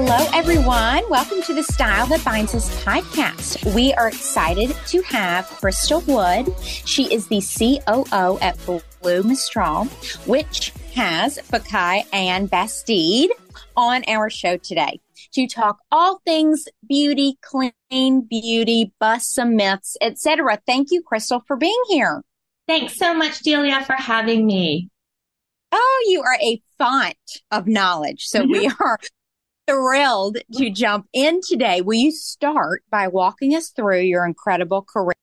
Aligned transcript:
Hello, 0.00 0.28
everyone. 0.32 1.02
Welcome 1.10 1.42
to 1.42 1.52
the 1.52 1.64
Style 1.64 2.06
That 2.06 2.24
Binds 2.24 2.54
Us 2.54 2.84
podcast. 2.84 3.74
We 3.74 3.92
are 3.94 4.06
excited 4.06 4.72
to 4.86 5.02
have 5.02 5.46
Crystal 5.46 6.02
Wood. 6.02 6.54
She 6.62 7.12
is 7.12 7.26
the 7.26 7.40
COO 7.40 8.38
at 8.38 8.56
Blue 8.64 9.24
Mistral, 9.24 9.86
which 10.24 10.70
has 10.94 11.38
Fekkai 11.38 12.04
and 12.12 12.48
Bastide 12.48 13.30
on 13.76 14.04
our 14.06 14.30
show 14.30 14.56
today 14.56 15.00
to 15.32 15.48
talk 15.48 15.78
all 15.90 16.20
things 16.24 16.66
beauty, 16.88 17.36
clean 17.42 18.20
beauty, 18.20 18.92
bust 19.00 19.34
some 19.34 19.56
myths, 19.56 19.96
etc. 20.00 20.60
Thank 20.64 20.92
you, 20.92 21.02
Crystal, 21.02 21.42
for 21.44 21.56
being 21.56 21.82
here. 21.88 22.22
Thanks 22.68 22.96
so 22.96 23.14
much, 23.14 23.40
Delia, 23.40 23.82
for 23.84 23.94
having 23.94 24.46
me. 24.46 24.90
Oh, 25.72 26.06
you 26.06 26.22
are 26.22 26.38
a 26.40 26.62
font 26.78 27.16
of 27.50 27.66
knowledge. 27.66 28.26
So 28.26 28.42
mm-hmm. 28.42 28.52
we 28.52 28.70
are 28.80 29.00
thrilled 29.68 30.38
to 30.54 30.70
jump 30.70 31.06
in 31.12 31.40
today. 31.42 31.80
Will 31.82 31.94
you 31.94 32.10
start 32.10 32.82
by 32.90 33.08
walking 33.08 33.54
us 33.54 33.68
through 33.68 34.00
your 34.00 34.24
incredible 34.24 34.82
career? 34.82 35.14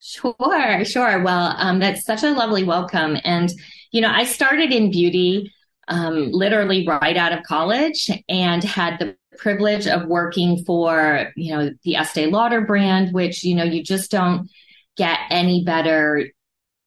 Sure, 0.00 0.84
sure. 0.84 1.22
Well, 1.22 1.54
um, 1.58 1.78
that's 1.78 2.04
such 2.04 2.22
a 2.22 2.30
lovely 2.30 2.64
welcome. 2.64 3.16
And, 3.24 3.52
you 3.90 4.00
know, 4.00 4.10
I 4.10 4.24
started 4.24 4.72
in 4.72 4.90
beauty 4.90 5.52
um, 5.88 6.30
literally 6.30 6.86
right 6.86 7.16
out 7.16 7.32
of 7.32 7.42
college 7.44 8.10
and 8.28 8.62
had 8.64 8.98
the 8.98 9.16
privilege 9.38 9.86
of 9.86 10.06
working 10.06 10.64
for, 10.64 11.32
you 11.36 11.54
know, 11.54 11.70
the 11.84 11.96
Estee 11.96 12.26
Lauder 12.26 12.60
brand, 12.60 13.12
which, 13.12 13.44
you 13.44 13.54
know, 13.54 13.64
you 13.64 13.82
just 13.82 14.10
don't 14.10 14.48
get 14.96 15.18
any 15.30 15.64
better 15.64 16.28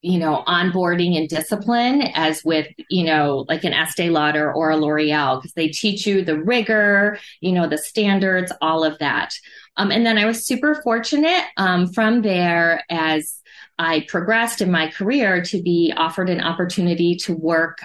you 0.05 0.19
know, 0.19 0.43
onboarding 0.47 1.17
and 1.17 1.27
discipline 1.27 2.03
as 2.13 2.43
with, 2.45 2.67
you 2.91 3.03
know, 3.03 3.43
like 3.49 3.63
an 3.63 3.73
Estee 3.73 4.11
Lauder 4.11 4.53
or 4.53 4.69
a 4.69 4.77
L'Oreal, 4.77 5.41
because 5.41 5.53
they 5.53 5.67
teach 5.67 6.05
you 6.05 6.23
the 6.23 6.39
rigor, 6.39 7.17
you 7.41 7.51
know, 7.51 7.67
the 7.67 7.79
standards, 7.79 8.51
all 8.61 8.83
of 8.83 8.99
that. 8.99 9.33
Um, 9.77 9.89
and 9.89 10.05
then 10.05 10.19
I 10.19 10.25
was 10.25 10.45
super 10.45 10.79
fortunate 10.83 11.43
um, 11.57 11.91
from 11.91 12.21
there 12.21 12.83
as 12.87 13.41
I 13.79 14.05
progressed 14.07 14.61
in 14.61 14.69
my 14.69 14.91
career 14.91 15.41
to 15.45 15.61
be 15.61 15.91
offered 15.97 16.29
an 16.29 16.39
opportunity 16.39 17.15
to 17.23 17.33
work 17.33 17.79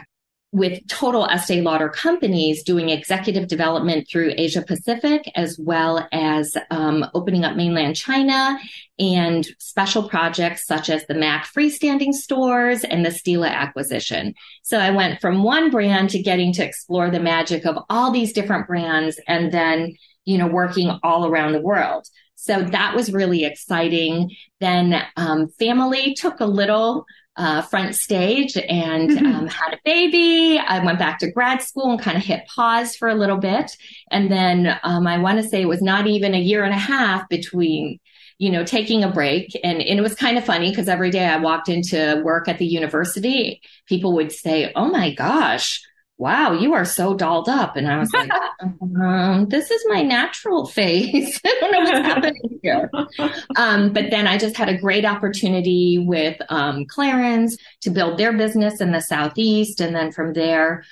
with 0.52 0.84
total 0.88 1.26
Estee 1.26 1.60
Lauder 1.60 1.88
companies 1.88 2.64
doing 2.64 2.88
executive 2.88 3.46
development 3.46 4.08
through 4.10 4.34
Asia 4.36 4.62
Pacific, 4.62 5.30
as 5.36 5.56
well 5.60 6.08
as 6.10 6.56
um, 6.70 7.06
opening 7.14 7.44
up 7.44 7.54
mainland 7.54 7.94
China 7.94 8.58
and 8.98 9.46
special 9.58 10.08
projects 10.08 10.66
such 10.66 10.90
as 10.90 11.06
the 11.06 11.14
MAC 11.14 11.46
freestanding 11.46 12.12
stores 12.12 12.82
and 12.82 13.04
the 13.04 13.10
Stila 13.10 13.48
acquisition. 13.48 14.34
So 14.62 14.78
I 14.78 14.90
went 14.90 15.20
from 15.20 15.44
one 15.44 15.70
brand 15.70 16.10
to 16.10 16.22
getting 16.22 16.52
to 16.54 16.64
explore 16.64 17.10
the 17.10 17.20
magic 17.20 17.64
of 17.64 17.78
all 17.88 18.10
these 18.10 18.32
different 18.32 18.66
brands 18.66 19.20
and 19.28 19.52
then, 19.52 19.94
you 20.24 20.36
know, 20.36 20.48
working 20.48 20.98
all 21.04 21.26
around 21.26 21.52
the 21.52 21.60
world. 21.60 22.06
So 22.34 22.62
that 22.62 22.96
was 22.96 23.12
really 23.12 23.44
exciting. 23.44 24.34
Then 24.60 25.00
um, 25.16 25.48
family 25.58 26.14
took 26.14 26.40
a 26.40 26.46
little 26.46 27.04
uh, 27.36 27.62
front 27.62 27.94
stage 27.94 28.56
and 28.56 29.10
mm-hmm. 29.10 29.26
um, 29.26 29.46
had 29.46 29.74
a 29.74 29.78
baby. 29.84 30.58
I 30.58 30.84
went 30.84 30.98
back 30.98 31.18
to 31.20 31.30
grad 31.30 31.62
school 31.62 31.90
and 31.90 32.00
kind 32.00 32.16
of 32.16 32.24
hit 32.24 32.46
pause 32.46 32.96
for 32.96 33.08
a 33.08 33.14
little 33.14 33.38
bit. 33.38 33.76
And 34.10 34.30
then 34.30 34.78
um, 34.82 35.06
I 35.06 35.18
want 35.18 35.40
to 35.40 35.48
say 35.48 35.62
it 35.62 35.68
was 35.68 35.82
not 35.82 36.06
even 36.06 36.34
a 36.34 36.40
year 36.40 36.64
and 36.64 36.74
a 36.74 36.78
half 36.78 37.28
between, 37.28 37.98
you 38.38 38.50
know, 38.50 38.64
taking 38.64 39.04
a 39.04 39.10
break. 39.10 39.58
And, 39.62 39.80
and 39.80 39.98
it 39.98 40.02
was 40.02 40.14
kind 40.14 40.38
of 40.38 40.44
funny 40.44 40.70
because 40.70 40.88
every 40.88 41.10
day 41.10 41.24
I 41.24 41.36
walked 41.36 41.68
into 41.68 42.20
work 42.24 42.48
at 42.48 42.58
the 42.58 42.66
university, 42.66 43.62
people 43.86 44.14
would 44.14 44.32
say, 44.32 44.72
Oh 44.74 44.90
my 44.90 45.14
gosh, 45.14 45.80
wow, 46.20 46.52
you 46.52 46.74
are 46.74 46.84
so 46.84 47.14
dolled 47.14 47.48
up. 47.48 47.76
And 47.76 47.88
I 47.88 47.98
was 47.98 48.12
like, 48.12 48.30
um, 49.02 49.48
this 49.48 49.70
is 49.70 49.82
my 49.88 50.02
natural 50.02 50.66
face. 50.66 51.40
I 51.46 51.58
don't 51.60 51.72
know 51.72 51.80
what's 51.80 52.06
happening 52.06 52.60
here. 52.62 52.90
Um, 53.56 53.94
but 53.94 54.10
then 54.10 54.26
I 54.26 54.36
just 54.36 54.54
had 54.54 54.68
a 54.68 54.76
great 54.76 55.06
opportunity 55.06 55.98
with 55.98 56.36
um, 56.50 56.84
Clarins 56.84 57.52
to 57.80 57.90
build 57.90 58.18
their 58.18 58.36
business 58.36 58.82
in 58.82 58.92
the 58.92 59.00
Southeast. 59.00 59.80
And 59.80 59.96
then 59.96 60.12
from 60.12 60.34
there, 60.34 60.84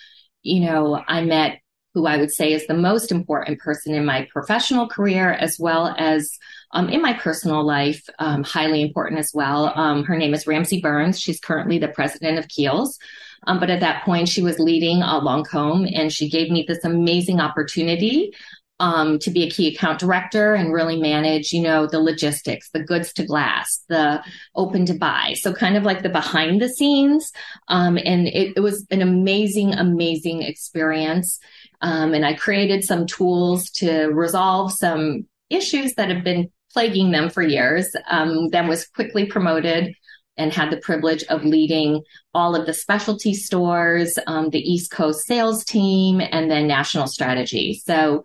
you 0.43 0.61
know, 0.61 1.05
I 1.07 1.21
met 1.21 1.61
who 1.93 2.07
I 2.07 2.17
would 2.17 2.33
say 2.33 2.55
is 2.55 2.67
the 2.67 2.75
most 2.75 3.13
important 3.13 3.59
person 3.59 3.95
in 3.95 4.07
my 4.07 4.27
professional 4.33 4.89
career, 4.89 5.31
as 5.31 5.59
well 5.59 5.95
as 5.99 6.39
um, 6.73 6.89
in 6.89 7.03
my 7.03 7.13
personal 7.13 7.67
life, 7.67 8.03
um, 8.19 8.45
highly 8.45 8.81
important 8.81 9.19
as 9.19 9.33
well. 9.35 9.73
Um, 9.75 10.05
her 10.05 10.17
name 10.17 10.33
is 10.33 10.47
Ramsey 10.47 10.81
Burns. 10.81 11.21
She's 11.21 11.41
currently 11.41 11.79
the 11.79 11.89
president 11.89 12.39
of 12.39 12.49
Kiehl's. 12.49 12.99
Um, 13.47 13.61
but 13.61 13.71
at 13.71 13.81
that 13.81 14.05
point, 14.05 14.29
she 14.29 14.43
was 14.43 14.59
leading 14.59 15.03
uh, 15.03 15.21
Lancome 15.21 15.91
and 15.95 16.13
she 16.13 16.29
gave 16.29 16.51
me 16.51 16.65
this 16.67 16.85
amazing 16.85 17.41
opportunity 17.41 18.33
um, 18.81 19.19
to 19.21 19.31
be 19.31 19.43
a 19.43 19.51
key 19.51 19.75
account 19.75 19.99
director 19.99 20.55
and 20.55 20.73
really 20.73 20.97
manage, 20.97 21.53
you 21.53 21.63
know, 21.63 21.87
the 21.87 22.01
logistics, 22.01 22.71
the 22.71 22.83
goods 22.83 23.13
to 23.15 23.25
glass, 23.25 23.83
the 23.89 24.23
open 24.55 24.87
to 24.87 24.95
buy. 24.95 25.35
So 25.41 25.53
kind 25.53 25.77
of 25.77 25.83
like 25.83 26.03
the 26.03 26.09
behind 26.09 26.61
the 26.61 26.69
scenes. 26.69 27.33
Um, 27.69 27.99
and 27.99 28.29
it, 28.29 28.57
it, 28.57 28.61
was 28.61 28.87
an 28.91 29.03
amazing, 29.03 29.75
amazing 29.75 30.43
experience. 30.43 31.41
Um, 31.81 32.15
and 32.15 32.25
I 32.25 32.35
created 32.35 32.85
some 32.85 33.07
tools 33.07 33.71
to 33.71 34.07
resolve 34.07 34.73
some 34.73 35.27
issues 35.51 35.95
that 35.95 36.11
have 36.11 36.23
been 36.23 36.51
plaguing 36.73 37.11
them 37.11 37.31
for 37.31 37.43
years. 37.43 37.89
Um, 38.09 38.51
then 38.51 38.69
was 38.69 38.87
quickly 38.87 39.27
promoted 39.27 39.95
and 40.39 40.53
had 40.53 40.71
the 40.71 40.79
privilege 40.79 41.25
of 41.25 41.45
leading 41.45 42.03
all 42.33 42.55
of 42.55 42.67
the 42.67 42.75
specialty 42.75 43.35
stores, 43.35 44.19
um, 44.27 44.51
the 44.51 44.61
East 44.61 44.91
Coast 44.91 45.27
sales 45.27 45.65
team, 45.65 46.21
and 46.21 46.51
then 46.51 46.67
national 46.67 47.07
strategy. 47.07 47.83
So 47.85 48.25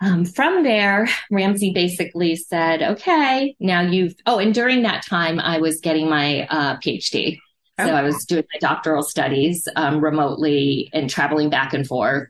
um, 0.00 0.24
from 0.24 0.62
there, 0.62 1.08
Ramsey 1.30 1.72
basically 1.72 2.36
said, 2.36 2.82
okay, 2.82 3.56
now 3.58 3.80
you've, 3.80 4.14
oh, 4.26 4.38
and 4.38 4.52
during 4.52 4.82
that 4.82 5.06
time, 5.06 5.40
I 5.40 5.58
was 5.58 5.80
getting 5.80 6.08
my 6.08 6.46
uh, 6.50 6.76
PhD. 6.76 7.38
So 7.80 7.86
I 7.86 8.02
was 8.02 8.24
doing 8.24 8.44
my 8.52 8.58
doctoral 8.60 9.02
studies 9.02 9.66
um, 9.74 10.00
remotely 10.00 10.90
and 10.92 11.10
traveling 11.10 11.50
back 11.50 11.74
and 11.74 11.84
forth 11.84 12.28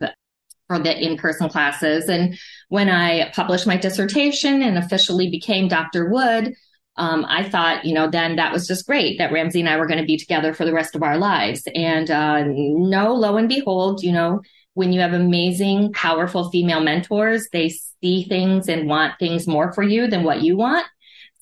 for 0.69 0.79
the 0.79 0.99
in-person 0.99 1.51
classes. 1.51 2.09
And 2.09 2.39
when 2.71 2.89
I 2.89 3.31
published 3.33 3.67
my 3.67 3.77
dissertation 3.77 4.63
and 4.63 4.79
officially 4.79 5.31
became 5.31 5.69
Dr. 5.69 6.09
Wood, 6.09 6.55
um, 6.97 7.27
I 7.29 7.49
thought, 7.49 7.85
you 7.85 7.95
know, 7.95 8.09
then 8.09 8.37
that 8.37 8.53
was 8.53 8.67
just 8.67 8.87
great 8.87 9.19
that 9.19 9.33
Ramsey 9.33 9.61
and 9.61 9.69
I 9.69 9.77
were 9.77 9.87
going 9.87 10.01
to 10.01 10.07
be 10.07 10.17
together 10.17 10.55
for 10.55 10.65
the 10.65 10.73
rest 10.73 10.95
of 10.95 11.03
our 11.03 11.19
lives. 11.19 11.67
And 11.75 12.11
uh, 12.11 12.45
no, 12.47 13.15
lo 13.15 13.37
and 13.37 13.49
behold, 13.49 14.03
you 14.03 14.13
know, 14.13 14.43
when 14.75 14.93
you 14.93 15.01
have 15.01 15.13
amazing, 15.13 15.93
powerful 15.93 16.51
female 16.51 16.81
mentors, 16.81 17.49
they 17.53 17.71
see 17.71 18.25
things 18.25 18.69
and 18.69 18.89
want 18.89 19.19
things 19.19 19.47
more 19.47 19.73
for 19.73 19.83
you 19.83 20.07
than 20.07 20.23
what 20.25 20.43
you 20.43 20.57
want. 20.57 20.87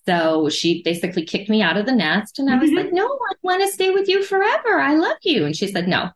So 0.06 0.48
she 0.48 0.82
basically 0.82 1.24
kicked 1.24 1.48
me 1.48 1.62
out 1.62 1.76
of 1.76 1.86
the 1.86 1.94
nest. 1.94 2.38
And 2.38 2.50
I 2.50 2.56
was 2.56 2.70
mm-hmm. 2.70 2.78
like, 2.78 2.92
no, 2.92 3.06
I 3.06 3.34
want 3.42 3.62
to 3.62 3.68
stay 3.68 3.90
with 3.90 4.08
you 4.08 4.22
forever. 4.22 4.80
I 4.80 4.94
love 4.94 5.18
you. 5.22 5.44
And 5.44 5.56
she 5.56 5.68
said, 5.68 5.88
no, 5.88 6.10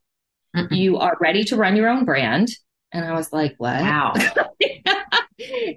mm 0.57 0.67
you 0.71 0.97
are 0.97 1.17
ready 1.21 1.45
to 1.45 1.57
run 1.57 1.77
your 1.77 1.89
own 1.89 2.07
brand. 2.07 2.49
And 2.91 3.05
I 3.05 3.13
was 3.13 3.31
like, 3.33 3.55
what? 3.59 3.81
Wow. 3.81 4.15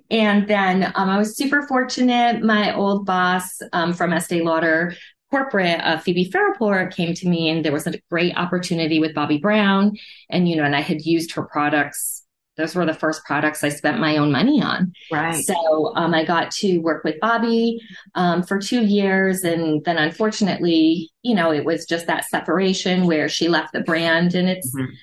and 0.09 0.47
then 0.47 0.91
um, 0.95 1.09
I 1.09 1.17
was 1.17 1.35
super 1.35 1.67
fortunate. 1.67 2.43
My 2.43 2.73
old 2.73 3.05
boss 3.05 3.61
um, 3.73 3.93
from 3.93 4.13
Estee 4.13 4.41
Lauder 4.41 4.95
corporate, 5.29 5.79
uh, 5.81 5.97
Phoebe 5.99 6.31
Fairport, 6.31 6.95
came 6.95 7.13
to 7.13 7.27
me 7.27 7.49
and 7.49 7.63
there 7.63 7.71
was 7.71 7.87
a 7.87 7.99
great 8.09 8.35
opportunity 8.35 8.99
with 8.99 9.13
Bobbi 9.13 9.41
Brown. 9.41 9.95
And, 10.29 10.49
you 10.49 10.55
know, 10.55 10.63
and 10.63 10.75
I 10.75 10.81
had 10.81 11.01
used 11.01 11.31
her 11.33 11.43
products. 11.43 12.23
Those 12.57 12.75
were 12.75 12.85
the 12.85 12.93
first 12.93 13.23
products 13.23 13.63
I 13.63 13.69
spent 13.69 13.99
my 13.99 14.17
own 14.17 14.31
money 14.31 14.61
on. 14.61 14.91
Right. 15.11 15.45
So 15.45 15.93
um, 15.95 16.13
I 16.13 16.25
got 16.25 16.51
to 16.51 16.79
work 16.79 17.03
with 17.03 17.15
Bobbi 17.21 17.77
um, 18.15 18.43
for 18.43 18.59
two 18.59 18.83
years. 18.83 19.43
And 19.43 19.83
then 19.85 19.97
unfortunately, 19.97 21.09
you 21.21 21.35
know, 21.35 21.53
it 21.53 21.63
was 21.63 21.85
just 21.85 22.07
that 22.07 22.25
separation 22.25 23.05
where 23.05 23.29
she 23.29 23.47
left 23.47 23.71
the 23.71 23.81
brand 23.81 24.35
and 24.35 24.49
it's, 24.49 24.75
mm-hmm 24.75 24.93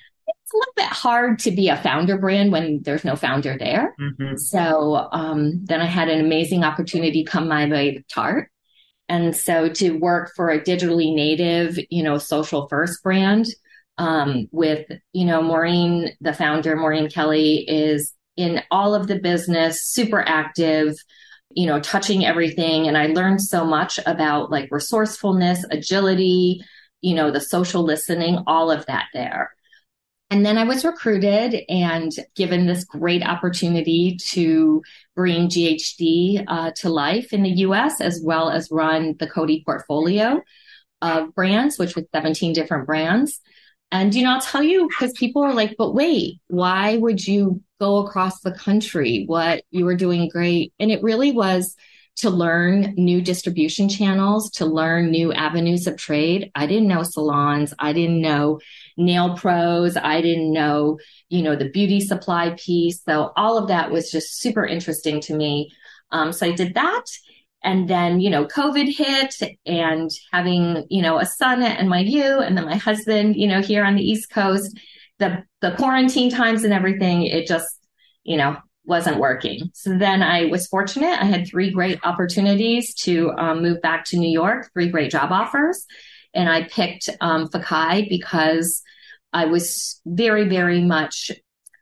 it's 0.46 0.54
a 0.54 0.56
little 0.56 0.72
bit 0.76 0.96
hard 0.96 1.40
to 1.40 1.50
be 1.50 1.68
a 1.68 1.76
founder 1.76 2.18
brand 2.18 2.52
when 2.52 2.80
there's 2.82 3.04
no 3.04 3.16
founder 3.16 3.56
there. 3.58 3.96
Mm-hmm. 4.00 4.36
So 4.36 5.08
um, 5.10 5.64
then 5.64 5.80
I 5.80 5.86
had 5.86 6.08
an 6.08 6.24
amazing 6.24 6.62
opportunity 6.62 7.24
come 7.24 7.48
my 7.48 7.68
way 7.68 7.94
with 7.96 8.06
Tarte. 8.06 8.46
And 9.08 9.34
so 9.34 9.68
to 9.68 9.98
work 9.98 10.30
for 10.36 10.50
a 10.50 10.60
digitally 10.60 11.12
native, 11.12 11.80
you 11.90 12.04
know, 12.04 12.18
social 12.18 12.68
first 12.68 13.02
brand 13.02 13.46
um, 13.98 14.46
with, 14.52 14.86
you 15.12 15.24
know, 15.24 15.42
Maureen, 15.42 16.12
the 16.20 16.32
founder, 16.32 16.76
Maureen 16.76 17.10
Kelly 17.10 17.68
is 17.68 18.12
in 18.36 18.62
all 18.70 18.94
of 18.94 19.08
the 19.08 19.18
business, 19.18 19.82
super 19.82 20.20
active, 20.20 20.94
you 21.50 21.66
know, 21.66 21.80
touching 21.80 22.24
everything. 22.24 22.86
And 22.86 22.96
I 22.96 23.06
learned 23.06 23.42
so 23.42 23.64
much 23.64 23.98
about 24.06 24.52
like 24.52 24.68
resourcefulness, 24.70 25.64
agility, 25.72 26.62
you 27.00 27.16
know, 27.16 27.32
the 27.32 27.40
social 27.40 27.82
listening, 27.82 28.44
all 28.46 28.70
of 28.70 28.86
that 28.86 29.06
there. 29.12 29.50
And 30.30 30.44
then 30.44 30.58
I 30.58 30.64
was 30.64 30.84
recruited 30.84 31.62
and 31.68 32.10
given 32.34 32.66
this 32.66 32.84
great 32.84 33.22
opportunity 33.22 34.16
to 34.30 34.82
bring 35.14 35.48
GHD 35.48 36.44
uh, 36.46 36.72
to 36.76 36.88
life 36.88 37.32
in 37.32 37.42
the 37.42 37.50
US, 37.50 38.00
as 38.00 38.20
well 38.22 38.50
as 38.50 38.70
run 38.70 39.14
the 39.18 39.28
Coty 39.28 39.64
portfolio 39.64 40.42
of 41.00 41.34
brands, 41.34 41.78
which 41.78 41.94
was 41.94 42.06
17 42.12 42.52
different 42.54 42.86
brands. 42.86 43.40
And, 43.92 44.12
you 44.14 44.24
know, 44.24 44.34
I'll 44.34 44.40
tell 44.40 44.64
you, 44.64 44.88
because 44.88 45.12
people 45.12 45.42
are 45.42 45.54
like, 45.54 45.76
but 45.78 45.94
wait, 45.94 46.40
why 46.48 46.96
would 46.96 47.24
you 47.24 47.62
go 47.80 47.98
across 47.98 48.40
the 48.40 48.52
country, 48.52 49.24
what 49.26 49.62
you 49.70 49.84
were 49.84 49.96
doing 49.96 50.28
great. 50.28 50.72
And 50.78 50.90
it 50.90 51.02
really 51.02 51.32
was 51.32 51.76
to 52.16 52.30
learn 52.30 52.94
new 52.96 53.20
distribution 53.20 53.88
channels, 53.88 54.50
to 54.52 54.64
learn 54.64 55.10
new 55.10 55.32
avenues 55.32 55.86
of 55.86 55.96
trade. 55.96 56.50
I 56.54 56.66
didn't 56.66 56.88
know 56.88 57.02
salons. 57.02 57.74
I 57.78 57.92
didn't 57.92 58.22
know 58.22 58.60
nail 58.96 59.36
pros. 59.36 59.96
I 59.96 60.20
didn't 60.20 60.52
know, 60.52 60.98
you 61.28 61.42
know, 61.42 61.56
the 61.56 61.70
beauty 61.70 62.00
supply 62.00 62.56
piece. 62.58 63.02
So 63.04 63.32
all 63.36 63.58
of 63.58 63.68
that 63.68 63.90
was 63.90 64.10
just 64.10 64.40
super 64.40 64.64
interesting 64.64 65.20
to 65.22 65.34
me. 65.34 65.70
Um, 66.10 66.32
so 66.32 66.46
I 66.46 66.52
did 66.52 66.74
that. 66.74 67.04
And 67.62 67.88
then, 67.88 68.20
you 68.20 68.30
know, 68.30 68.44
COVID 68.44 68.94
hit 68.94 69.58
and 69.66 70.10
having, 70.32 70.86
you 70.88 71.02
know, 71.02 71.18
a 71.18 71.26
son 71.26 71.62
and 71.62 71.88
my 71.88 72.00
you 72.00 72.38
and 72.38 72.56
then 72.56 72.64
my 72.64 72.76
husband, 72.76 73.34
you 73.36 73.48
know, 73.48 73.60
here 73.60 73.84
on 73.84 73.96
the 73.96 74.08
East 74.08 74.30
Coast, 74.30 74.78
the, 75.18 75.42
the 75.60 75.72
quarantine 75.72 76.30
times 76.30 76.62
and 76.62 76.72
everything, 76.72 77.24
it 77.24 77.46
just, 77.48 77.66
you 78.22 78.36
know, 78.36 78.56
wasn't 78.84 79.18
working. 79.18 79.68
So 79.74 79.98
then 79.98 80.22
I 80.22 80.44
was 80.44 80.68
fortunate. 80.68 81.20
I 81.20 81.24
had 81.24 81.48
three 81.48 81.72
great 81.72 81.98
opportunities 82.04 82.94
to 82.94 83.32
um, 83.32 83.62
move 83.62 83.82
back 83.82 84.04
to 84.06 84.16
New 84.16 84.30
York, 84.30 84.70
three 84.72 84.88
great 84.88 85.10
job 85.10 85.32
offers. 85.32 85.86
And 86.36 86.48
I 86.48 86.64
picked 86.64 87.08
um, 87.20 87.48
Fekkai 87.48 88.08
because 88.08 88.82
I 89.32 89.46
was 89.46 90.00
very, 90.06 90.48
very 90.48 90.82
much 90.82 91.32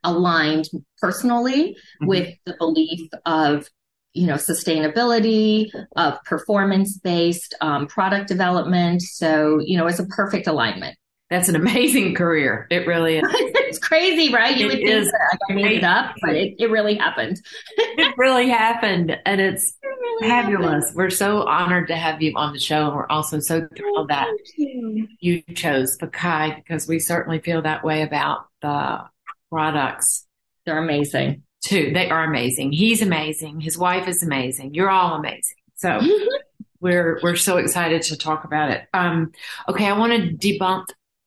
aligned 0.05 0.69
personally 1.01 1.73
mm-hmm. 1.73 2.06
with 2.06 2.35
the 2.47 2.55
belief 2.59 3.09
of 3.27 3.69
you 4.12 4.27
know 4.27 4.35
sustainability 4.35 5.71
of 5.97 6.23
performance 6.25 6.99
based 6.99 7.55
um, 7.61 7.87
product 7.87 8.29
development 8.29 9.03
so 9.03 9.59
you 9.61 9.77
know 9.77 9.87
it's 9.87 9.99
a 9.99 10.06
perfect 10.06 10.47
alignment 10.47 10.97
that's 11.35 11.49
an 11.49 11.57
amazing 11.57 12.15
career. 12.15 12.67
It 12.71 12.87
really 12.87 13.19
is. 13.19 13.25
it's 13.29 13.79
crazy, 13.79 14.33
right? 14.33 14.57
You 14.57 14.67
it 14.67 14.69
would 14.69 14.89
is. 14.89 15.05
think 15.05 15.13
that 15.13 15.39
I 15.51 15.55
made 15.55 15.79
it 15.79 15.85
up, 15.85 16.15
but 16.23 16.37
it, 16.37 16.55
it 16.61 16.71
really 16.71 16.95
happened. 16.95 17.41
it 17.77 18.15
really 18.17 18.49
happened. 18.49 19.19
And 19.27 19.41
it's 19.41 19.77
it 19.83 19.87
really 19.87 20.29
fabulous. 20.29 20.85
Happened. 20.85 20.97
We're 20.97 21.11
so 21.11 21.43
honored 21.43 21.89
to 21.89 21.97
have 21.97 22.23
you 22.23 22.35
on 22.37 22.53
the 22.53 22.61
show. 22.61 22.87
And 22.87 22.95
we're 22.95 23.09
also 23.09 23.41
so 23.41 23.67
thrilled 23.77 24.11
that 24.11 24.29
you. 24.57 25.09
you 25.19 25.43
chose 25.55 25.99
Fekkai 25.99 26.55
because 26.55 26.87
we 26.87 27.01
certainly 27.01 27.41
feel 27.41 27.63
that 27.63 27.83
way 27.83 28.03
about 28.03 28.47
the 28.63 29.01
products. 29.51 30.27
They're 30.67 30.79
amazing. 30.79 31.43
Too. 31.65 31.91
They 31.93 32.11
are 32.11 32.23
amazing. 32.23 32.73
He's 32.73 33.03
amazing. 33.03 33.61
His 33.61 33.77
wife 33.77 34.07
is 34.07 34.23
amazing. 34.23 34.75
You're 34.75 34.91
all 34.91 35.15
amazing. 35.17 35.57
So 35.77 36.01
we're 36.81 37.19
we're 37.23 37.37
so 37.37 37.57
excited 37.57 38.03
to 38.03 38.17
talk 38.17 38.45
about 38.45 38.71
it. 38.71 38.87
Um, 38.93 39.33
okay, 39.69 39.87
I 39.87 39.99
want 39.99 40.13
to 40.13 40.37
debunk 40.37 40.85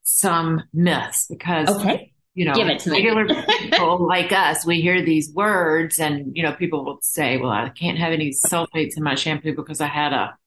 some 0.10 0.64
myths 0.74 1.26
because 1.28 1.68
okay. 1.68 2.14
you 2.34 2.46
know 2.46 2.54
regular 2.54 3.28
people 3.60 4.08
like 4.08 4.32
us 4.32 4.66
we 4.66 4.80
hear 4.80 5.04
these 5.04 5.34
words 5.34 6.00
and 6.00 6.32
you 6.34 6.42
know 6.42 6.54
people 6.54 6.86
will 6.86 6.98
say 7.02 7.36
well 7.36 7.52
I 7.52 7.68
can't 7.68 7.98
have 7.98 8.14
any 8.14 8.32
sulfates 8.32 8.96
in 8.96 9.04
my 9.04 9.16
shampoo 9.16 9.54
because 9.54 9.82
I 9.82 9.88
had 9.88 10.14
a 10.14 10.38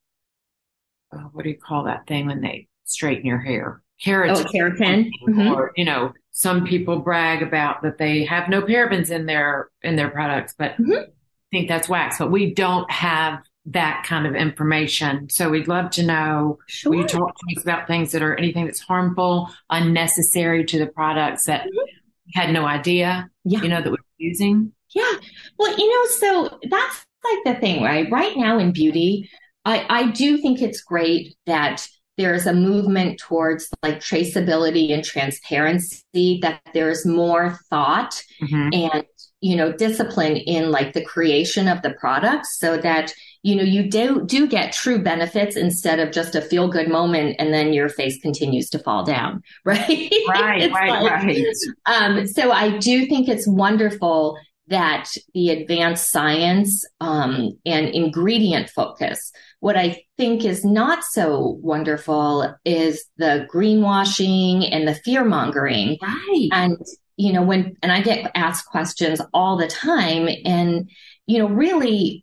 uh, 1.13 1.19
what 1.33 1.45
do 1.45 1.51
you 1.51 1.59
call 1.59 1.85
that 1.85 2.07
thing 2.07 2.27
when 2.27 2.41
they 2.41 2.69
straighten 2.85 3.27
your 3.27 3.39
hair 3.39 3.83
keratin, 4.03 4.47
oh, 4.47 4.51
keratin. 4.51 5.11
Mm-hmm. 5.29 5.49
or 5.49 5.73
you 5.77 5.85
know 5.85 6.15
some 6.31 6.65
people 6.65 7.01
brag 7.01 7.43
about 7.43 7.83
that 7.83 7.99
they 7.99 8.25
have 8.25 8.49
no 8.49 8.63
parabens 8.63 9.11
in 9.11 9.27
their 9.27 9.69
in 9.83 9.95
their 9.95 10.09
products 10.09 10.55
but 10.57 10.73
mm-hmm. 10.79 10.93
I 10.93 11.05
think 11.51 11.69
that's 11.69 11.87
wax 11.87 12.17
but 12.19 12.31
we 12.31 12.55
don't 12.55 12.91
have 12.91 13.43
that 13.67 14.05
kind 14.07 14.27
of 14.27 14.35
information. 14.35 15.29
So 15.29 15.51
we'd 15.51 15.69
love 15.69 15.91
to 15.93 16.03
know. 16.03 16.59
Sure. 16.67 16.91
Will 16.91 17.01
you 17.01 17.07
talk 17.07 17.35
to 17.37 17.57
us 17.57 17.63
about 17.63 17.87
things 17.87 18.13
that 18.13 18.23
are 18.23 18.35
anything 18.35 18.65
that's 18.65 18.81
harmful, 18.81 19.51
unnecessary 19.69 20.65
to 20.65 20.79
the 20.79 20.87
products 20.87 21.45
that 21.45 21.63
mm-hmm. 21.63 21.77
we 21.77 22.33
had 22.35 22.53
no 22.53 22.65
idea, 22.65 23.29
yeah. 23.45 23.61
you 23.61 23.69
know, 23.69 23.83
that 23.83 23.91
we're 23.91 23.99
using? 24.19 24.73
Yeah. 24.95 25.13
Well, 25.59 25.77
you 25.79 25.89
know, 25.89 26.11
so 26.11 26.59
that's 26.71 27.05
like 27.23 27.55
the 27.55 27.61
thing, 27.61 27.83
right? 27.83 28.11
Right 28.11 28.37
now 28.37 28.59
in 28.59 28.73
beauty, 28.73 29.31
I, 29.65 29.87
I 29.89 30.11
do 30.11 30.39
think 30.39 30.63
it's 30.63 30.81
great 30.81 31.37
that 31.47 31.87
there's 32.17 32.47
a 32.47 32.53
movement 32.53 33.19
towards 33.19 33.69
like 33.83 34.01
traceability 34.01 34.93
and 34.93 35.05
transparency, 35.05 36.39
that 36.43 36.61
there's 36.75 37.07
more 37.07 37.59
thought 37.69 38.23
mm-hmm. 38.43 38.71
and, 38.73 39.05
you 39.41 39.57
know, 39.57 39.73
discipline 39.73 40.37
in 40.37 40.71
like 40.71 40.93
the 40.93 41.05
creation 41.05 41.69
of 41.69 41.83
the 41.83 41.95
products 41.95 42.59
so 42.59 42.77
that 42.79 43.13
you 43.43 43.55
know 43.55 43.63
you 43.63 43.89
do 43.89 44.25
do 44.27 44.47
get 44.47 44.73
true 44.73 45.03
benefits 45.03 45.57
instead 45.57 45.99
of 45.99 46.13
just 46.13 46.35
a 46.35 46.41
feel 46.41 46.69
good 46.69 46.89
moment 46.89 47.37
and 47.39 47.53
then 47.53 47.73
your 47.73 47.89
face 47.89 48.21
continues 48.21 48.69
to 48.69 48.79
fall 48.79 49.05
down 49.05 49.43
right? 49.65 50.13
Right 50.29 50.71
right 50.73 51.03
like, 51.03 51.23
right. 51.25 51.47
um, 51.87 52.27
so 52.27 52.53
i 52.53 52.77
do 52.79 53.07
think 53.07 53.29
it's 53.29 53.47
wonderful 53.47 54.39
that 54.71 55.11
the 55.35 55.51
advanced 55.51 56.13
science 56.13 56.87
um, 57.01 57.59
and 57.67 57.89
ingredient 57.89 58.71
focus. 58.71 59.33
What 59.59 59.77
i 59.77 60.03
think 60.17 60.45
is 60.45 60.65
not 60.65 61.05
so 61.05 61.59
wonderful 61.61 62.55
is 62.65 63.05
the 63.19 63.47
greenwashing 63.53 64.67
and 64.73 64.89
the 64.89 64.95
fear 64.95 65.25
mongering 65.25 65.99
right. 66.01 66.49
And 66.53 66.79
you 67.17 67.35
know 67.35 67.43
when 67.43 67.77
and 67.83 67.93
i 67.93 68.01
get 68.01 68.31
asked 68.35 68.65
questions 68.67 69.21
all 69.35 69.59
the 69.59 69.69
time 69.69 70.29
and 70.47 70.91
you 71.27 71.39
know 71.39 71.49
really 71.49 72.23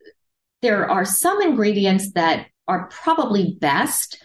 there 0.61 0.89
are 0.89 1.05
some 1.05 1.41
ingredients 1.41 2.11
that 2.13 2.47
are 2.67 2.87
probably 2.87 3.57
best 3.59 4.21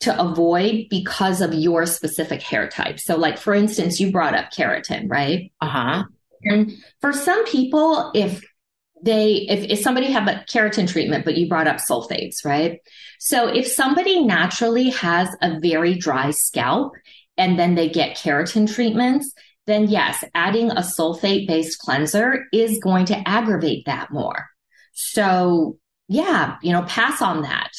to 0.00 0.20
avoid 0.20 0.86
because 0.90 1.40
of 1.40 1.54
your 1.54 1.86
specific 1.86 2.42
hair 2.42 2.68
type. 2.68 3.00
So, 3.00 3.16
like 3.16 3.38
for 3.38 3.54
instance, 3.54 3.98
you 3.98 4.12
brought 4.12 4.34
up 4.34 4.52
keratin, 4.52 5.08
right? 5.08 5.52
Uh 5.60 5.68
huh. 5.68 6.04
And 6.44 6.72
for 7.00 7.12
some 7.12 7.44
people, 7.46 8.12
if 8.14 8.42
they 9.02 9.46
if, 9.48 9.64
if 9.70 9.78
somebody 9.80 10.10
have 10.10 10.28
a 10.28 10.44
keratin 10.48 10.90
treatment, 10.90 11.24
but 11.24 11.36
you 11.36 11.48
brought 11.48 11.66
up 11.66 11.76
sulfates, 11.76 12.44
right? 12.44 12.80
So 13.18 13.48
if 13.48 13.66
somebody 13.66 14.24
naturally 14.24 14.90
has 14.90 15.28
a 15.42 15.58
very 15.60 15.94
dry 15.94 16.30
scalp 16.30 16.94
and 17.36 17.58
then 17.58 17.74
they 17.74 17.88
get 17.88 18.16
keratin 18.16 18.72
treatments, 18.72 19.32
then 19.66 19.88
yes, 19.88 20.24
adding 20.34 20.70
a 20.70 20.80
sulfate 20.80 21.46
based 21.46 21.78
cleanser 21.78 22.44
is 22.52 22.78
going 22.82 23.06
to 23.06 23.28
aggravate 23.28 23.86
that 23.86 24.10
more. 24.10 24.46
So 24.96 25.78
yeah, 26.08 26.56
you 26.62 26.72
know, 26.72 26.82
pass 26.82 27.20
on 27.20 27.42
that. 27.42 27.70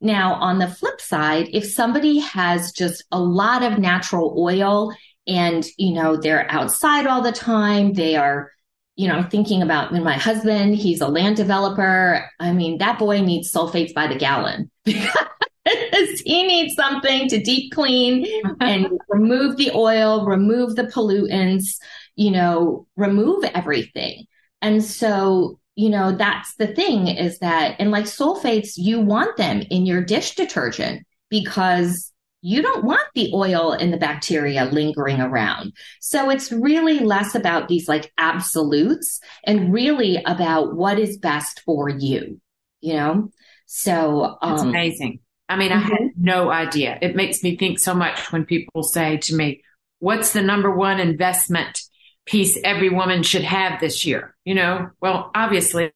Now, 0.00 0.34
on 0.34 0.58
the 0.58 0.66
flip 0.66 1.00
side, 1.00 1.48
if 1.52 1.64
somebody 1.64 2.18
has 2.18 2.72
just 2.72 3.04
a 3.12 3.20
lot 3.20 3.62
of 3.62 3.78
natural 3.78 4.34
oil 4.36 4.92
and, 5.28 5.64
you 5.76 5.92
know, 5.92 6.16
they're 6.16 6.50
outside 6.50 7.06
all 7.06 7.22
the 7.22 7.30
time, 7.30 7.92
they 7.92 8.16
are, 8.16 8.50
you 8.96 9.06
know, 9.06 9.22
thinking 9.22 9.62
about 9.62 9.92
my 9.92 10.16
husband, 10.16 10.74
he's 10.74 11.00
a 11.00 11.08
land 11.08 11.36
developer. 11.36 12.28
I 12.40 12.52
mean, 12.52 12.78
that 12.78 12.98
boy 12.98 13.20
needs 13.20 13.52
sulfates 13.52 13.94
by 13.94 14.08
the 14.08 14.16
gallon 14.16 14.70
because 14.84 16.20
he 16.24 16.46
needs 16.46 16.74
something 16.74 17.28
to 17.28 17.40
deep 17.40 17.72
clean 17.72 18.26
and 18.60 18.88
remove 19.08 19.56
the 19.56 19.70
oil, 19.72 20.26
remove 20.26 20.74
the 20.74 20.84
pollutants, 20.84 21.76
you 22.16 22.32
know, 22.32 22.86
remove 22.96 23.44
everything. 23.44 24.24
And 24.60 24.82
so 24.82 25.60
you 25.74 25.88
know, 25.88 26.12
that's 26.12 26.54
the 26.56 26.66
thing 26.66 27.08
is 27.08 27.38
that, 27.38 27.76
and 27.78 27.90
like 27.90 28.04
sulfates, 28.04 28.72
you 28.76 29.00
want 29.00 29.36
them 29.36 29.62
in 29.70 29.86
your 29.86 30.04
dish 30.04 30.34
detergent 30.34 31.06
because 31.30 32.12
you 32.42 32.60
don't 32.60 32.84
want 32.84 33.06
the 33.14 33.30
oil 33.32 33.72
and 33.72 33.92
the 33.92 33.96
bacteria 33.96 34.64
lingering 34.66 35.20
around. 35.20 35.72
So 36.00 36.28
it's 36.28 36.52
really 36.52 36.98
less 36.98 37.34
about 37.34 37.68
these 37.68 37.88
like 37.88 38.12
absolutes 38.18 39.20
and 39.44 39.72
really 39.72 40.22
about 40.26 40.74
what 40.74 40.98
is 40.98 41.16
best 41.16 41.62
for 41.64 41.88
you, 41.88 42.40
you 42.80 42.94
know? 42.94 43.30
So, 43.66 44.36
um, 44.42 44.54
it's 44.54 44.62
amazing. 44.62 45.20
I 45.48 45.56
mean, 45.56 45.70
mm-hmm. 45.70 45.78
I 45.78 45.82
had 45.82 46.00
mm-hmm. 46.00 46.24
no 46.24 46.50
idea. 46.50 46.98
It 47.00 47.16
makes 47.16 47.42
me 47.42 47.56
think 47.56 47.78
so 47.78 47.94
much 47.94 48.32
when 48.32 48.44
people 48.44 48.82
say 48.82 49.18
to 49.18 49.34
me, 49.34 49.62
what's 50.00 50.32
the 50.32 50.42
number 50.42 50.74
one 50.74 50.98
investment 50.98 51.80
piece 52.26 52.58
every 52.64 52.88
woman 52.88 53.22
should 53.22 53.44
have 53.44 53.80
this 53.80 54.06
year. 54.06 54.34
You 54.44 54.54
know, 54.54 54.90
well, 55.00 55.30
obviously 55.34 55.92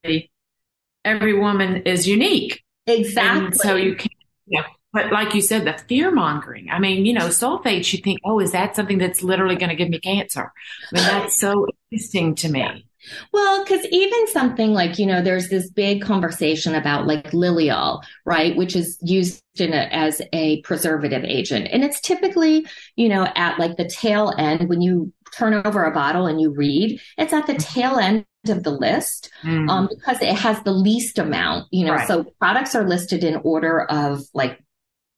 every 1.04 1.38
woman 1.38 1.82
is 1.82 2.06
unique. 2.06 2.62
Exactly. 2.86 3.46
And 3.46 3.56
so 3.56 3.76
you 3.76 3.96
can't, 3.96 4.10
you 4.46 4.60
know, 4.60 4.66
but 4.92 5.12
like 5.12 5.34
you 5.34 5.42
said, 5.42 5.66
the 5.66 5.74
fear 5.88 6.10
mongering. 6.10 6.70
I 6.70 6.78
mean, 6.78 7.04
you 7.04 7.12
know, 7.12 7.28
sulfates, 7.28 7.92
you 7.92 8.00
think, 8.00 8.18
oh, 8.24 8.40
is 8.40 8.52
that 8.52 8.74
something 8.74 8.98
that's 8.98 9.22
literally 9.22 9.56
going 9.56 9.68
to 9.68 9.76
give 9.76 9.88
me 9.88 10.00
cancer? 10.00 10.52
I 10.92 10.96
mean, 10.96 11.04
that's 11.04 11.38
so 11.38 11.66
interesting 11.90 12.34
to 12.36 12.48
me. 12.48 12.86
Well, 13.32 13.62
because 13.62 13.84
even 13.86 14.26
something 14.28 14.72
like, 14.72 14.98
you 14.98 15.06
know, 15.06 15.22
there's 15.22 15.48
this 15.48 15.70
big 15.70 16.02
conversation 16.02 16.74
about 16.74 17.06
like 17.06 17.32
Lilial, 17.32 18.02
right, 18.24 18.56
which 18.56 18.74
is 18.74 18.98
used 19.02 19.42
in 19.56 19.72
a, 19.72 19.88
as 19.92 20.22
a 20.32 20.60
preservative 20.62 21.24
agent. 21.24 21.68
And 21.70 21.84
it's 21.84 22.00
typically, 22.00 22.66
you 22.96 23.08
know, 23.08 23.28
at 23.36 23.58
like 23.58 23.76
the 23.76 23.88
tail 23.88 24.32
end 24.38 24.68
when 24.68 24.80
you 24.80 25.12
turn 25.36 25.54
over 25.66 25.84
a 25.84 25.92
bottle 25.92 26.26
and 26.26 26.40
you 26.40 26.52
read, 26.52 27.00
it's 27.18 27.32
at 27.32 27.46
the 27.46 27.54
mm-hmm. 27.54 27.80
tail 27.80 27.98
end 27.98 28.24
of 28.48 28.62
the 28.62 28.70
list 28.70 29.30
mm. 29.42 29.68
um, 29.68 29.88
because 29.88 30.20
it 30.22 30.34
has 30.34 30.62
the 30.62 30.72
least 30.72 31.18
amount, 31.18 31.66
you 31.70 31.84
know, 31.84 31.94
right. 31.94 32.08
so 32.08 32.24
products 32.38 32.74
are 32.74 32.86
listed 32.86 33.24
in 33.24 33.36
order 33.44 33.82
of 33.82 34.22
like 34.34 34.62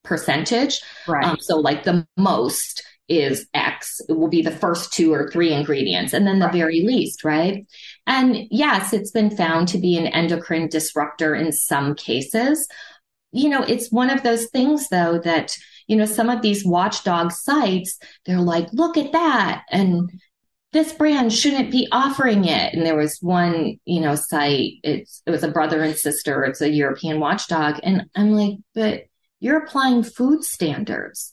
percentage. 0.05 0.81
Right. 1.07 1.25
Um, 1.25 1.39
so 1.41 1.59
like 1.59 1.85
the 1.85 2.07
most 2.17 2.83
is 3.09 3.47
X. 3.55 4.01
It 4.09 4.13
will 4.13 4.29
be 4.29 4.43
the 4.43 4.51
first 4.51 4.93
two 4.93 5.13
or 5.13 5.31
three 5.31 5.53
ingredients, 5.53 6.13
and 6.13 6.27
then 6.27 6.39
the 6.39 6.47
right. 6.47 6.55
very 6.55 6.83
least, 6.83 7.25
right? 7.25 7.67
And 8.07 8.37
yes, 8.51 8.93
it's 8.93 9.11
been 9.11 9.35
found 9.35 9.69
to 9.69 9.79
be 9.79 9.97
an 9.97 10.07
endocrine 10.07 10.69
disruptor 10.69 11.35
in 11.35 11.53
some 11.53 11.95
cases. 11.95 12.69
You 13.33 13.49
know, 13.49 13.63
it's 13.63 13.91
one 13.91 14.11
of 14.11 14.23
those 14.23 14.47
things 14.47 14.89
though 14.89 15.19
that, 15.21 15.57
you 15.89 15.97
know, 15.97 16.05
some 16.05 16.31
of 16.31 16.43
these 16.43 16.65
watchdog 16.65 17.33
sites, 17.33 17.99
they're 18.25 18.41
like, 18.41 18.69
look 18.73 18.97
at 18.97 19.13
that. 19.13 19.65
And 19.71 20.11
this 20.73 20.93
brand 20.93 21.33
shouldn't 21.33 21.73
be 21.73 21.89
offering 21.91 22.45
it. 22.45 22.75
And 22.75 22.87
there 22.87 22.97
was 22.97 23.19
one, 23.21 23.79
you 23.87 24.01
know, 24.01 24.15
site, 24.15 24.75
it's, 24.85 25.23
it 25.27 25.31
was 25.31 25.43
a 25.43 25.51
brother 25.51 25.83
and 25.83 25.97
sister, 25.97 26.45
it's 26.45 26.61
a 26.61 26.69
European 26.69 27.19
watchdog. 27.19 27.81
And 27.83 28.05
I'm 28.15 28.33
like, 28.33 28.59
but 28.75 29.05
you're 29.41 29.65
applying 29.65 30.03
food 30.03 30.45
standards 30.45 31.33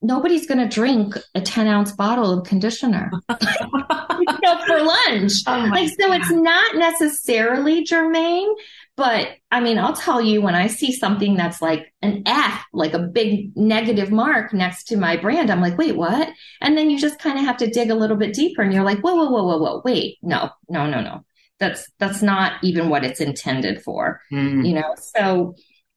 nobody's 0.00 0.46
going 0.46 0.58
to 0.58 0.72
drink 0.72 1.16
a 1.34 1.40
10 1.40 1.66
ounce 1.66 1.92
bottle 1.92 2.38
of 2.38 2.46
conditioner 2.46 3.10
you 3.28 3.36
know, 4.42 4.60
for 4.66 4.82
lunch. 4.82 5.32
Oh 5.46 5.68
like, 5.70 5.90
so 5.90 6.08
God. 6.08 6.20
it's 6.20 6.30
not 6.30 6.76
necessarily 6.76 7.84
germane, 7.84 8.54
but 9.00 9.28
I 9.50 9.60
mean, 9.60 9.78
I'll 9.78 9.96
tell 9.96 10.20
you 10.20 10.42
when 10.42 10.54
I 10.54 10.66
see 10.66 10.92
something 10.92 11.34
that's 11.34 11.62
like 11.62 11.90
an 12.02 12.22
F, 12.26 12.66
like 12.74 12.92
a 12.92 12.98
big 12.98 13.56
negative 13.56 14.10
mark 14.10 14.52
next 14.52 14.84
to 14.88 14.98
my 14.98 15.16
brand, 15.16 15.48
I'm 15.48 15.62
like, 15.62 15.78
wait, 15.78 15.96
what? 15.96 16.28
And 16.60 16.76
then 16.76 16.90
you 16.90 16.98
just 16.98 17.18
kind 17.18 17.38
of 17.38 17.46
have 17.46 17.56
to 17.56 17.70
dig 17.70 17.88
a 17.88 17.94
little 17.94 18.18
bit 18.18 18.34
deeper 18.34 18.60
and 18.60 18.74
you're 18.74 18.84
like, 18.84 19.00
whoa, 19.00 19.14
whoa, 19.14 19.30
whoa, 19.30 19.42
whoa, 19.42 19.56
whoa, 19.56 19.82
wait, 19.86 20.18
no, 20.20 20.50
no, 20.68 20.86
no, 20.86 21.00
no. 21.00 21.24
That's, 21.58 21.90
that's 21.98 22.20
not 22.20 22.62
even 22.62 22.90
what 22.90 23.02
it's 23.02 23.22
intended 23.22 23.80
for, 23.82 24.20
mm. 24.30 24.68
you 24.68 24.74
know? 24.74 24.94
So 25.16 25.54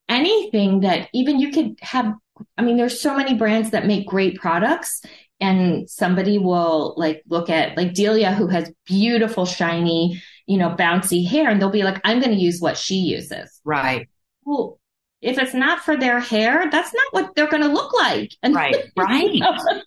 anything 0.07 0.79
that 0.79 1.09
even 1.13 1.41
you 1.41 1.51
could 1.51 1.77
have 1.81 2.13
I 2.57 2.63
mean, 2.63 2.77
there's 2.77 2.99
so 2.99 3.15
many 3.15 3.35
brands 3.35 3.69
that 3.71 3.85
make 3.85 4.07
great 4.07 4.39
products 4.39 5.03
and 5.39 5.89
somebody 5.89 6.37
will 6.37 6.95
like 6.97 7.21
look 7.27 7.49
at 7.49 7.77
like 7.77 7.93
Delia 7.93 8.33
who 8.33 8.47
has 8.47 8.71
beautiful 8.85 9.45
shiny, 9.45 10.21
you 10.45 10.57
know, 10.57 10.69
bouncy 10.69 11.27
hair 11.27 11.49
and 11.49 11.61
they'll 11.61 11.69
be 11.69 11.83
like 11.83 12.01
I'm 12.03 12.19
going 12.19 12.35
to 12.35 12.41
use 12.41 12.59
what 12.59 12.77
she 12.77 12.95
uses. 12.95 13.59
Right. 13.63 14.09
Well, 14.45 14.79
if 15.21 15.37
it's 15.37 15.53
not 15.53 15.79
for 15.79 15.95
their 15.95 16.19
hair, 16.19 16.69
that's 16.69 16.93
not 16.93 17.07
what 17.11 17.35
they're 17.35 17.49
going 17.49 17.63
to 17.63 17.69
look 17.69 17.93
like. 17.93 18.33
And, 18.43 18.53
right. 18.53 18.75
Right. 18.97 19.41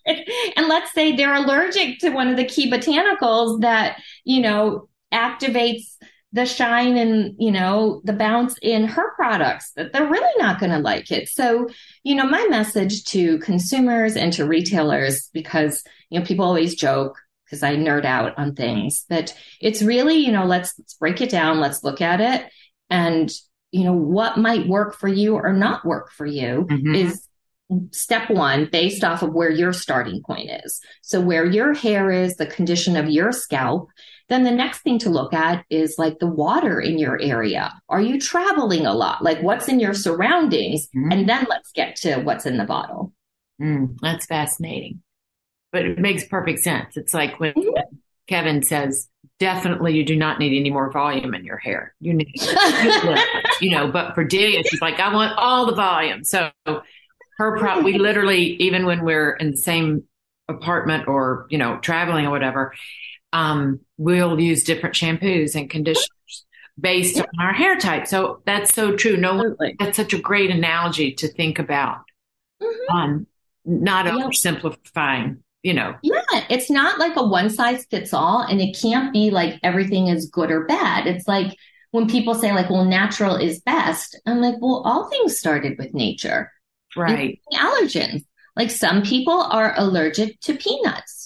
and 0.55 0.67
let's 0.67 0.91
say 0.93 1.15
they're 1.15 1.35
allergic 1.35 1.99
to 1.99 2.09
one 2.09 2.27
of 2.27 2.37
the 2.37 2.45
key 2.45 2.71
botanicals 2.71 3.61
that, 3.61 4.01
you 4.23 4.41
know, 4.41 4.89
activates 5.13 5.95
the 6.33 6.45
shine 6.45 6.97
and 6.97 7.35
you 7.39 7.51
know 7.51 8.01
the 8.03 8.13
bounce 8.13 8.55
in 8.61 8.83
her 8.83 9.15
products 9.15 9.71
that 9.75 9.93
they're 9.93 10.09
really 10.09 10.33
not 10.37 10.59
going 10.59 10.71
to 10.71 10.77
like 10.77 11.09
it 11.09 11.29
so 11.29 11.69
you 12.03 12.13
know 12.15 12.25
my 12.25 12.45
message 12.49 13.05
to 13.05 13.39
consumers 13.39 14.17
and 14.17 14.33
to 14.33 14.45
retailers 14.45 15.29
because 15.33 15.83
you 16.09 16.19
know 16.19 16.25
people 16.25 16.43
always 16.43 16.75
joke 16.75 17.17
because 17.47 17.63
i 17.63 17.75
nerd 17.75 18.05
out 18.05 18.37
on 18.37 18.53
things 18.53 19.05
that 19.09 19.33
it's 19.61 19.81
really 19.81 20.17
you 20.17 20.31
know 20.31 20.45
let's, 20.45 20.73
let's 20.77 20.93
break 20.95 21.21
it 21.21 21.29
down 21.29 21.59
let's 21.59 21.83
look 21.83 22.01
at 22.01 22.21
it 22.21 22.49
and 22.89 23.31
you 23.71 23.83
know 23.83 23.93
what 23.93 24.37
might 24.37 24.67
work 24.67 24.95
for 24.95 25.07
you 25.07 25.35
or 25.35 25.53
not 25.53 25.85
work 25.85 26.11
for 26.11 26.25
you 26.25 26.67
mm-hmm. 26.69 26.95
is 26.95 27.27
step 27.91 28.29
one 28.29 28.69
based 28.71 29.03
off 29.03 29.21
of 29.21 29.33
where 29.33 29.49
your 29.49 29.73
starting 29.73 30.21
point 30.25 30.49
is 30.63 30.79
so 31.01 31.19
where 31.19 31.45
your 31.45 31.73
hair 31.73 32.09
is 32.09 32.35
the 32.37 32.45
condition 32.45 32.95
of 32.95 33.09
your 33.09 33.31
scalp 33.31 33.89
then 34.29 34.43
the 34.43 34.51
next 34.51 34.79
thing 34.79 34.99
to 34.99 35.09
look 35.09 35.33
at 35.33 35.65
is 35.69 35.95
like 35.97 36.19
the 36.19 36.27
water 36.27 36.81
in 36.81 36.97
your 36.97 37.19
area. 37.21 37.73
Are 37.87 38.01
you 38.01 38.19
traveling 38.19 38.85
a 38.85 38.93
lot? 38.93 39.23
Like 39.23 39.41
what's 39.41 39.69
in 39.69 39.79
your 39.79 39.93
surroundings? 39.93 40.87
Mm-hmm. 40.87 41.11
And 41.11 41.29
then 41.29 41.47
let's 41.49 41.71
get 41.71 41.95
to 41.97 42.17
what's 42.17 42.45
in 42.45 42.57
the 42.57 42.65
bottle. 42.65 43.13
Mm, 43.61 43.97
that's 44.01 44.25
fascinating. 44.25 45.01
But 45.71 45.85
it 45.85 45.99
makes 45.99 46.25
perfect 46.25 46.59
sense. 46.59 46.97
It's 46.97 47.13
like 47.13 47.39
when 47.39 47.53
mm-hmm. 47.53 47.95
Kevin 48.27 48.63
says, 48.63 49.09
definitely 49.39 49.95
you 49.95 50.05
do 50.05 50.15
not 50.15 50.39
need 50.39 50.57
any 50.57 50.69
more 50.69 50.91
volume 50.91 51.33
in 51.33 51.45
your 51.45 51.57
hair. 51.57 51.93
You 51.99 52.13
need, 52.13 52.33
you 53.61 53.71
know, 53.71 53.91
but 53.91 54.15
for 54.15 54.23
Delia, 54.23 54.63
she's 54.63 54.81
like, 54.81 54.99
I 54.99 55.13
want 55.13 55.37
all 55.37 55.65
the 55.65 55.75
volume. 55.75 56.23
So 56.23 56.49
her 56.65 57.57
pro, 57.57 57.81
we 57.81 57.97
literally, 57.97 58.55
even 58.55 58.85
when 58.85 59.03
we're 59.03 59.33
in 59.35 59.51
the 59.51 59.57
same 59.57 60.03
apartment 60.47 61.07
or, 61.07 61.45
you 61.49 61.57
know, 61.57 61.77
traveling 61.77 62.25
or 62.25 62.31
whatever, 62.31 62.73
um, 63.33 63.81
we'll 63.97 64.39
use 64.39 64.63
different 64.63 64.95
shampoos 64.95 65.55
and 65.55 65.69
conditioners 65.69 66.45
based 66.79 67.19
on 67.19 67.27
our 67.39 67.53
hair 67.53 67.77
type. 67.77 68.07
So 68.07 68.41
that's 68.45 68.73
so 68.73 68.95
true. 68.95 69.17
No, 69.17 69.31
Absolutely. 69.31 69.75
that's 69.79 69.97
such 69.97 70.13
a 70.13 70.19
great 70.19 70.49
analogy 70.49 71.13
to 71.13 71.27
think 71.27 71.59
about. 71.59 72.01
Mm-hmm. 72.61 72.95
Um, 72.95 73.27
not 73.65 74.05
oversimplifying, 74.05 75.39
you 75.67 75.73
know. 75.73 75.95
Yeah, 76.01 76.45
it's 76.49 76.69
not 76.69 76.97
like 76.97 77.17
a 77.17 77.27
one 77.27 77.49
size 77.49 77.85
fits 77.91 78.13
all, 78.13 78.41
and 78.41 78.61
it 78.61 78.77
can't 78.79 79.11
be 79.11 79.29
like 79.29 79.59
everything 79.63 80.07
is 80.07 80.29
good 80.29 80.49
or 80.49 80.65
bad. 80.65 81.07
It's 81.07 81.27
like 81.27 81.55
when 81.91 82.07
people 82.07 82.33
say 82.33 82.53
like, 82.53 82.69
"Well, 82.69 82.85
natural 82.85 83.35
is 83.35 83.59
best," 83.61 84.19
I'm 84.25 84.41
like, 84.41 84.55
"Well, 84.61 84.81
all 84.85 85.09
things 85.09 85.37
started 85.37 85.77
with 85.77 85.93
nature, 85.93 86.51
right?" 86.95 87.39
Allergens. 87.53 88.23
Like 88.55 88.71
some 88.71 89.03
people 89.03 89.39
are 89.41 89.73
allergic 89.77 90.39
to 90.41 90.55
peanuts 90.55 91.17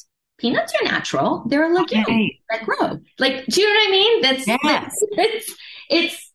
peanuts 0.42 0.74
are 0.82 0.86
natural. 0.86 1.44
They're 1.48 1.72
a 1.72 1.74
legume 1.74 2.02
okay. 2.02 2.40
that 2.50 2.66
grow. 2.66 3.00
Like, 3.20 3.46
do 3.46 3.62
you 3.62 3.68
know 3.68 3.74
what 3.74 3.88
I 3.88 3.92
mean? 3.92 4.22
That's 4.22 4.48
yes. 4.48 4.96
it's 5.12 5.56
it's 5.90 6.32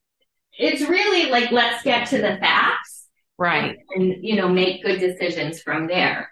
it's 0.58 0.82
really 0.82 1.30
like 1.30 1.50
let's 1.50 1.82
get 1.82 2.08
to 2.10 2.18
the 2.18 2.38
facts, 2.40 3.08
right? 3.36 3.76
And, 3.94 4.12
and 4.12 4.24
you 4.24 4.36
know, 4.36 4.48
make 4.48 4.84
good 4.84 5.00
decisions 5.00 5.60
from 5.60 5.88
there. 5.88 6.30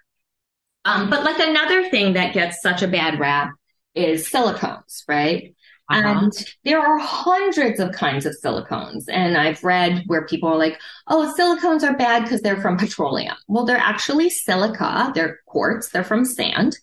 Um, 0.84 1.08
but 1.10 1.24
like 1.24 1.38
another 1.38 1.88
thing 1.88 2.14
that 2.14 2.34
gets 2.34 2.60
such 2.60 2.82
a 2.82 2.88
bad 2.88 3.18
rap 3.18 3.50
is 3.94 4.28
silicones, 4.28 5.02
right? 5.08 5.54
Uh-huh. 5.90 6.00
And 6.00 6.32
there 6.64 6.80
are 6.80 6.98
hundreds 6.98 7.78
of 7.78 7.92
kinds 7.92 8.24
of 8.26 8.34
silicones. 8.42 9.04
And 9.08 9.36
I've 9.36 9.62
read 9.62 10.04
where 10.06 10.26
people 10.26 10.48
are 10.48 10.56
like, 10.56 10.80
oh, 11.08 11.34
silicones 11.38 11.82
are 11.82 11.96
bad 11.96 12.22
because 12.22 12.40
they're 12.40 12.60
from 12.60 12.78
petroleum. 12.78 13.36
Well, 13.48 13.64
they're 13.64 13.76
actually 13.76 14.30
silica, 14.30 15.12
they're 15.14 15.40
quartz, 15.46 15.90
they're 15.90 16.04
from 16.04 16.24
sand 16.24 16.76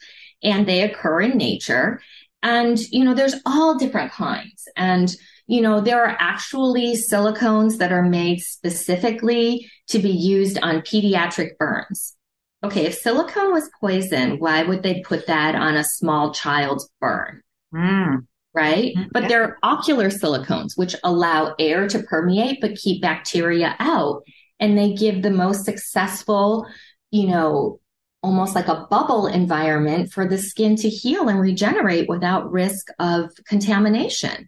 and 0.43 0.67
they 0.67 0.83
occur 0.83 1.21
in 1.21 1.37
nature. 1.37 2.01
And, 2.43 2.79
you 2.91 3.03
know, 3.03 3.13
there's 3.13 3.35
all 3.45 3.77
different 3.77 4.11
kinds. 4.11 4.67
And, 4.75 5.15
you 5.47 5.61
know, 5.61 5.81
there 5.81 6.03
are 6.03 6.15
actually 6.19 6.95
silicones 6.95 7.77
that 7.77 7.91
are 7.91 8.07
made 8.07 8.39
specifically 8.39 9.69
to 9.87 9.99
be 9.99 10.09
used 10.09 10.59
on 10.61 10.81
pediatric 10.81 11.57
burns. 11.57 12.15
Okay, 12.63 12.85
if 12.85 12.95
silicone 12.95 13.51
was 13.51 13.69
poison, 13.79 14.37
why 14.37 14.63
would 14.63 14.83
they 14.83 15.01
put 15.01 15.27
that 15.27 15.55
on 15.55 15.75
a 15.75 15.83
small 15.83 16.33
child's 16.33 16.87
burn? 16.99 17.41
Mm. 17.73 18.27
Right? 18.53 18.93
Mm, 18.95 19.07
but 19.11 19.29
there 19.29 19.43
are 19.43 19.57
ocular 19.63 20.09
silicones, 20.09 20.77
which 20.77 20.95
allow 21.03 21.55
air 21.57 21.87
to 21.87 22.03
permeate 22.03 22.59
but 22.61 22.75
keep 22.75 23.01
bacteria 23.01 23.75
out. 23.79 24.23
And 24.59 24.77
they 24.77 24.93
give 24.93 25.21
the 25.21 25.31
most 25.31 25.65
successful, 25.65 26.67
you 27.09 27.27
know, 27.27 27.79
almost 28.21 28.53
like 28.53 28.67
a 28.67 28.85
bubble 28.91 29.25
environment 29.25 30.11
for 30.11 30.27
the 30.27 30.37
skin 30.37 30.75
to 30.75 30.89
heal 30.89 31.27
and 31.27 31.39
regenerate 31.39 32.07
without 32.07 32.51
risk 32.51 32.87
of 32.99 33.31
contamination. 33.47 34.47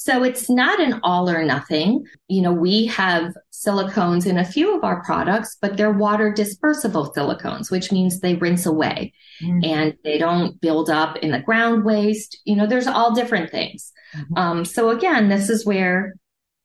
So 0.00 0.22
it's 0.22 0.48
not 0.48 0.78
an 0.78 1.00
all 1.02 1.28
or 1.28 1.42
nothing. 1.42 2.06
You 2.28 2.40
know, 2.40 2.52
we 2.52 2.86
have 2.86 3.34
silicones 3.52 4.26
in 4.26 4.38
a 4.38 4.44
few 4.44 4.76
of 4.76 4.84
our 4.84 5.02
products, 5.02 5.56
but 5.60 5.76
they're 5.76 5.90
water 5.90 6.32
dispersible 6.32 7.12
silicones, 7.12 7.68
which 7.68 7.90
means 7.90 8.20
they 8.20 8.36
rinse 8.36 8.64
away 8.64 9.12
mm-hmm. 9.42 9.58
and 9.64 9.96
they 10.04 10.16
don't 10.16 10.60
build 10.60 10.88
up 10.88 11.16
in 11.16 11.32
the 11.32 11.40
ground 11.40 11.84
waste. 11.84 12.38
You 12.44 12.54
know, 12.54 12.68
there's 12.68 12.86
all 12.86 13.12
different 13.12 13.50
things. 13.50 13.90
Mm-hmm. 14.14 14.38
Um, 14.38 14.64
so 14.64 14.90
again, 14.90 15.28
this 15.28 15.50
is 15.50 15.66
where 15.66 16.14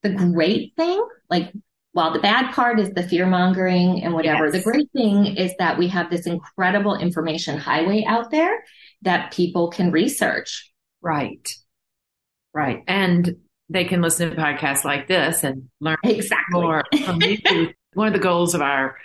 the 0.04 0.12
great 0.12 0.76
thing, 0.78 1.04
like 1.28 1.52
while 1.94 2.14
the 2.14 2.20
bad 2.20 2.54
part 2.54 2.80
is 2.80 2.92
the 2.92 3.02
fear 3.02 3.26
mongering 3.26 4.04
and 4.04 4.14
whatever, 4.14 4.46
yes. 4.46 4.54
the 4.54 4.62
great 4.62 4.92
thing 4.92 5.38
is 5.38 5.56
that 5.58 5.80
we 5.80 5.88
have 5.88 6.12
this 6.12 6.28
incredible 6.28 6.94
information 6.98 7.58
highway 7.58 8.04
out 8.08 8.30
there 8.30 8.64
that 9.02 9.34
people 9.34 9.72
can 9.72 9.90
research. 9.90 10.72
Right. 11.02 11.52
Right. 12.54 12.84
And 12.88 13.38
they 13.70 13.86
can 13.86 14.02
listen 14.02 14.30
to 14.30 14.36
podcasts 14.36 14.84
like 14.84 15.08
this 15.08 15.44
and 15.44 15.70
learn 15.80 15.98
exactly. 16.04 16.62
more 16.62 16.84
from 17.06 17.22
you. 17.22 17.38
One 17.94 18.08
of 18.08 18.14
the 18.14 18.20
goals 18.20 18.54
of 18.54 18.62
our 18.62 18.98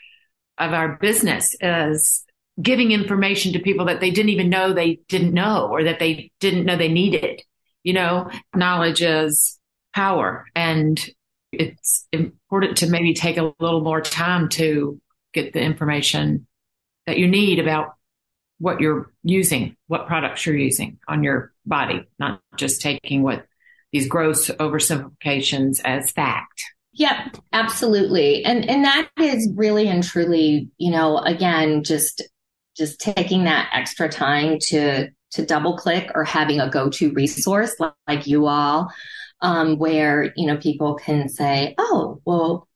of 0.59 0.73
our 0.73 0.97
business 0.97 1.55
is 1.61 2.25
giving 2.61 2.91
information 2.91 3.53
to 3.53 3.61
people 3.61 3.87
that 3.87 4.01
they 4.01 4.11
didn't 4.11 4.31
even 4.31 4.51
know 4.51 4.73
they 4.73 5.01
didn't 5.09 5.33
know 5.33 5.69
or 5.71 5.85
that 5.85 5.99
they 5.99 6.31
didn't 6.41 6.65
know 6.65 6.77
they 6.77 6.89
needed. 6.89 7.43
You 7.85 7.93
know, 7.93 8.31
knowledge 8.55 9.03
is 9.03 9.59
power 9.95 10.47
and 10.55 11.01
it's 11.53 12.07
important 12.13 12.79
to 12.79 12.89
maybe 12.89 13.15
take 13.15 13.37
a 13.37 13.55
little 13.61 13.81
more 13.81 14.01
time 14.01 14.49
to 14.51 15.01
get 15.33 15.53
the 15.53 15.61
information 15.61 16.47
that 17.07 17.19
you 17.19 17.29
need 17.29 17.59
about 17.59 17.95
what 18.59 18.81
you're 18.81 19.13
using, 19.23 19.77
what 19.87 20.07
products 20.07 20.45
you're 20.45 20.57
using 20.57 20.99
on 21.07 21.23
your 21.23 21.53
body, 21.69 22.03
not 22.19 22.41
just 22.57 22.81
taking 22.81 23.23
what 23.23 23.47
these 23.93 24.09
gross 24.09 24.49
oversimplifications 24.49 25.81
as 25.85 26.11
fact. 26.11 26.63
Yep, 26.93 27.39
absolutely. 27.53 28.45
And 28.45 28.69
and 28.69 28.85
that 28.85 29.09
is 29.19 29.49
really 29.55 29.89
and 29.89 30.03
truly, 30.03 30.69
you 30.79 30.91
know, 30.91 31.19
again, 31.19 31.85
just 31.85 32.23
just 32.77 33.01
taking 33.01 33.45
that 33.45 33.71
extra 33.73 34.09
time 34.09 34.59
to 34.69 35.09
to 35.33 35.45
double 35.45 35.77
click 35.77 36.11
or 36.15 36.25
having 36.25 36.61
a 36.61 36.71
go-to 36.71 37.13
resource 37.13 37.75
like, 37.79 37.93
like 38.07 38.27
you 38.27 38.47
all 38.47 38.91
um, 39.41 39.79
where 39.79 40.33
you 40.37 40.47
know 40.47 40.57
people 40.57 40.95
can 40.95 41.29
say 41.29 41.75
oh 41.79 42.21
well 42.25 42.67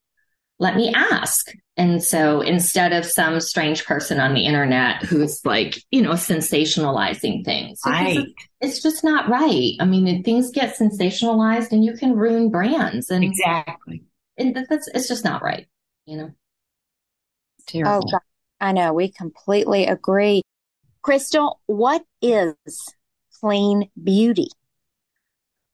let 0.62 0.76
me 0.76 0.92
ask 0.94 1.52
and 1.76 2.02
so 2.02 2.40
instead 2.40 2.92
of 2.92 3.04
some 3.04 3.40
strange 3.40 3.84
person 3.84 4.20
on 4.20 4.34
the 4.34 4.44
internet 4.44 5.02
who's 5.02 5.44
like 5.44 5.82
you 5.90 6.00
know 6.00 6.12
sensationalizing 6.12 7.44
things 7.44 7.80
right. 7.84 8.18
it's, 8.18 8.32
it's 8.60 8.82
just 8.82 9.04
not 9.04 9.28
right 9.28 9.74
i 9.80 9.84
mean 9.84 10.22
things 10.22 10.50
get 10.50 10.76
sensationalized 10.76 11.72
and 11.72 11.84
you 11.84 11.94
can 11.94 12.14
ruin 12.14 12.50
brands 12.50 13.10
and 13.10 13.24
exactly 13.24 14.04
and 14.38 14.54
that's 14.68 14.88
it's 14.94 15.08
just 15.08 15.24
not 15.24 15.42
right 15.42 15.66
you 16.06 16.16
know 16.16 16.30
terrible. 17.66 17.96
oh 17.96 18.10
God. 18.10 18.20
i 18.60 18.72
know 18.72 18.92
we 18.92 19.10
completely 19.10 19.86
agree 19.86 20.42
Crystal, 21.02 21.58
what 21.66 22.04
is 22.22 22.54
clean 23.40 23.90
beauty? 24.02 24.46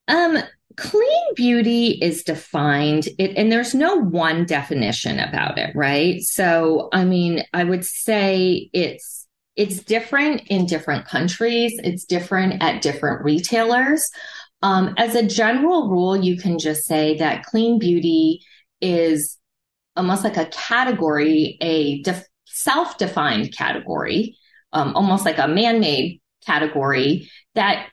Um, 0.08 0.38
clean 0.78 1.34
beauty 1.34 1.98
is 2.00 2.22
defined 2.22 3.08
it, 3.18 3.36
and 3.36 3.50
there's 3.50 3.74
no 3.74 3.96
one 3.96 4.46
definition 4.46 5.18
about 5.18 5.58
it, 5.58 5.74
right? 5.74 6.22
So, 6.22 6.88
I 6.92 7.04
mean, 7.04 7.44
I 7.52 7.64
would 7.64 7.84
say 7.84 8.70
it's 8.72 9.26
it's 9.56 9.82
different 9.82 10.42
in 10.46 10.66
different 10.66 11.04
countries. 11.06 11.78
It's 11.82 12.04
different 12.04 12.62
at 12.62 12.80
different 12.80 13.24
retailers. 13.24 14.08
Um, 14.62 14.94
as 14.96 15.14
a 15.16 15.26
general 15.26 15.90
rule, 15.90 16.16
you 16.16 16.36
can 16.36 16.58
just 16.58 16.84
say 16.84 17.18
that 17.18 17.44
clean 17.44 17.78
beauty 17.78 18.40
is 18.80 19.36
almost 19.96 20.22
like 20.22 20.36
a 20.36 20.46
category, 20.46 21.58
a 21.60 22.02
def- 22.02 22.26
self-defined 22.46 23.56
category 23.56 24.36
um, 24.72 24.94
almost 24.94 25.24
like 25.24 25.38
a 25.38 25.48
man-made 25.48 26.20
category 26.46 27.30
that 27.54 27.88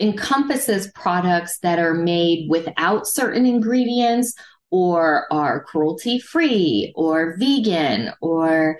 encompasses 0.00 0.90
products 0.94 1.58
that 1.58 1.78
are 1.78 1.94
made 1.94 2.48
without 2.48 3.06
certain 3.06 3.46
ingredients 3.46 4.34
or 4.70 5.26
are 5.32 5.64
cruelty 5.64 6.18
free 6.18 6.92
or 6.96 7.36
vegan 7.38 8.12
or 8.20 8.78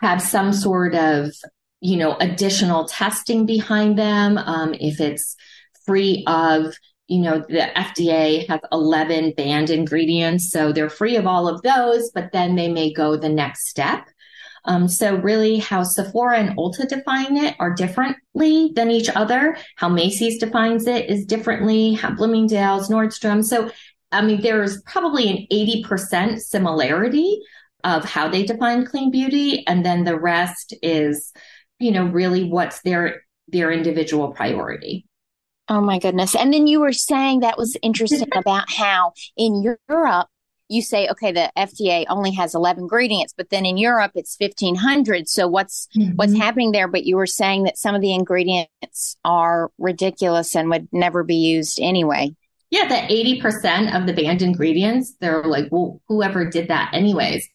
have 0.00 0.20
some 0.20 0.52
sort 0.52 0.94
of 0.94 1.32
you 1.80 1.96
know 1.96 2.16
additional 2.20 2.86
testing 2.86 3.46
behind 3.46 3.98
them. 3.98 4.38
Um, 4.38 4.74
if 4.74 5.00
it's 5.00 5.36
free 5.84 6.24
of 6.26 6.74
you 7.08 7.20
know 7.20 7.38
the 7.48 7.70
fda 7.76 8.48
has 8.48 8.60
11 8.72 9.34
banned 9.36 9.70
ingredients 9.70 10.50
so 10.50 10.72
they're 10.72 10.90
free 10.90 11.16
of 11.16 11.26
all 11.26 11.46
of 11.48 11.62
those 11.62 12.10
but 12.10 12.32
then 12.32 12.56
they 12.56 12.68
may 12.68 12.92
go 12.92 13.16
the 13.16 13.28
next 13.28 13.68
step 13.68 14.08
um, 14.66 14.88
so 14.88 15.16
really 15.16 15.58
how 15.58 15.82
Sephora 15.82 16.38
and 16.38 16.56
Ulta 16.56 16.88
define 16.88 17.36
it 17.36 17.56
are 17.58 17.72
differently 17.72 18.72
than 18.74 18.90
each 18.90 19.08
other. 19.08 19.56
How 19.76 19.88
Macy's 19.88 20.38
defines 20.38 20.86
it 20.86 21.08
is 21.08 21.24
differently, 21.24 21.94
how 21.94 22.10
Bloomingdale's, 22.14 22.88
Nordstrom. 22.88 23.44
So, 23.44 23.70
I 24.12 24.22
mean, 24.22 24.40
there's 24.42 24.82
probably 24.82 25.28
an 25.30 25.46
80% 25.52 26.40
similarity 26.40 27.40
of 27.84 28.04
how 28.04 28.28
they 28.28 28.42
define 28.42 28.84
clean 28.84 29.10
beauty. 29.10 29.64
And 29.66 29.84
then 29.84 30.04
the 30.04 30.18
rest 30.18 30.74
is, 30.82 31.32
you 31.78 31.92
know, 31.92 32.06
really 32.06 32.44
what's 32.44 32.82
their, 32.82 33.22
their 33.48 33.70
individual 33.70 34.32
priority. 34.32 35.06
Oh 35.68 35.80
my 35.80 35.98
goodness. 35.98 36.34
And 36.34 36.52
then 36.52 36.66
you 36.66 36.80
were 36.80 36.92
saying 36.92 37.40
that 37.40 37.58
was 37.58 37.76
interesting 37.82 38.28
about 38.36 38.70
how 38.70 39.12
in 39.36 39.62
Europe, 39.88 40.28
you 40.68 40.82
say, 40.82 41.08
okay, 41.08 41.32
the 41.32 41.50
FDA 41.56 42.04
only 42.08 42.32
has 42.32 42.54
11 42.54 42.84
ingredients, 42.84 43.34
but 43.36 43.50
then 43.50 43.64
in 43.64 43.76
Europe 43.76 44.12
it's 44.14 44.36
1500. 44.38 45.28
So 45.28 45.46
what's, 45.46 45.88
mm-hmm. 45.96 46.16
what's 46.16 46.36
happening 46.36 46.72
there? 46.72 46.88
But 46.88 47.04
you 47.04 47.16
were 47.16 47.26
saying 47.26 47.64
that 47.64 47.78
some 47.78 47.94
of 47.94 48.00
the 48.00 48.14
ingredients 48.14 49.16
are 49.24 49.70
ridiculous 49.78 50.56
and 50.56 50.70
would 50.70 50.88
never 50.92 51.22
be 51.22 51.36
used 51.36 51.78
anyway. 51.80 52.34
Yeah, 52.70 52.88
the 52.88 53.40
80% 53.40 53.96
of 53.96 54.06
the 54.06 54.12
banned 54.12 54.42
ingredients, 54.42 55.14
they're 55.20 55.44
like, 55.44 55.68
well, 55.70 56.00
whoever 56.08 56.44
did 56.50 56.68
that 56.68 56.90
anyways. 56.92 57.48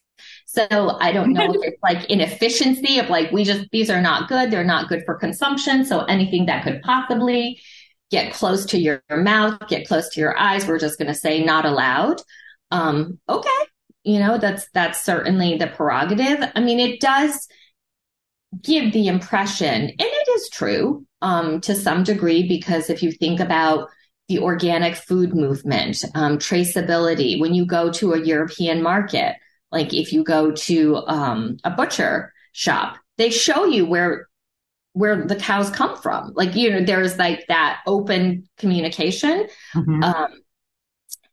So 0.46 0.66
I 1.00 1.12
don't 1.12 1.32
know 1.32 1.52
if 1.52 1.60
it's 1.62 1.82
like 1.82 2.10
inefficiency 2.10 2.98
of 2.98 3.10
like, 3.10 3.30
we 3.30 3.44
just, 3.44 3.68
these 3.72 3.90
are 3.90 4.00
not 4.00 4.28
good. 4.28 4.50
They're 4.50 4.64
not 4.64 4.88
good 4.88 5.02
for 5.04 5.16
consumption. 5.16 5.84
So 5.84 6.04
anything 6.04 6.46
that 6.46 6.64
could 6.64 6.80
possibly 6.82 7.60
get 8.10 8.32
close 8.32 8.64
to 8.66 8.78
your 8.78 9.02
mouth, 9.10 9.58
get 9.68 9.86
close 9.86 10.08
to 10.10 10.20
your 10.20 10.36
eyes, 10.38 10.66
we're 10.66 10.78
just 10.78 10.98
going 10.98 11.08
to 11.08 11.14
say 11.14 11.42
not 11.42 11.66
allowed 11.66 12.20
um, 12.72 13.18
okay, 13.28 13.50
you 14.02 14.18
know, 14.18 14.38
that's 14.38 14.66
that's 14.72 15.00
certainly 15.00 15.56
the 15.58 15.68
prerogative. 15.68 16.50
I 16.56 16.60
mean, 16.60 16.80
it 16.80 17.00
does 17.00 17.46
give 18.62 18.92
the 18.92 19.06
impression, 19.06 19.82
and 19.82 19.94
it 19.98 20.28
is 20.30 20.48
true 20.48 21.06
um, 21.20 21.60
to 21.60 21.74
some 21.74 22.02
degree, 22.02 22.48
because 22.48 22.90
if 22.90 23.02
you 23.02 23.12
think 23.12 23.38
about 23.40 23.88
the 24.28 24.38
organic 24.38 24.96
food 24.96 25.34
movement, 25.34 26.02
um, 26.14 26.38
traceability, 26.38 27.38
when 27.38 27.54
you 27.54 27.66
go 27.66 27.92
to 27.92 28.14
a 28.14 28.24
European 28.24 28.82
market, 28.82 29.36
like 29.70 29.92
if 29.92 30.12
you 30.12 30.24
go 30.24 30.50
to 30.52 30.96
um, 31.06 31.58
a 31.64 31.70
butcher 31.70 32.32
shop, 32.52 32.96
they 33.18 33.30
show 33.30 33.66
you 33.66 33.84
where 33.84 34.28
where 34.94 35.26
the 35.26 35.36
cows 35.36 35.70
come 35.70 35.96
from. 35.96 36.32
Like 36.34 36.56
you 36.56 36.70
know, 36.70 36.82
there's 36.82 37.18
like 37.18 37.46
that 37.48 37.80
open 37.86 38.48
communication. 38.56 39.46
Mm-hmm. 39.74 40.02
Um, 40.02 40.41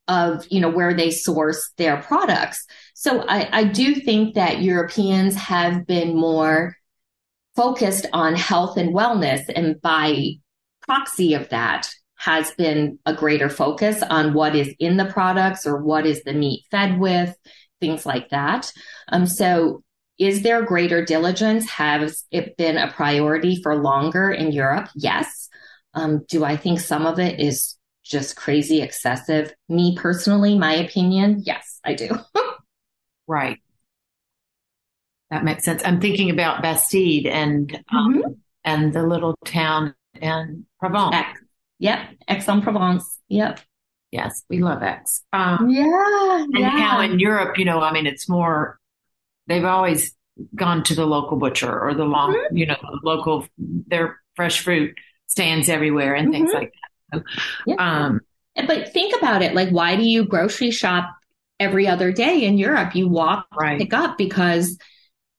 of 0.10 0.46
you 0.50 0.60
know 0.60 0.70
where 0.70 0.94
they 0.94 1.12
source 1.12 1.72
their 1.78 2.02
products. 2.02 2.66
So 2.96 3.24
I, 3.30 3.60
I 3.60 3.64
do 3.64 3.96
think 3.96 4.36
that 4.36 4.62
Europeans 4.62 5.36
have 5.36 5.88
been 5.88 6.18
more 6.18 6.76
focused 7.56 8.08
on 8.12 8.36
health 8.36 8.76
and 8.76 8.94
wellness, 8.94 9.44
and 9.56 9.80
by 9.82 10.32
proxy 10.82 11.36
of 11.36 11.48
that 11.50 11.90
has 12.18 12.52
been 12.52 13.00
a 13.06 13.14
greater 13.14 13.50
focus 13.50 14.04
on 14.10 14.34
what 14.34 14.56
is 14.56 14.74
in 14.80 14.98
the 14.98 15.06
products 15.06 15.66
or 15.66 15.82
what 15.82 16.06
is 16.06 16.24
the 16.24 16.34
meat 16.34 16.66
fed 16.70 17.00
with, 17.00 17.34
things 17.80 18.06
like 18.06 18.30
that. 18.30 18.72
Um, 19.08 19.26
so 19.26 19.84
is 20.18 20.42
there 20.42 20.64
greater 20.64 21.04
diligence? 21.06 21.70
Has 21.70 22.26
it 22.30 22.58
been 22.58 22.78
a 22.78 22.92
priority 22.92 23.62
for 23.62 23.78
longer 23.78 24.30
in 24.30 24.52
Europe? 24.52 24.90
Yes. 24.96 25.48
Um, 25.94 26.26
do 26.28 26.44
I 26.44 26.58
think 26.58 26.82
some 26.82 27.06
of 27.06 27.20
it 27.20 27.40
is 27.40 27.78
just 28.10 28.36
crazy 28.36 28.82
excessive. 28.82 29.54
Me 29.70 29.96
personally, 29.96 30.58
my 30.58 30.74
opinion, 30.74 31.44
yes, 31.46 31.80
I 31.86 31.94
do. 31.94 32.10
right. 33.28 33.60
That 35.30 35.44
makes 35.44 35.64
sense. 35.64 35.84
I'm 35.86 36.02
thinking 36.02 36.32
about 36.32 36.64
Bastide 36.64 37.28
and 37.28 37.84
um, 37.94 38.16
mm-hmm. 38.16 38.32
and 38.64 38.92
the 38.92 39.04
little 39.04 39.38
town 39.46 39.94
in 40.20 40.66
Provence. 40.80 41.16
Aix. 41.16 41.40
Yep, 41.78 42.00
Aix-en-Provence. 42.28 43.20
Yep. 43.30 43.60
Yes, 44.12 44.44
we 44.50 44.60
love 44.60 44.82
Aix. 44.82 45.24
Um, 45.32 45.70
yeah, 45.70 46.42
and 46.42 46.58
yeah. 46.58 46.70
how 46.70 47.02
in 47.02 47.20
Europe, 47.20 47.60
you 47.60 47.66
know, 47.66 47.80
I 47.80 47.94
mean, 47.94 48.08
it's 48.08 48.28
more. 48.28 48.80
They've 49.46 49.66
always 49.66 50.16
gone 50.56 50.84
to 50.86 50.96
the 50.96 51.06
local 51.06 51.38
butcher 51.38 51.80
or 51.80 51.94
the 51.94 52.06
long, 52.06 52.34
mm-hmm. 52.34 52.58
you 52.58 52.66
know, 52.66 52.78
local. 53.04 53.48
Their 53.58 54.20
fresh 54.36 54.62
fruit 54.62 54.98
stands 55.28 55.70
everywhere 55.70 56.16
and 56.16 56.30
mm-hmm. 56.30 56.34
things 56.34 56.54
like 56.54 56.74
that. 56.74 56.89
Yeah. 57.66 57.76
Um, 57.78 58.22
but 58.68 58.94
think 58.94 59.16
about 59.16 59.42
it. 59.42 59.54
Like, 59.54 59.70
why 59.70 59.96
do 59.96 60.04
you 60.04 60.26
grocery 60.26 60.72
shop 60.72 61.10
every 61.60 61.88
other 61.88 62.12
day 62.12 62.44
in 62.44 62.58
Europe? 62.58 62.96
You 62.96 63.08
walk, 63.08 63.48
right. 63.58 63.80
pick 63.80 63.94
up 63.94 64.18
because 64.18 64.78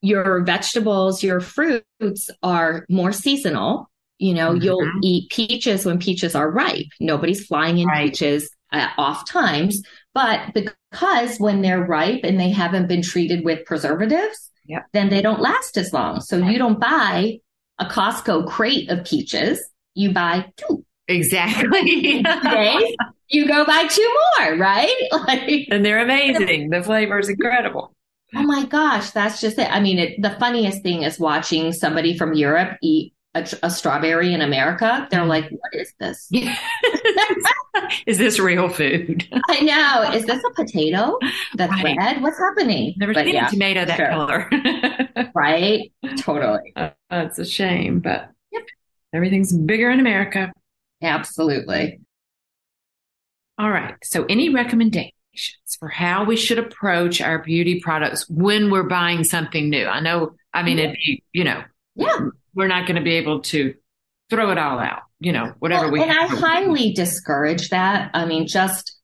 your 0.01 0.43
vegetables, 0.43 1.23
your 1.23 1.39
fruits 1.39 2.29
are 2.41 2.85
more 2.89 3.11
seasonal. 3.11 3.89
You 4.17 4.33
know, 4.35 4.51
mm-hmm. 4.51 4.63
you'll 4.63 4.91
eat 5.03 5.29
peaches 5.31 5.85
when 5.85 5.99
peaches 5.99 6.35
are 6.35 6.49
ripe. 6.49 6.87
Nobody's 6.99 7.45
flying 7.45 7.79
in 7.79 7.87
right. 7.87 8.09
peaches 8.09 8.49
at 8.71 8.93
off 8.97 9.27
times, 9.27 9.81
but 10.13 10.53
because 10.53 11.39
when 11.39 11.61
they're 11.61 11.83
ripe 11.83 12.21
and 12.23 12.39
they 12.39 12.49
haven't 12.49 12.87
been 12.87 13.01
treated 13.01 13.43
with 13.43 13.65
preservatives, 13.65 14.51
yep. 14.65 14.85
then 14.93 15.09
they 15.09 15.21
don't 15.21 15.41
last 15.41 15.77
as 15.77 15.91
long. 15.91 16.21
So 16.21 16.37
you 16.37 16.57
don't 16.57 16.79
buy 16.79 17.39
a 17.79 17.85
Costco 17.85 18.47
crate 18.47 18.89
of 18.89 19.05
peaches. 19.05 19.59
You 19.95 20.13
buy 20.13 20.45
two 20.57 20.85
Exactly. 21.07 22.23
You 23.31 23.47
go 23.47 23.65
buy 23.65 23.87
two 23.87 24.17
more, 24.37 24.57
right? 24.57 24.95
Like, 25.11 25.67
and 25.71 25.85
they're 25.85 26.03
amazing. 26.03 26.69
The 26.69 26.83
flavor 26.83 27.19
is 27.19 27.29
incredible. 27.29 27.95
Oh 28.35 28.43
my 28.43 28.65
gosh, 28.65 29.11
that's 29.11 29.41
just 29.41 29.57
it. 29.57 29.69
I 29.69 29.79
mean, 29.79 29.99
it, 29.99 30.21
the 30.21 30.31
funniest 30.31 30.83
thing 30.83 31.03
is 31.03 31.19
watching 31.19 31.71
somebody 31.73 32.17
from 32.17 32.33
Europe 32.33 32.77
eat 32.81 33.13
a, 33.35 33.47
a 33.63 33.69
strawberry 33.69 34.33
in 34.33 34.41
America. 34.41 35.07
They're 35.11 35.25
like, 35.25 35.49
"What 35.49 35.73
is 35.73 35.93
this? 35.99 36.29
is 38.05 38.17
this 38.17 38.39
real 38.39 38.69
food?" 38.69 39.27
I 39.49 39.61
know. 39.61 40.11
Is 40.13 40.25
this 40.25 40.41
a 40.43 40.53
potato 40.53 41.17
that's 41.55 41.83
right. 41.83 41.97
red? 41.97 42.21
What's 42.21 42.39
happening? 42.39 42.95
Never 42.97 43.13
but 43.13 43.25
seen 43.25 43.35
yeah, 43.35 43.47
a 43.47 43.49
tomato 43.49 43.85
that 43.85 43.97
sure. 43.97 44.09
color. 44.09 45.31
right? 45.35 45.91
Totally. 46.17 46.73
Uh, 46.75 46.89
that's 47.09 47.39
a 47.39 47.45
shame, 47.45 47.99
but 47.99 48.29
yep. 48.51 48.63
everything's 49.13 49.53
bigger 49.53 49.89
in 49.89 49.99
America. 49.99 50.51
Absolutely. 51.01 52.01
All 53.57 53.69
right. 53.69 53.95
So, 54.03 54.25
any 54.25 54.49
recommendations 54.49 55.13
for 55.79 55.87
how 55.87 56.23
we 56.23 56.35
should 56.35 56.59
approach 56.59 57.21
our 57.21 57.39
beauty 57.43 57.79
products 57.79 58.29
when 58.29 58.71
we're 58.71 58.83
buying 58.83 59.23
something 59.23 59.69
new? 59.69 59.85
I 59.85 59.99
know, 59.99 60.33
I 60.53 60.63
mean, 60.63 60.79
it'd 60.79 60.95
be, 60.95 61.23
you 61.33 61.43
know, 61.43 61.63
Yeah. 61.95 62.17
We're 62.53 62.67
not 62.67 62.85
going 62.85 62.97
to 62.97 63.03
be 63.03 63.13
able 63.13 63.41
to 63.41 63.73
throw 64.29 64.51
it 64.51 64.57
all 64.57 64.79
out, 64.79 65.03
you 65.19 65.31
know, 65.31 65.53
whatever 65.59 65.83
well, 65.83 65.91
we 65.91 66.01
And 66.01 66.11
I 66.11 66.25
highly 66.25 66.91
discourage 66.93 67.69
that. 67.69 68.11
I 68.13 68.25
mean, 68.25 68.47
just 68.47 68.97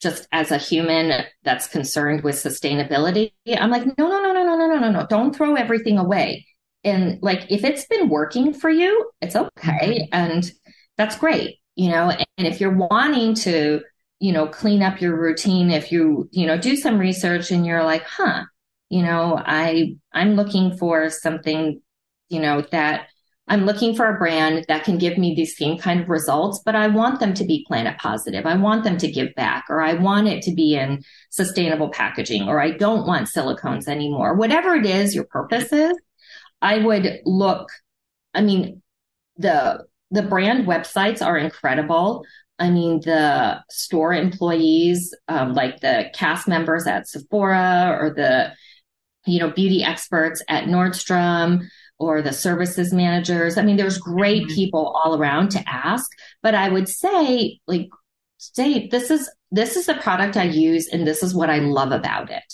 just 0.00 0.26
as 0.32 0.50
a 0.50 0.58
human 0.58 1.24
that's 1.44 1.68
concerned 1.68 2.24
with 2.24 2.34
sustainability, 2.34 3.32
I'm 3.56 3.70
like, 3.70 3.86
no, 3.86 4.08
no, 4.08 4.20
no, 4.20 4.32
no, 4.32 4.42
no, 4.42 4.56
no, 4.56 4.66
no, 4.66 4.78
no, 4.78 4.90
no. 4.90 5.06
Don't 5.08 5.34
throw 5.34 5.54
everything 5.54 5.96
away. 5.96 6.44
And 6.82 7.20
like, 7.22 7.46
if 7.50 7.62
it's 7.62 7.86
been 7.86 8.08
working 8.08 8.52
for 8.52 8.68
you, 8.68 9.10
it's 9.20 9.36
okay. 9.36 10.08
Mm-hmm. 10.12 10.14
And 10.14 10.52
that's 10.96 11.16
great, 11.16 11.58
you 11.74 11.90
know. 11.90 12.10
And 12.38 12.46
if 12.46 12.60
you're 12.60 12.76
wanting 12.76 13.34
to, 13.34 13.82
you 14.20 14.32
know, 14.32 14.46
clean 14.46 14.82
up 14.82 15.00
your 15.00 15.16
routine, 15.16 15.70
if 15.70 15.90
you, 15.90 16.28
you 16.30 16.46
know, 16.46 16.56
do 16.56 16.76
some 16.76 16.98
research 16.98 17.50
and 17.50 17.66
you're 17.66 17.84
like, 17.84 18.04
huh, 18.04 18.44
you 18.88 19.02
know, 19.02 19.40
I, 19.44 19.96
I'm 20.12 20.34
looking 20.34 20.76
for 20.76 21.10
something, 21.10 21.80
you 22.28 22.40
know, 22.40 22.60
that 22.72 23.08
I'm 23.48 23.66
looking 23.66 23.96
for 23.96 24.06
a 24.06 24.18
brand 24.18 24.64
that 24.68 24.84
can 24.84 24.98
give 24.98 25.18
me 25.18 25.34
these 25.34 25.56
same 25.56 25.76
kind 25.76 26.00
of 26.00 26.08
results, 26.08 26.62
but 26.64 26.76
I 26.76 26.86
want 26.86 27.18
them 27.18 27.34
to 27.34 27.44
be 27.44 27.64
planet 27.66 27.98
positive. 27.98 28.46
I 28.46 28.56
want 28.56 28.84
them 28.84 28.96
to 28.98 29.10
give 29.10 29.34
back, 29.34 29.64
or 29.68 29.82
I 29.82 29.94
want 29.94 30.28
it 30.28 30.42
to 30.44 30.54
be 30.54 30.76
in 30.76 31.02
sustainable 31.30 31.90
packaging, 31.90 32.48
or 32.48 32.60
I 32.60 32.70
don't 32.70 33.06
want 33.06 33.28
silicones 33.28 33.88
anymore. 33.88 34.34
Whatever 34.34 34.76
it 34.76 34.86
is 34.86 35.14
your 35.14 35.24
purpose 35.24 35.72
is, 35.72 35.96
I 36.62 36.78
would 36.78 37.20
look. 37.24 37.68
I 38.32 38.42
mean, 38.42 38.80
the 39.36 39.86
the 40.12 40.22
brand 40.22 40.66
websites 40.66 41.24
are 41.24 41.36
incredible. 41.36 42.24
I 42.58 42.70
mean, 42.70 43.00
the 43.00 43.60
store 43.70 44.12
employees, 44.12 45.14
um, 45.26 45.54
like 45.54 45.80
the 45.80 46.10
cast 46.14 46.46
members 46.46 46.86
at 46.86 47.08
Sephora 47.08 47.96
or 47.98 48.12
the, 48.14 48.52
you 49.26 49.40
know, 49.40 49.50
beauty 49.50 49.82
experts 49.82 50.42
at 50.48 50.64
Nordstrom 50.64 51.66
or 51.98 52.20
the 52.20 52.32
services 52.32 52.92
managers. 52.92 53.56
I 53.56 53.62
mean, 53.62 53.76
there's 53.76 53.98
great 53.98 54.44
mm-hmm. 54.44 54.54
people 54.54 54.94
all 55.02 55.16
around 55.18 55.50
to 55.52 55.64
ask, 55.66 56.10
but 56.42 56.54
I 56.54 56.68
would 56.68 56.88
say, 56.88 57.58
like, 57.66 57.88
say, 58.38 58.88
this 58.88 59.10
is, 59.10 59.30
this 59.50 59.76
is 59.76 59.86
the 59.86 59.94
product 59.94 60.36
I 60.36 60.44
use 60.44 60.88
and 60.88 61.06
this 61.06 61.22
is 61.22 61.34
what 61.34 61.50
I 61.50 61.58
love 61.58 61.90
about 61.90 62.30
it. 62.30 62.44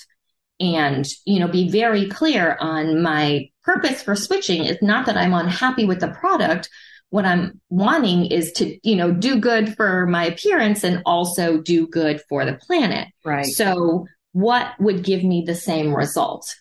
And, 0.60 1.06
you 1.24 1.40
know, 1.40 1.48
be 1.48 1.70
very 1.70 2.08
clear 2.08 2.56
on 2.60 3.02
my 3.02 3.50
purpose 3.62 4.02
for 4.02 4.14
switching 4.14 4.64
is 4.64 4.78
not 4.80 5.06
that 5.06 5.16
I'm 5.16 5.34
unhappy 5.34 5.84
with 5.84 6.00
the 6.00 6.08
product, 6.08 6.68
what 7.10 7.24
I'm 7.24 7.60
wanting 7.70 8.26
is 8.26 8.52
to, 8.52 8.78
you 8.88 8.96
know, 8.96 9.12
do 9.12 9.40
good 9.40 9.74
for 9.76 10.06
my 10.06 10.26
appearance 10.26 10.84
and 10.84 11.02
also 11.06 11.58
do 11.58 11.86
good 11.86 12.20
for 12.28 12.44
the 12.44 12.54
planet. 12.54 13.08
Right. 13.24 13.46
So 13.46 14.06
what 14.32 14.72
would 14.78 15.04
give 15.04 15.24
me 15.24 15.44
the 15.46 15.54
same 15.54 15.94
result? 15.94 16.54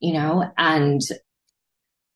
You 0.00 0.14
know, 0.14 0.50
and 0.58 1.00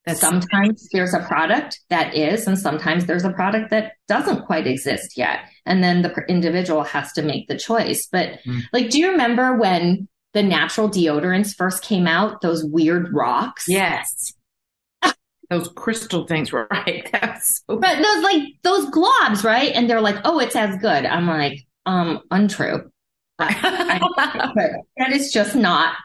That's 0.05 0.19
sometimes 0.19 0.87
there's 0.91 1.13
a 1.13 1.19
product 1.19 1.79
that 1.89 2.15
is, 2.15 2.47
and 2.47 2.59
sometimes 2.59 3.05
there's 3.05 3.23
a 3.23 3.31
product 3.31 3.69
that 3.69 3.93
doesn't 4.07 4.45
quite 4.45 4.67
exist 4.67 5.17
yet. 5.17 5.39
And 5.65 5.81
then 5.81 6.01
the 6.01 6.13
individual 6.27 6.83
has 6.83 7.13
to 7.13 7.21
make 7.21 7.47
the 7.47 7.57
choice. 7.57 8.07
But 8.11 8.39
mm. 8.45 8.61
like, 8.73 8.89
do 8.89 8.99
you 8.99 9.11
remember 9.11 9.55
when 9.57 10.09
the 10.33 10.43
natural 10.43 10.89
deodorants 10.89 11.55
first 11.55 11.81
came 11.81 12.07
out, 12.07 12.41
those 12.41 12.63
weird 12.63 13.13
rocks? 13.13 13.69
Yes 13.69 14.33
those 15.49 15.67
crystal 15.69 16.25
things 16.27 16.51
were 16.51 16.67
right. 16.71 17.07
That's 17.11 17.63
so 17.67 17.77
but 17.77 18.01
those 18.01 18.23
like 18.23 18.43
those 18.63 18.85
globs, 18.87 19.43
right? 19.43 19.71
And 19.73 19.89
they're 19.89 20.01
like, 20.01 20.17
oh, 20.25 20.39
it's 20.39 20.55
as 20.55 20.75
good. 20.77 21.05
I'm 21.05 21.27
like, 21.27 21.65
um, 21.85 22.21
untrue. 22.31 22.91
I, 23.39 24.01
I, 24.17 24.69
that 24.97 25.13
is 25.13 25.31
just 25.31 25.55
not 25.55 25.95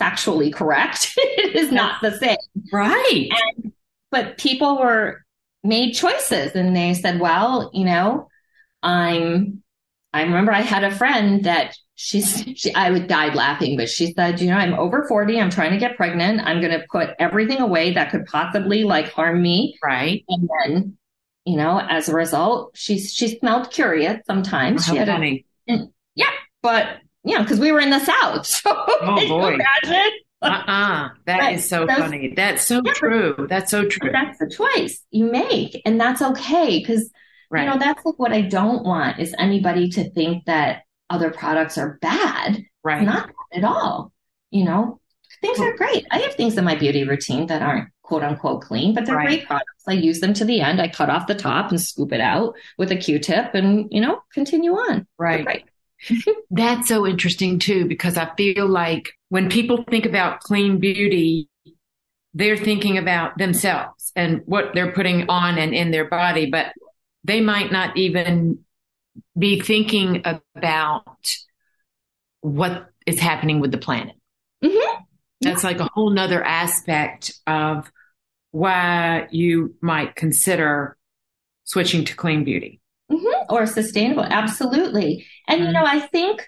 factually 0.00 0.52
correct. 0.52 1.12
it 1.16 1.54
is 1.54 1.70
not 1.70 2.02
the 2.02 2.18
same. 2.18 2.36
Right. 2.72 3.28
And, 3.30 3.72
but 4.10 4.38
people 4.38 4.78
were 4.78 5.24
made 5.62 5.92
choices 5.92 6.52
and 6.54 6.76
they 6.76 6.94
said, 6.94 7.20
well, 7.20 7.70
you 7.72 7.84
know, 7.84 8.28
I'm, 8.82 9.62
I 10.12 10.22
remember 10.22 10.52
I 10.52 10.60
had 10.60 10.84
a 10.84 10.94
friend 10.94 11.44
that 11.44 11.76
she's 11.94 12.44
she 12.56 12.74
I 12.74 12.90
would 12.90 13.06
died 13.06 13.34
laughing, 13.34 13.76
but 13.76 13.88
she 13.88 14.12
said, 14.12 14.40
you 14.40 14.48
know, 14.48 14.56
I'm 14.56 14.74
over 14.74 15.04
40, 15.08 15.40
I'm 15.40 15.50
trying 15.50 15.72
to 15.72 15.78
get 15.78 15.96
pregnant. 15.96 16.40
I'm 16.40 16.60
gonna 16.60 16.84
put 16.90 17.10
everything 17.18 17.60
away 17.60 17.92
that 17.94 18.10
could 18.10 18.26
possibly 18.26 18.84
like 18.84 19.12
harm 19.12 19.42
me. 19.42 19.78
Right. 19.82 20.24
And 20.28 20.48
then, 20.64 20.98
you 21.44 21.56
know, 21.56 21.80
as 21.80 22.08
a 22.08 22.14
result, 22.14 22.76
she's 22.76 23.12
she 23.12 23.38
smelled 23.38 23.70
curious 23.70 24.20
sometimes. 24.26 24.84
She 24.86 24.96
had 24.96 25.08
funny. 25.08 25.46
A, 25.68 25.88
yeah, 26.14 26.30
but 26.62 26.98
you 27.24 27.36
know, 27.36 27.42
because 27.42 27.60
we 27.60 27.72
were 27.72 27.80
in 27.80 27.90
the 27.90 28.04
South. 28.04 28.46
So 28.64 28.70
oh 28.74 29.28
boy. 29.28 29.54
imagine? 29.54 30.12
Uh-uh. 30.42 31.08
That 31.26 31.40
but 31.40 31.52
is 31.54 31.68
so 31.68 31.86
those, 31.86 31.96
funny. 31.96 32.34
That's 32.36 32.64
so 32.66 32.82
yeah, 32.84 32.92
true. 32.92 33.46
That's 33.48 33.70
so 33.70 33.88
true. 33.88 34.10
That's 34.12 34.38
the 34.38 34.50
choice 34.50 35.02
you 35.10 35.30
make. 35.30 35.80
And 35.86 35.98
that's 35.98 36.20
okay. 36.20 36.82
Cause 36.82 37.10
right. 37.50 37.64
you 37.64 37.70
know, 37.70 37.78
that's 37.78 38.04
like 38.04 38.18
what 38.18 38.32
I 38.32 38.42
don't 38.42 38.84
want 38.84 39.20
is 39.20 39.34
anybody 39.38 39.88
to 39.90 40.10
think 40.10 40.44
that 40.44 40.82
other 41.14 41.30
products 41.30 41.78
are 41.78 41.98
bad. 42.02 42.64
Right. 42.82 43.02
It's 43.02 43.06
not 43.06 43.30
at 43.52 43.64
all. 43.64 44.12
You 44.50 44.64
know, 44.64 45.00
things 45.40 45.58
are 45.60 45.76
great. 45.76 46.06
I 46.10 46.18
have 46.18 46.34
things 46.34 46.56
in 46.58 46.64
my 46.64 46.74
beauty 46.74 47.04
routine 47.04 47.46
that 47.46 47.62
aren't 47.62 47.88
quote 48.02 48.22
unquote 48.22 48.62
clean, 48.62 48.94
but 48.94 49.06
they're 49.06 49.16
right. 49.16 49.26
great 49.26 49.46
products. 49.46 49.84
I 49.86 49.92
use 49.92 50.20
them 50.20 50.34
to 50.34 50.44
the 50.44 50.60
end. 50.60 50.80
I 50.80 50.88
cut 50.88 51.10
off 51.10 51.26
the 51.26 51.34
top 51.34 51.70
and 51.70 51.80
scoop 51.80 52.12
it 52.12 52.20
out 52.20 52.54
with 52.78 52.90
a 52.92 52.96
Q-tip 52.96 53.54
and, 53.54 53.88
you 53.90 54.00
know, 54.00 54.20
continue 54.32 54.72
on. 54.72 55.06
Right. 55.18 55.44
right. 55.44 55.64
That's 56.50 56.88
so 56.88 57.06
interesting 57.06 57.58
too, 57.58 57.86
because 57.86 58.16
I 58.16 58.30
feel 58.36 58.66
like 58.66 59.12
when 59.28 59.48
people 59.48 59.84
think 59.88 60.04
about 60.04 60.40
clean 60.40 60.78
beauty, 60.78 61.48
they're 62.34 62.56
thinking 62.56 62.98
about 62.98 63.38
themselves 63.38 64.12
and 64.16 64.42
what 64.44 64.74
they're 64.74 64.92
putting 64.92 65.28
on 65.28 65.58
and 65.58 65.72
in 65.72 65.90
their 65.90 66.08
body, 66.08 66.50
but 66.50 66.72
they 67.22 67.40
might 67.40 67.72
not 67.72 67.96
even 67.96 68.63
be 69.36 69.60
thinking 69.60 70.22
about 70.24 71.36
what 72.40 72.88
is 73.06 73.18
happening 73.18 73.60
with 73.60 73.72
the 73.72 73.78
planet. 73.78 74.14
Mm-hmm. 74.62 75.02
That's 75.40 75.62
yeah. 75.62 75.70
like 75.70 75.80
a 75.80 75.90
whole 75.92 76.10
nother 76.10 76.42
aspect 76.42 77.32
of 77.46 77.90
why 78.50 79.26
you 79.30 79.74
might 79.80 80.14
consider 80.14 80.96
switching 81.64 82.04
to 82.04 82.14
clean 82.14 82.44
beauty 82.44 82.80
mm-hmm. 83.10 83.52
or 83.52 83.66
sustainable. 83.66 84.24
Absolutely. 84.24 85.26
And, 85.48 85.60
mm-hmm. 85.60 85.66
you 85.66 85.72
know, 85.72 85.84
I 85.84 86.00
think, 86.00 86.46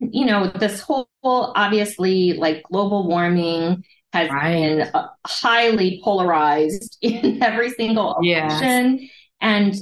you 0.00 0.24
know, 0.24 0.48
this 0.48 0.80
whole 0.80 1.08
obviously 1.22 2.34
like 2.34 2.62
global 2.70 3.06
warming 3.06 3.84
has 4.12 4.30
right. 4.30 4.52
been 4.52 4.80
uh, 4.94 5.08
highly 5.26 6.00
polarized 6.02 6.96
in 7.02 7.42
every 7.42 7.70
single 7.70 8.10
option. 8.10 8.98
Yes. 9.00 9.10
And 9.40 9.74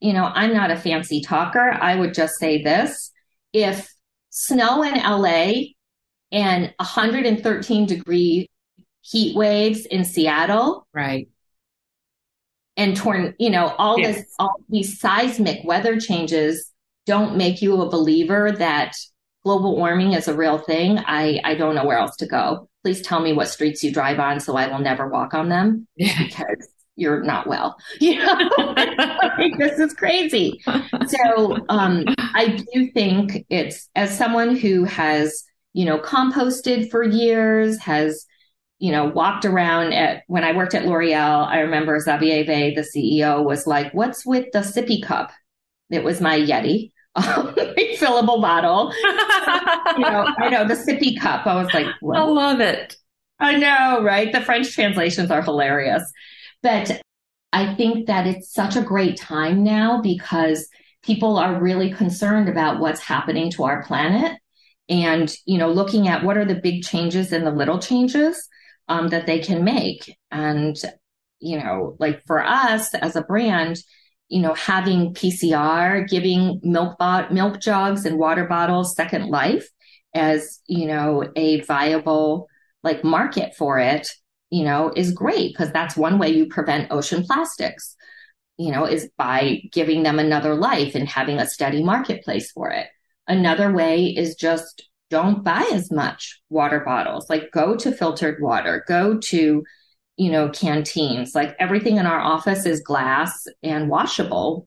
you 0.00 0.12
know, 0.12 0.24
I'm 0.24 0.52
not 0.52 0.70
a 0.70 0.76
fancy 0.76 1.20
talker. 1.20 1.70
I 1.72 1.94
would 1.94 2.14
just 2.14 2.38
say 2.38 2.62
this. 2.62 3.10
If 3.52 3.92
snow 4.30 4.82
in 4.82 4.94
LA 4.94 5.72
and 6.30 6.72
113 6.78 7.86
degree 7.86 8.50
heat 9.02 9.36
waves 9.36 9.86
in 9.86 10.04
Seattle. 10.04 10.86
Right. 10.92 11.28
And 12.76 12.96
torn, 12.96 13.34
you 13.38 13.50
know, 13.50 13.68
all 13.78 13.98
yes. 13.98 14.16
this, 14.16 14.34
all 14.38 14.60
these 14.68 15.00
seismic 15.00 15.64
weather 15.64 15.98
changes 15.98 16.70
don't 17.06 17.36
make 17.36 17.60
you 17.62 17.80
a 17.80 17.90
believer 17.90 18.52
that 18.52 18.94
global 19.44 19.76
warming 19.76 20.12
is 20.12 20.28
a 20.28 20.34
real 20.34 20.58
thing. 20.58 20.98
I, 20.98 21.40
I 21.42 21.54
don't 21.54 21.74
know 21.74 21.84
where 21.84 21.98
else 21.98 22.16
to 22.16 22.26
go. 22.26 22.68
Please 22.84 23.02
tell 23.02 23.20
me 23.20 23.32
what 23.32 23.48
streets 23.48 23.82
you 23.82 23.92
drive 23.92 24.20
on 24.20 24.38
so 24.38 24.56
I 24.56 24.68
will 24.68 24.78
never 24.78 25.08
walk 25.08 25.34
on 25.34 25.48
them. 25.48 25.86
Yeah. 25.96 26.22
Because 26.22 26.68
you're 26.98 27.22
not 27.22 27.46
well. 27.46 27.76
You 28.00 28.16
know, 28.16 28.50
like, 28.58 29.56
this 29.58 29.78
is 29.78 29.92
crazy. 29.94 30.60
So 31.06 31.64
um, 31.68 32.04
I 32.18 32.64
do 32.72 32.90
think 32.90 33.46
it's 33.48 33.88
as 33.94 34.16
someone 34.16 34.56
who 34.56 34.84
has, 34.84 35.44
you 35.72 35.84
know, 35.84 35.98
composted 35.98 36.90
for 36.90 37.02
years, 37.02 37.78
has, 37.80 38.26
you 38.78 38.92
know, 38.92 39.06
walked 39.06 39.44
around 39.44 39.92
at 39.92 40.22
when 40.26 40.44
I 40.44 40.56
worked 40.56 40.74
at 40.74 40.86
L'Oreal, 40.86 41.46
I 41.46 41.60
remember 41.60 41.98
Xavier 41.98 42.44
Vay, 42.44 42.74
the 42.74 42.82
CEO, 42.82 43.44
was 43.44 43.66
like, 43.66 43.92
What's 43.92 44.24
with 44.26 44.46
the 44.52 44.60
sippy 44.60 45.02
cup? 45.02 45.30
It 45.90 46.04
was 46.04 46.20
my 46.20 46.38
Yeti. 46.38 46.92
refillable 47.18 48.40
bottle. 48.40 48.92
you 49.96 50.04
know, 50.04 50.26
I 50.38 50.48
know 50.50 50.66
the 50.66 50.74
sippy 50.74 51.18
cup. 51.18 51.46
I 51.46 51.60
was 51.60 51.72
like, 51.74 51.86
I 51.86 52.22
love 52.22 52.60
it. 52.60 52.96
I 53.40 53.56
know, 53.56 54.02
right? 54.02 54.32
The 54.32 54.40
French 54.40 54.72
translations 54.72 55.30
are 55.30 55.42
hilarious. 55.42 56.02
But 56.62 57.00
I 57.52 57.74
think 57.74 58.06
that 58.06 58.26
it's 58.26 58.52
such 58.52 58.76
a 58.76 58.82
great 58.82 59.16
time 59.16 59.64
now 59.64 60.00
because 60.02 60.68
people 61.02 61.38
are 61.38 61.60
really 61.60 61.92
concerned 61.92 62.48
about 62.48 62.80
what's 62.80 63.00
happening 63.00 63.50
to 63.52 63.64
our 63.64 63.82
planet 63.84 64.38
and, 64.88 65.32
you 65.46 65.58
know, 65.58 65.70
looking 65.70 66.08
at 66.08 66.24
what 66.24 66.36
are 66.36 66.44
the 66.44 66.60
big 66.60 66.82
changes 66.82 67.32
and 67.32 67.46
the 67.46 67.50
little 67.50 67.78
changes 67.78 68.48
um, 68.88 69.08
that 69.08 69.26
they 69.26 69.38
can 69.38 69.64
make. 69.64 70.16
And, 70.30 70.76
you 71.40 71.58
know, 71.58 71.96
like 71.98 72.22
for 72.26 72.44
us 72.44 72.94
as 72.94 73.16
a 73.16 73.22
brand, 73.22 73.78
you 74.28 74.40
know, 74.40 74.54
having 74.54 75.14
PCR, 75.14 76.06
giving 76.08 76.60
milk 76.62 76.98
bot- 76.98 77.32
milk 77.32 77.60
jugs 77.60 78.04
and 78.04 78.18
water 78.18 78.46
bottles 78.46 78.94
second 78.94 79.28
life 79.28 79.68
as, 80.14 80.60
you 80.66 80.86
know, 80.86 81.24
a 81.36 81.60
viable 81.62 82.48
like 82.82 83.04
market 83.04 83.54
for 83.56 83.78
it 83.78 84.08
you 84.50 84.64
know, 84.64 84.92
is 84.94 85.12
great 85.12 85.52
because 85.52 85.72
that's 85.72 85.96
one 85.96 86.18
way 86.18 86.30
you 86.30 86.46
prevent 86.46 86.90
ocean 86.90 87.22
plastics, 87.24 87.96
you 88.56 88.72
know, 88.72 88.84
is 88.86 89.10
by 89.16 89.62
giving 89.72 90.02
them 90.02 90.18
another 90.18 90.54
life 90.54 90.94
and 90.94 91.08
having 91.08 91.38
a 91.38 91.46
steady 91.46 91.82
marketplace 91.82 92.50
for 92.52 92.70
it. 92.70 92.86
Another 93.26 93.72
way 93.72 94.06
is 94.06 94.34
just 94.34 94.88
don't 95.10 95.44
buy 95.44 95.68
as 95.72 95.90
much 95.90 96.40
water 96.48 96.80
bottles. 96.80 97.28
Like 97.28 97.50
go 97.52 97.76
to 97.76 97.92
filtered 97.92 98.40
water, 98.40 98.84
go 98.88 99.18
to, 99.18 99.64
you 100.16 100.30
know, 100.30 100.48
canteens. 100.50 101.34
Like 101.34 101.54
everything 101.58 101.96
in 101.96 102.06
our 102.06 102.20
office 102.20 102.66
is 102.66 102.80
glass 102.80 103.46
and 103.62 103.88
washable, 103.88 104.66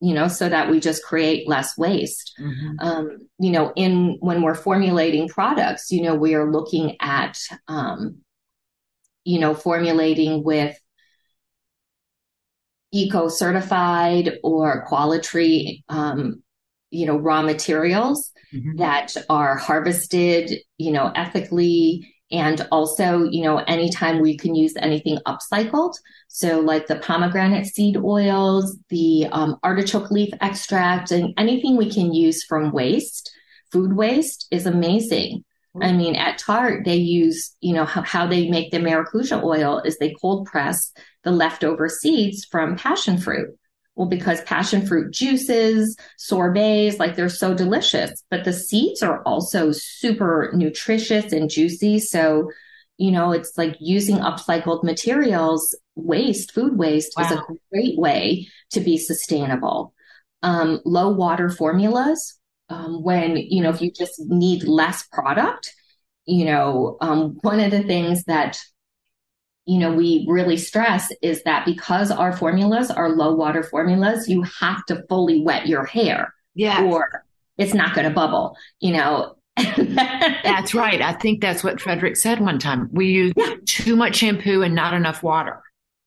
you 0.00 0.14
know, 0.14 0.28
so 0.28 0.48
that 0.48 0.70
we 0.70 0.80
just 0.80 1.04
create 1.04 1.48
less 1.48 1.76
waste. 1.76 2.32
Mm-hmm. 2.40 2.70
Um, 2.80 3.18
you 3.38 3.50
know, 3.50 3.72
in 3.76 4.18
when 4.20 4.42
we're 4.42 4.54
formulating 4.54 5.28
products, 5.28 5.90
you 5.90 6.02
know, 6.02 6.14
we 6.14 6.34
are 6.34 6.50
looking 6.50 6.96
at, 7.00 7.38
um, 7.68 8.18
you 9.24 9.38
know, 9.38 9.54
formulating 9.54 10.42
with 10.42 10.76
eco 12.92 13.28
certified 13.28 14.38
or 14.42 14.84
quality, 14.86 15.84
um, 15.88 16.42
you 16.90 17.06
know, 17.06 17.16
raw 17.16 17.42
materials 17.42 18.30
mm-hmm. 18.52 18.76
that 18.76 19.16
are 19.28 19.56
harvested, 19.56 20.52
you 20.76 20.92
know, 20.92 21.10
ethically. 21.14 22.14
And 22.30 22.66
also, 22.72 23.24
you 23.24 23.42
know, 23.42 23.58
anytime 23.58 24.20
we 24.20 24.38
can 24.38 24.54
use 24.54 24.74
anything 24.76 25.18
upcycled. 25.26 25.94
So, 26.28 26.60
like 26.60 26.86
the 26.86 26.96
pomegranate 26.96 27.66
seed 27.66 27.98
oils, 27.98 28.78
the 28.88 29.26
um, 29.32 29.58
artichoke 29.62 30.10
leaf 30.10 30.30
extract, 30.40 31.10
and 31.10 31.34
anything 31.36 31.76
we 31.76 31.90
can 31.90 32.14
use 32.14 32.42
from 32.44 32.72
waste, 32.72 33.30
food 33.70 33.94
waste 33.94 34.48
is 34.50 34.64
amazing. 34.64 35.44
I 35.80 35.92
mean, 35.92 36.16
at 36.16 36.38
Tarte, 36.38 36.84
they 36.84 36.96
use, 36.96 37.56
you 37.60 37.74
know, 37.74 37.86
how, 37.86 38.02
how 38.02 38.26
they 38.26 38.50
make 38.50 38.70
the 38.70 38.78
maracuja 38.78 39.42
oil 39.42 39.78
is 39.78 39.96
they 39.96 40.14
cold 40.20 40.46
press 40.46 40.92
the 41.24 41.30
leftover 41.30 41.88
seeds 41.88 42.44
from 42.44 42.76
passion 42.76 43.16
fruit. 43.16 43.58
Well, 43.94 44.08
because 44.08 44.42
passion 44.42 44.86
fruit 44.86 45.12
juices, 45.12 45.96
sorbets, 46.18 46.98
like 46.98 47.14
they're 47.14 47.28
so 47.28 47.54
delicious, 47.54 48.22
but 48.30 48.44
the 48.44 48.52
seeds 48.52 49.02
are 49.02 49.22
also 49.22 49.70
super 49.72 50.50
nutritious 50.54 51.32
and 51.32 51.48
juicy. 51.48 52.00
So, 52.00 52.50
you 52.96 53.10
know, 53.10 53.32
it's 53.32 53.56
like 53.56 53.76
using 53.80 54.16
upcycled 54.16 54.82
materials, 54.82 55.76
waste, 55.94 56.52
food 56.52 56.78
waste 56.78 57.14
wow. 57.16 57.24
is 57.24 57.32
a 57.32 57.44
great 57.70 57.98
way 57.98 58.48
to 58.70 58.80
be 58.80 58.96
sustainable. 58.96 59.94
Um, 60.42 60.80
low 60.84 61.10
water 61.10 61.50
formulas, 61.50 62.38
um, 62.72 63.02
when, 63.02 63.36
you 63.36 63.62
know, 63.62 63.70
if 63.70 63.80
you 63.80 63.90
just 63.90 64.20
need 64.20 64.64
less 64.64 65.04
product, 65.04 65.72
you 66.24 66.44
know, 66.44 66.96
um, 67.00 67.38
one 67.42 67.60
of 67.60 67.70
the 67.70 67.82
things 67.82 68.24
that 68.24 68.58
you 69.64 69.78
know, 69.78 69.92
we 69.92 70.26
really 70.28 70.56
stress 70.56 71.12
is 71.22 71.42
that 71.44 71.64
because 71.64 72.10
our 72.10 72.36
formulas 72.36 72.90
are 72.90 73.10
low 73.10 73.34
water 73.34 73.62
formulas, 73.62 74.28
you 74.28 74.42
have 74.42 74.84
to 74.86 75.04
fully 75.08 75.40
wet 75.40 75.68
your 75.68 75.84
hair. 75.84 76.34
Yeah. 76.54 76.84
Or 76.84 77.24
it's 77.58 77.74
not 77.74 77.94
going 77.94 78.08
to 78.08 78.14
bubble, 78.14 78.56
you 78.80 78.92
know. 78.92 79.36
that's 79.56 80.74
right. 80.74 81.00
I 81.00 81.12
think 81.12 81.40
that's 81.40 81.62
what 81.62 81.76
Frédéric 81.76 82.16
said 82.16 82.40
one 82.40 82.58
time. 82.58 82.88
We 82.90 83.06
use 83.08 83.34
yeah. 83.36 83.54
too 83.66 83.94
much 83.96 84.16
shampoo 84.16 84.62
and 84.62 84.74
not 84.74 84.94
enough 84.94 85.22
water. 85.22 85.62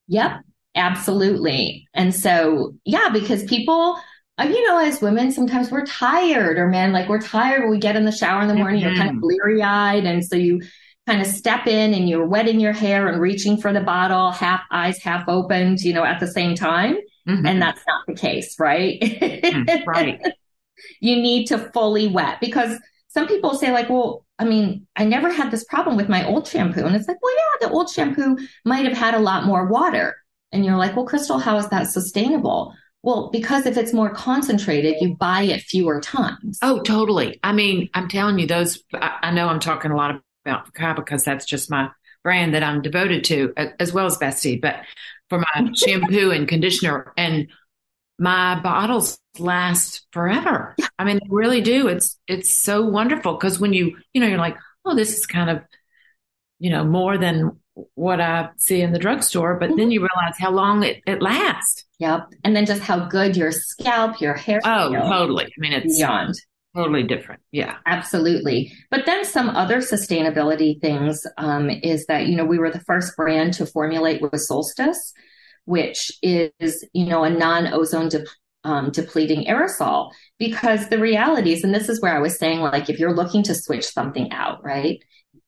Yep, 0.08 0.42
absolutely. 0.76 1.88
And 1.94 2.14
so, 2.14 2.76
yeah, 2.84 3.10
because 3.14 3.44
people, 3.44 3.98
you 4.44 4.68
know, 4.68 4.80
as 4.80 5.02
women, 5.02 5.32
sometimes 5.32 5.72
we're 5.72 5.86
tired, 5.86 6.58
or 6.58 6.68
men, 6.68 6.92
like 6.92 7.08
we're 7.08 7.22
tired 7.22 7.62
when 7.62 7.72
we 7.72 7.78
get 7.78 7.96
in 7.96 8.06
the 8.06 8.12
shower 8.12 8.42
in 8.42 8.48
the 8.48 8.56
morning, 8.56 8.82
mm-hmm. 8.82 8.90
you're 8.90 8.98
kind 8.98 9.10
of 9.10 9.16
mm-hmm. 9.16 9.22
bleary 9.22 9.62
eyed. 9.62 10.06
And 10.06 10.26
so 10.26 10.36
you 10.36 10.62
kind 11.08 11.22
of 11.22 11.28
step 11.28 11.68
in 11.68 11.94
and 11.94 12.10
you're 12.10 12.26
wetting 12.26 12.60
your 12.60 12.74
hair 12.74 13.08
and 13.08 13.22
reaching 13.22 13.58
for 13.58 13.72
the 13.72 13.82
bottle, 13.82 14.32
half 14.32 14.62
eyes 14.72 14.98
half 14.98 15.28
opened, 15.30 15.80
you 15.82 15.94
know, 15.94 16.04
at 16.04 16.20
the 16.20 16.28
same 16.28 16.56
time. 16.56 16.98
Mm-hmm. 17.28 17.46
And 17.46 17.62
that's 17.62 17.82
not 17.88 18.06
the 18.08 18.14
case, 18.14 18.60
right? 18.60 19.00
Mm, 19.02 19.86
right. 19.86 20.22
you 21.00 21.16
need 21.16 21.48
to 21.48 21.58
fully 21.58 22.08
wet 22.08 22.40
because 22.42 22.78
some 23.08 23.28
people 23.28 23.56
say, 23.56 23.72
like, 23.72 23.90
well, 23.90 24.26
I 24.38 24.46
mean, 24.46 24.88
I 24.96 25.06
never 25.06 25.32
had 25.32 25.52
this 25.52 25.64
problem 25.64 25.96
with 25.96 26.10
my 26.10 26.28
old 26.28 26.48
shampoo. 26.48 26.86
And 26.86 26.96
it's 26.96 27.08
like, 27.08 27.22
well, 27.22 27.34
yeah, 27.34 27.68
the 27.68 27.74
old 27.74 27.90
shampoo 27.90 28.38
might 28.66 28.86
have 28.86 28.98
had 28.98 29.14
a 29.14 29.20
lot 29.20 29.46
more 29.46 29.68
water. 29.68 30.16
And 30.52 30.66
you're 30.66 30.76
like, 30.76 30.96
well, 30.96 31.06
Crystal, 31.06 31.40
how 31.40 31.58
is 31.58 31.70
that 31.70 31.88
sustainable? 31.88 32.74
Well, 33.06 33.30
because 33.32 33.68
if 33.68 33.78
it's 33.78 33.94
more 33.94 34.10
concentrated, 34.10 34.96
you 35.00 35.16
buy 35.16 35.44
it 35.44 35.62
fewer 35.62 36.02
times. 36.02 36.58
Oh, 36.64 36.82
totally. 36.82 37.40
I 37.44 37.52
mean, 37.54 37.88
I'm 37.94 38.08
telling 38.08 38.40
you, 38.40 38.48
those, 38.48 38.84
I, 38.96 39.20
I 39.22 39.32
know 39.32 39.48
I'm 39.48 39.60
talking 39.60 39.92
a 39.92 39.96
lot 39.96 40.20
about 40.44 40.74
Fekkai 40.74 40.96
because 40.96 41.24
that's 41.24 41.46
just 41.46 41.70
my 41.70 41.92
brand 42.24 42.56
that 42.56 42.64
I'm 42.64 42.82
devoted 42.82 43.24
to, 43.26 43.54
as 43.80 43.94
well 43.94 44.08
as 44.08 44.18
Bastide, 44.18 44.60
but 44.60 44.78
for 45.30 45.38
my 45.38 45.70
shampoo 45.76 46.32
and 46.32 46.48
conditioner. 46.48 47.14
And 47.16 47.50
my 48.18 48.60
bottles 48.60 49.20
last 49.38 50.08
forever. 50.12 50.76
I 50.98 51.04
mean, 51.04 51.18
they 51.18 51.28
really 51.30 51.62
do. 51.62 51.88
It's 51.88 52.18
it's 52.28 52.58
so 52.58 52.86
wonderful 52.86 53.34
because 53.34 53.60
when 53.60 53.74
you 53.74 53.98
you 54.14 54.22
know 54.22 54.28
you're 54.28 54.38
like, 54.40 54.58
oh, 54.84 54.96
this 54.96 55.16
is 55.16 55.28
kind 55.28 55.52
of 55.52 55.62
you 56.58 56.72
know 56.72 56.84
more 56.84 57.18
than 57.18 57.60
what 57.94 58.20
I 58.20 58.50
see 58.58 58.82
in 58.82 58.94
the 58.94 59.00
drugstore, 59.00 59.60
but 59.60 59.70
mm-hmm. 59.70 59.78
then 59.78 59.92
you 59.92 60.00
realize 60.00 60.40
how 60.40 60.52
long 60.52 60.84
it, 60.84 61.04
it 61.06 61.22
lasts. 61.22 61.85
Yep, 62.00 62.28
and 62.44 62.56
then 62.56 62.66
just 62.66 62.82
how 62.82 63.08
good 63.08 63.38
your 63.38 63.52
scalp, 63.52 64.20
your 64.20 64.34
hair. 64.34 64.60
Oh, 64.66 64.94
totally. 64.94 65.46
I 65.46 65.60
mean, 65.60 65.74
it's 65.74 65.98
beyond. 65.98 66.36
Totally 66.76 67.04
different. 67.04 67.42
Yeah. 67.54 67.78
Absolutely. 67.86 68.74
But 68.92 69.06
then 69.06 69.24
some 69.24 69.50
other 69.50 69.78
sustainability 69.78 70.82
things 70.82 71.26
um, 71.38 71.70
is 71.70 72.06
that, 72.08 72.28
you 72.28 72.36
know, 72.36 72.44
we 72.44 72.60
were 72.60 72.70
the 72.70 72.82
first 72.82 73.16
brand 73.16 73.54
to 73.54 73.66
formulate 73.66 74.22
with 74.22 74.36
Solstice, 74.42 75.14
which 75.64 76.12
is, 76.22 76.86
you 76.92 77.06
know, 77.06 77.24
a 77.24 77.30
non 77.30 77.68
ozone 77.68 78.10
de- 78.10 78.26
um, 78.66 78.92
depleting 78.92 79.46
aerosol. 79.46 80.12
Because 80.38 80.90
the 80.90 81.00
reality 81.00 81.54
is, 81.54 81.64
and 81.64 81.74
this 81.74 81.88
is 81.88 82.02
where 82.02 82.14
I 82.14 82.20
was 82.20 82.38
saying, 82.38 82.60
like, 82.60 82.90
if 82.90 83.00
you're 83.00 83.16
looking 83.16 83.44
to 83.44 83.56
switch 83.56 83.86
something 83.86 84.34
out, 84.34 84.62
right? 84.62 85.00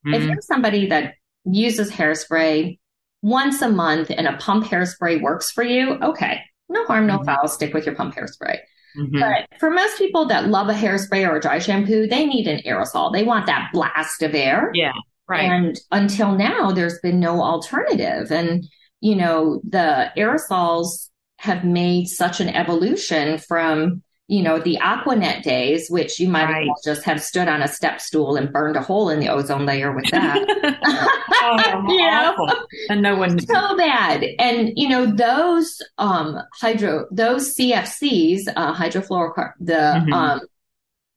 Mm-hmm. 0.06 0.14
If 0.14 0.22
you're 0.24 0.40
somebody 0.40 0.86
that 0.88 1.12
uses 1.44 1.90
hairspray 1.90 2.78
once 3.22 3.62
a 3.62 3.68
month 3.68 4.10
and 4.10 4.26
a 4.26 4.36
pump 4.36 4.64
hairspray 4.66 5.20
works 5.20 5.50
for 5.50 5.62
you, 5.62 5.94
okay, 6.02 6.40
no 6.68 6.84
harm, 6.84 7.06
no 7.06 7.16
mm-hmm. 7.16 7.24
foul, 7.24 7.48
stick 7.48 7.74
with 7.74 7.86
your 7.86 7.94
pump 7.94 8.14
hairspray. 8.14 8.58
Mm-hmm. 8.96 9.20
But 9.20 9.48
for 9.58 9.70
most 9.70 9.98
people 9.98 10.26
that 10.26 10.48
love 10.48 10.68
a 10.68 10.74
hairspray 10.74 11.28
or 11.28 11.36
a 11.36 11.40
dry 11.40 11.58
shampoo, 11.58 12.06
they 12.06 12.26
need 12.26 12.46
an 12.46 12.60
aerosol. 12.66 13.12
They 13.12 13.24
want 13.24 13.46
that 13.46 13.70
blast 13.72 14.22
of 14.22 14.34
air. 14.34 14.70
Yeah. 14.74 14.92
Right. 15.28 15.44
And 15.44 15.78
until 15.92 16.34
now, 16.34 16.72
there's 16.72 16.98
been 17.00 17.20
no 17.20 17.42
alternative. 17.42 18.32
And, 18.32 18.66
you 19.00 19.14
know, 19.14 19.60
the 19.68 20.10
aerosols 20.16 21.10
have 21.36 21.64
made 21.64 22.06
such 22.06 22.40
an 22.40 22.48
evolution 22.48 23.38
from 23.38 24.02
you 24.30 24.42
know, 24.42 24.58
the 24.58 24.78
Aqua 24.78 25.16
Net 25.16 25.42
days, 25.42 25.88
which 25.88 26.20
you 26.20 26.28
might 26.28 26.44
right. 26.44 26.66
well 26.66 26.76
just 26.84 27.02
have 27.04 27.22
stood 27.22 27.48
on 27.48 27.62
a 27.62 27.68
step 27.68 27.98
stool 27.98 28.36
and 28.36 28.52
burned 28.52 28.76
a 28.76 28.82
hole 28.82 29.08
in 29.08 29.20
the 29.20 29.30
ozone 29.30 29.64
layer 29.64 29.90
with 29.90 30.04
that. 30.10 30.36
oh, 31.42 31.82
know? 32.46 32.66
And 32.90 33.02
no 33.02 33.16
one 33.16 33.38
so 33.40 33.76
bad. 33.76 34.24
And 34.38 34.72
you 34.76 34.88
know, 34.88 35.06
those 35.06 35.80
um 35.98 36.38
hydro 36.54 37.06
those 37.10 37.54
CFCs, 37.54 38.42
uh 38.54 38.74
hydrofluorocarbon 38.74 39.52
the 39.60 39.72
mm-hmm. 39.74 40.12
um 40.12 40.40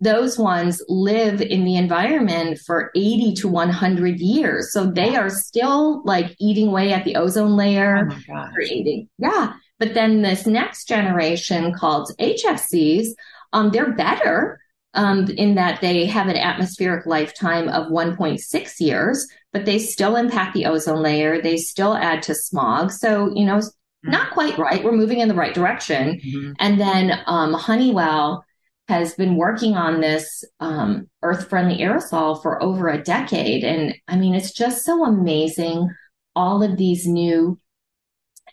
those 0.02 0.38
ones 0.40 0.82
live 0.90 1.42
in 1.42 1.64
the 1.64 1.78
environment 1.78 2.58
for 2.66 2.90
80 2.96 3.36
to 3.36 3.48
100 3.48 4.20
years. 4.20 4.74
So 4.74 4.88
they 4.88 5.16
are 5.16 5.30
still 5.30 6.04
like 6.04 6.36
eating 6.40 6.70
away 6.70 6.92
at 6.92 7.06
the 7.06 7.16
ozone 7.16 7.56
layer, 7.56 8.10
oh 8.12 8.48
creating. 8.54 9.10
Yeah. 9.20 9.54
But 9.78 9.94
then 9.94 10.24
this 10.24 10.48
next 10.48 10.88
generation 10.88 11.74
called 11.74 12.12
HFCs, 12.20 13.10
um, 13.54 13.70
they're 13.70 13.94
better 13.94 14.60
um, 14.94 15.26
in 15.38 15.56
that 15.56 15.82
they 15.82 16.06
have 16.06 16.28
an 16.28 16.38
atmospheric 16.38 17.06
lifetime 17.06 17.70
of 17.70 17.88
1.6 17.88 18.80
years, 18.80 19.28
but 19.54 19.66
they 19.66 19.80
still 19.80 20.16
impact 20.16 20.54
the 20.54 20.66
ozone 20.66 21.02
layer. 21.02 21.42
They 21.42 21.58
still 21.58 21.96
add 21.96 22.24
to 22.24 22.36
smog. 22.36 22.92
So, 22.92 23.34
you 23.34 23.46
know, 23.46 23.58
mm-hmm. 23.58 24.12
not 24.12 24.32
quite 24.32 24.58
right. 24.58 24.84
We're 24.84 24.92
moving 24.92 25.20
in 25.20 25.28
the 25.28 25.34
right 25.34 25.54
direction. 25.54 26.20
Mm-hmm. 26.20 26.52
And 26.60 26.80
then 26.80 27.20
um, 27.26 27.54
Honeywell 27.54 28.44
has 28.88 29.14
been 29.14 29.38
working 29.38 29.76
on 29.76 30.02
this 30.02 30.44
um, 30.60 31.10
earth 31.24 31.48
friendly 31.48 31.78
aerosol 31.78 32.42
for 32.42 32.62
over 32.62 32.90
a 32.90 33.02
decade. 33.02 33.64
And 33.64 33.96
I 34.08 34.18
mean, 34.18 34.36
it's 34.36 34.52
just 34.52 34.84
so 34.84 35.06
amazing. 35.06 35.90
All 36.36 36.62
of 36.64 36.78
these 36.78 37.08
new 37.08 37.58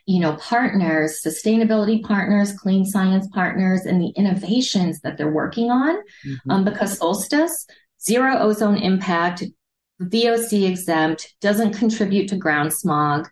you 0.08 0.20
know, 0.20 0.36
partners, 0.36 1.20
sustainability 1.22 2.02
partners, 2.02 2.54
clean 2.54 2.86
science 2.86 3.28
partners, 3.28 3.84
and 3.84 4.00
the 4.00 4.08
innovations 4.16 5.00
that 5.02 5.18
they're 5.18 5.30
working 5.30 5.70
on. 5.70 5.96
Mm-hmm. 5.96 6.50
Um, 6.50 6.64
because 6.64 6.96
Solstice, 6.96 7.66
zero 8.02 8.38
ozone 8.38 8.78
impact, 8.78 9.44
VOC 10.00 10.66
exempt, 10.66 11.34
doesn't 11.42 11.74
contribute 11.74 12.26
to 12.28 12.36
ground 12.36 12.72
smog, 12.72 13.28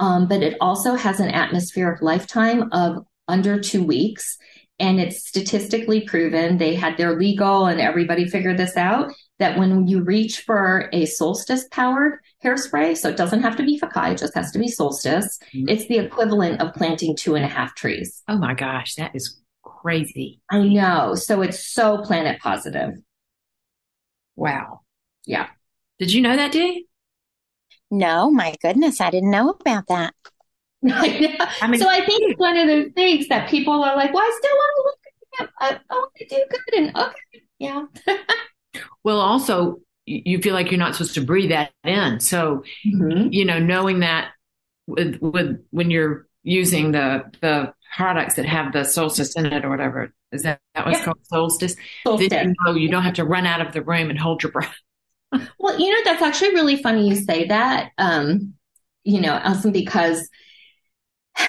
um, 0.00 0.28
but 0.28 0.42
it 0.42 0.58
also 0.60 0.96
has 0.96 1.18
an 1.18 1.30
atmospheric 1.30 2.02
lifetime 2.02 2.68
of 2.72 3.06
under 3.26 3.58
two 3.58 3.82
weeks. 3.82 4.36
And 4.78 5.00
it's 5.00 5.26
statistically 5.26 6.02
proven. 6.02 6.58
They 6.58 6.74
had 6.74 6.98
their 6.98 7.18
legal 7.18 7.64
and 7.64 7.80
everybody 7.80 8.28
figured 8.28 8.58
this 8.58 8.76
out 8.76 9.12
that 9.38 9.58
when 9.58 9.88
you 9.88 10.02
reach 10.02 10.42
for 10.42 10.90
a 10.92 11.06
solstice 11.06 11.66
powered 11.70 12.18
hairspray, 12.44 12.96
so 12.96 13.08
it 13.08 13.16
doesn't 13.16 13.42
have 13.42 13.56
to 13.56 13.62
be 13.62 13.78
Fekkai, 13.78 14.12
it 14.12 14.18
just 14.18 14.34
has 14.34 14.50
to 14.52 14.58
be 14.58 14.68
solstice, 14.68 15.38
mm-hmm. 15.54 15.68
it's 15.68 15.86
the 15.86 15.98
equivalent 15.98 16.60
of 16.60 16.74
planting 16.74 17.16
two 17.16 17.34
and 17.34 17.44
a 17.44 17.48
half 17.48 17.74
trees. 17.74 18.22
Oh 18.28 18.38
my 18.38 18.54
gosh, 18.54 18.94
that 18.94 19.14
is 19.14 19.40
crazy. 19.62 20.40
I 20.50 20.62
know. 20.62 21.14
So 21.14 21.42
it's 21.42 21.64
so 21.64 21.98
planet 21.98 22.40
positive. 22.40 22.94
Wow. 24.36 24.80
Yeah. 25.26 25.48
Did 25.98 26.12
you 26.12 26.20
know 26.20 26.36
that, 26.36 26.52
Dee? 26.52 26.86
No, 27.90 28.30
my 28.30 28.54
goodness, 28.62 29.00
I 29.00 29.10
didn't 29.10 29.30
know 29.30 29.50
about 29.50 29.86
that. 29.88 30.14
I 30.88 31.66
mean, 31.68 31.80
so 31.80 31.88
I 31.88 32.04
think 32.04 32.22
it's 32.22 32.38
one 32.38 32.56
of 32.56 32.68
those 32.68 32.92
things 32.92 33.26
that 33.28 33.48
people 33.48 33.82
are 33.82 33.96
like, 33.96 34.12
"Well, 34.12 34.22
I 34.22 34.38
still 34.38 34.56
want 34.56 34.72
to 34.76 34.82
look 34.84 34.98
at 35.40 35.50
I, 35.58 35.80
I 35.90 35.94
want 35.94 36.12
to 36.16 36.26
do 36.26 36.44
good," 36.50 36.78
and 36.78 36.96
okay, 36.96 37.42
yeah. 37.58 37.84
well, 39.04 39.18
also, 39.18 39.80
you 40.08 40.40
feel 40.40 40.54
like 40.54 40.70
you're 40.70 40.78
not 40.78 40.94
supposed 40.94 41.14
to 41.14 41.20
breathe 41.20 41.50
that 41.50 41.72
in, 41.84 42.20
so 42.20 42.64
mm-hmm. 42.86 43.28
you 43.30 43.44
know, 43.44 43.58
knowing 43.58 44.00
that 44.00 44.30
with 44.86 45.18
with 45.20 45.64
when 45.70 45.90
you're 45.90 46.26
using 46.42 46.92
the 46.92 47.24
the 47.40 47.72
products 47.96 48.34
that 48.34 48.46
have 48.46 48.72
the 48.72 48.84
solstice 48.84 49.34
in 49.36 49.46
it 49.46 49.64
or 49.64 49.70
whatever 49.70 50.12
is 50.32 50.42
that 50.42 50.60
that 50.74 50.86
was 50.86 50.96
yep. 50.96 51.04
called 51.04 51.18
solstice, 51.24 51.76
solstice. 52.04 52.28
Then 52.28 52.48
you 52.48 52.54
know 52.66 52.74
you 52.74 52.88
don't 52.88 53.02
have 53.02 53.14
to 53.14 53.24
run 53.24 53.46
out 53.46 53.60
of 53.60 53.72
the 53.72 53.82
room 53.82 54.10
and 54.10 54.18
hold 54.18 54.42
your 54.42 54.52
breath. 54.52 54.76
well, 55.58 55.78
you 55.78 55.90
know 55.90 56.00
that's 56.04 56.22
actually 56.22 56.54
really 56.54 56.82
funny 56.82 57.08
you 57.08 57.16
say 57.16 57.46
that. 57.48 57.90
Um, 57.98 58.54
you 59.04 59.20
know, 59.20 59.38
also 59.38 59.70
because 59.70 60.28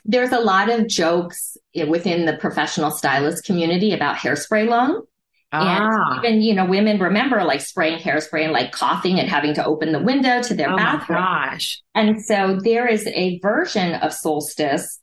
there's 0.05 0.31
a 0.31 0.39
lot 0.39 0.69
of 0.69 0.87
jokes 0.87 1.57
within 1.87 2.25
the 2.25 2.37
professional 2.37 2.91
stylist 2.91 3.43
community 3.43 3.93
about 3.93 4.17
hairspray 4.17 4.67
lung. 4.67 5.03
Ah. 5.51 6.19
And 6.23 6.25
even, 6.25 6.41
you 6.41 6.53
know, 6.53 6.65
women 6.65 6.99
remember 6.99 7.43
like 7.43 7.61
spraying 7.61 7.99
hairspray 7.99 8.43
and 8.43 8.53
like 8.53 8.71
coughing 8.71 9.19
and 9.19 9.27
having 9.27 9.53
to 9.55 9.65
open 9.65 9.91
the 9.91 9.99
window 9.99 10.41
to 10.43 10.53
their 10.53 10.71
oh 10.71 10.77
bathroom. 10.77 11.19
gosh. 11.19 11.81
And 11.95 12.23
so 12.23 12.59
there 12.63 12.87
is 12.87 13.07
a 13.07 13.39
version 13.39 13.95
of 13.95 14.13
Solstice 14.13 14.99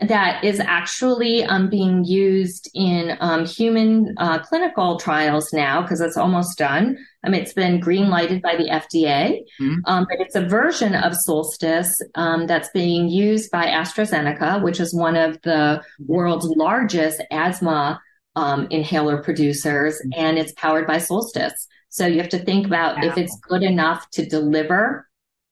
that 0.00 0.42
is 0.42 0.60
actually 0.60 1.44
um, 1.44 1.68
being 1.68 2.04
used 2.04 2.70
in 2.74 3.16
um, 3.20 3.44
human 3.44 4.14
uh, 4.16 4.38
clinical 4.38 4.98
trials 4.98 5.52
now 5.52 5.82
because 5.82 6.00
it's 6.00 6.16
almost 6.16 6.56
done. 6.56 6.96
Um, 7.24 7.34
it's 7.34 7.52
been 7.52 7.80
green 7.80 8.08
lighted 8.08 8.40
by 8.40 8.56
the 8.56 8.70
FDA, 8.70 9.40
mm-hmm. 9.60 9.74
Um, 9.84 10.06
but 10.08 10.20
it's 10.20 10.36
a 10.36 10.46
version 10.46 10.94
of 10.94 11.14
Solstice 11.14 12.00
um, 12.14 12.46
that's 12.46 12.70
being 12.70 13.08
used 13.08 13.50
by 13.50 13.66
AstraZeneca, 13.66 14.62
which 14.62 14.80
is 14.80 14.94
one 14.94 15.16
of 15.16 15.40
the 15.42 15.82
world's 16.06 16.46
largest 16.46 17.20
asthma 17.30 18.00
um, 18.36 18.66
inhaler 18.70 19.22
producers, 19.22 19.94
mm-hmm. 19.94 20.20
and 20.20 20.38
it's 20.38 20.52
powered 20.52 20.86
by 20.86 20.98
Solstice. 20.98 21.66
So 21.88 22.06
you 22.06 22.18
have 22.18 22.30
to 22.30 22.38
think 22.38 22.66
about 22.66 22.96
wow. 22.96 23.08
if 23.08 23.18
it's 23.18 23.36
good 23.48 23.62
enough 23.62 24.08
to 24.10 24.24
deliver 24.24 25.08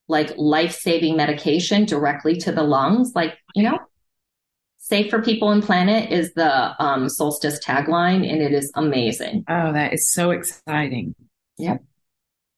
like 0.09 0.33
life 0.39 0.75
saving 0.75 1.17
medication 1.17 1.85
directly 1.85 2.37
to 2.37 2.53
the 2.53 2.63
lungs, 2.63 3.13
like, 3.15 3.37
you 3.55 3.63
know, 3.63 3.79
Safe 4.79 5.11
for 5.11 5.21
People 5.21 5.51
and 5.51 5.63
Planet 5.63 6.11
is 6.11 6.33
the 6.33 6.83
um, 6.83 7.11
Solstice 7.11 7.63
tagline, 7.63 8.27
and 8.27 8.41
it 8.41 8.55
is 8.55 8.73
amazing. 8.75 9.45
Oh, 9.47 9.73
that 9.75 9.93
is 9.93 10.11
so 10.11 10.31
exciting. 10.31 11.15
Yep. 11.59 11.85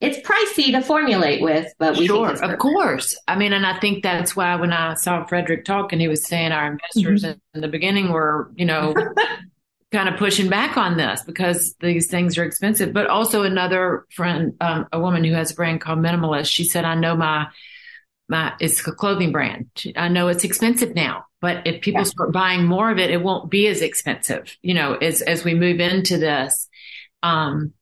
It's 0.00 0.18
pricey 0.18 0.70
to 0.70 0.80
formulate 0.80 1.42
with, 1.42 1.72
but 1.78 1.98
we 1.98 2.06
sure, 2.06 2.30
of 2.30 2.58
course. 2.58 3.18
I 3.26 3.36
mean, 3.36 3.52
and 3.52 3.66
I 3.66 3.80
think 3.80 4.04
that's 4.04 4.36
why 4.36 4.54
when 4.54 4.72
I 4.72 4.94
saw 4.94 5.26
Frédéric 5.26 5.64
talk 5.64 5.92
and 5.92 6.00
he 6.00 6.06
was 6.06 6.26
saying 6.26 6.52
our 6.52 6.72
investors 6.72 7.24
mm-hmm. 7.24 7.38
in 7.54 7.60
the 7.60 7.68
beginning 7.68 8.12
were, 8.12 8.50
you 8.54 8.64
know, 8.64 8.94
kind 9.92 10.08
of 10.08 10.16
pushing 10.16 10.48
back 10.48 10.76
on 10.76 10.96
this 10.96 11.22
because 11.22 11.74
these 11.80 12.06
things 12.06 12.38
are 12.38 12.44
expensive. 12.44 12.92
But 12.92 13.08
also 13.08 13.42
another 13.42 14.06
friend, 14.10 14.54
um, 14.60 14.86
a 14.92 15.00
woman 15.00 15.24
who 15.24 15.32
has 15.34 15.50
a 15.50 15.54
brand 15.54 15.80
called 15.80 15.98
Minimalist, 15.98 16.46
she 16.46 16.64
said, 16.64 16.84
I 16.84 16.94
know 16.94 17.16
my 17.16 17.48
my 18.28 18.52
it's 18.60 18.86
a 18.86 18.92
clothing 18.92 19.32
brand. 19.32 19.68
I 19.96 20.08
know 20.08 20.28
it's 20.28 20.44
expensive 20.44 20.94
now, 20.94 21.24
but 21.40 21.66
if 21.66 21.82
people 21.82 22.02
yeah. 22.02 22.06
start 22.06 22.32
buying 22.32 22.64
more 22.64 22.90
of 22.90 22.98
it, 22.98 23.10
it 23.10 23.22
won't 23.22 23.50
be 23.50 23.66
as 23.66 23.82
expensive, 23.82 24.56
you 24.62 24.74
know, 24.74 24.94
as 24.94 25.20
as 25.22 25.44
we 25.44 25.54
move 25.54 25.80
into 25.80 26.16
this. 26.16 26.68
Um 27.22 27.72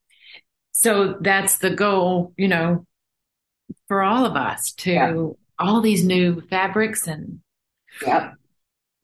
so 0.73 1.17
that's 1.21 1.59
the 1.59 1.71
goal, 1.71 2.33
you 2.37 2.49
know, 2.49 2.87
for 3.89 4.03
all 4.03 4.25
of 4.25 4.37
us 4.37 4.73
to 4.73 4.93
yeah. 4.93 5.27
all 5.59 5.81
these 5.83 6.05
new 6.05 6.41
fabrics 6.49 7.07
and 7.07 7.41
yep. 8.07 8.35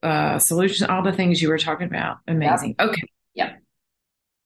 Uh 0.05 0.39
solutions, 0.39 0.89
all 0.89 1.03
the 1.03 1.13
things 1.13 1.41
you 1.41 1.49
were 1.49 1.59
talking 1.59 1.87
about. 1.87 2.19
Amazing. 2.29 2.77
Yep. 2.79 2.89
Okay. 2.89 3.03
Yep. 3.35 3.63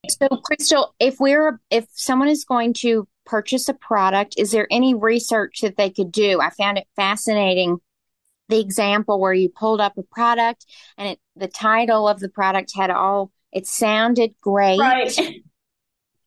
So 0.07 0.27
Crystal, 0.43 0.95
if 0.99 1.19
we're 1.19 1.59
if 1.69 1.85
someone 1.93 2.29
is 2.29 2.45
going 2.45 2.73
to 2.75 3.07
purchase 3.25 3.69
a 3.69 3.73
product, 3.73 4.35
is 4.37 4.51
there 4.51 4.67
any 4.71 4.95
research 4.95 5.61
that 5.61 5.77
they 5.77 5.89
could 5.89 6.11
do? 6.11 6.39
I 6.41 6.49
found 6.49 6.77
it 6.77 6.87
fascinating. 6.95 7.77
The 8.47 8.59
example 8.59 9.19
where 9.19 9.33
you 9.33 9.49
pulled 9.49 9.79
up 9.79 9.97
a 9.97 10.03
product 10.03 10.65
and 10.97 11.09
it, 11.09 11.19
the 11.35 11.47
title 11.47 12.07
of 12.07 12.19
the 12.19 12.29
product 12.29 12.71
had 12.75 12.89
all, 12.89 13.31
it 13.51 13.67
sounded 13.67 14.33
great. 14.41 14.79
Right. 14.79 15.15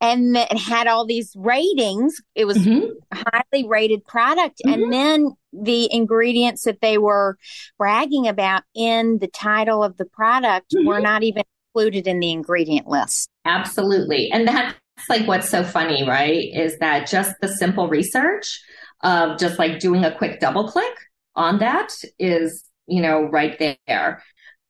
And 0.02 0.36
it 0.36 0.58
had 0.58 0.88
all 0.88 1.06
these 1.06 1.32
ratings. 1.36 2.20
It 2.34 2.44
was 2.44 2.58
mm-hmm. 2.58 2.90
a 3.12 3.24
highly 3.30 3.68
rated 3.68 4.04
product. 4.04 4.60
Mm-hmm. 4.66 4.82
And 4.82 4.92
then 4.92 5.36
the 5.52 5.90
ingredients 5.92 6.64
that 6.64 6.80
they 6.80 6.98
were 6.98 7.38
bragging 7.78 8.26
about 8.26 8.64
in 8.74 9.18
the 9.20 9.28
title 9.28 9.84
of 9.84 9.96
the 9.96 10.04
product 10.04 10.74
mm-hmm. 10.74 10.88
were 10.88 11.00
not 11.00 11.22
even 11.22 11.44
included 11.72 12.08
in 12.08 12.18
the 12.18 12.32
ingredient 12.32 12.88
list. 12.88 13.30
Absolutely. 13.44 14.30
And 14.32 14.48
that's 14.48 14.76
like 15.08 15.26
what's 15.28 15.48
so 15.48 15.62
funny, 15.62 16.06
right? 16.06 16.50
Is 16.52 16.78
that 16.78 17.06
just 17.06 17.36
the 17.40 17.48
simple 17.48 17.88
research 17.88 18.60
of 19.02 19.38
just 19.38 19.58
like 19.58 19.78
doing 19.78 20.04
a 20.04 20.16
quick 20.16 20.40
double 20.40 20.68
click 20.68 20.94
on 21.36 21.60
that 21.60 21.92
is, 22.18 22.64
you 22.88 23.00
know, 23.00 23.22
right 23.22 23.56
there. 23.86 24.22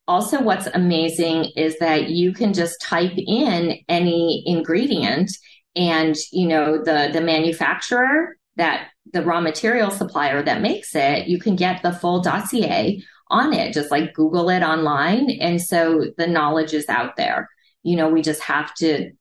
Also, 0.08 0.42
what's 0.42 0.66
amazing 0.66 1.52
is 1.56 1.78
that 1.78 2.08
you 2.08 2.32
can 2.32 2.52
just 2.52 2.80
type 2.80 3.12
in 3.16 3.78
any 3.88 4.42
ingredient 4.46 5.30
and, 5.76 6.16
you 6.32 6.46
know, 6.46 6.78
the, 6.78 7.10
the 7.12 7.20
manufacturer 7.20 8.36
that 8.56 8.88
the 9.12 9.22
raw 9.22 9.40
material 9.40 9.90
supplier 9.90 10.42
that 10.42 10.60
makes 10.60 10.94
it, 10.94 11.28
you 11.28 11.38
can 11.38 11.56
get 11.56 11.82
the 11.82 11.92
full 11.92 12.20
dossier 12.20 13.02
on 13.28 13.52
it, 13.52 13.72
just 13.72 13.90
like 13.90 14.12
Google 14.12 14.50
it 14.50 14.62
online. 14.62 15.30
And 15.40 15.60
so 15.60 16.06
the 16.18 16.26
knowledge 16.26 16.74
is 16.74 16.88
out 16.88 17.16
there. 17.16 17.48
You 17.82 17.96
know, 17.96 18.08
we 18.08 18.22
just 18.22 18.42
have 18.42 18.74
to 18.76 19.12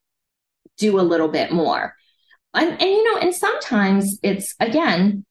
do 0.77 0.99
a 0.99 1.01
little 1.01 1.29
bit 1.29 1.51
more. 1.51 1.95
And, 2.53 2.69
and 2.69 2.81
you 2.81 3.03
know, 3.03 3.21
and 3.21 3.33
sometimes 3.33 4.19
it's 4.23 4.55
again, 4.59 5.25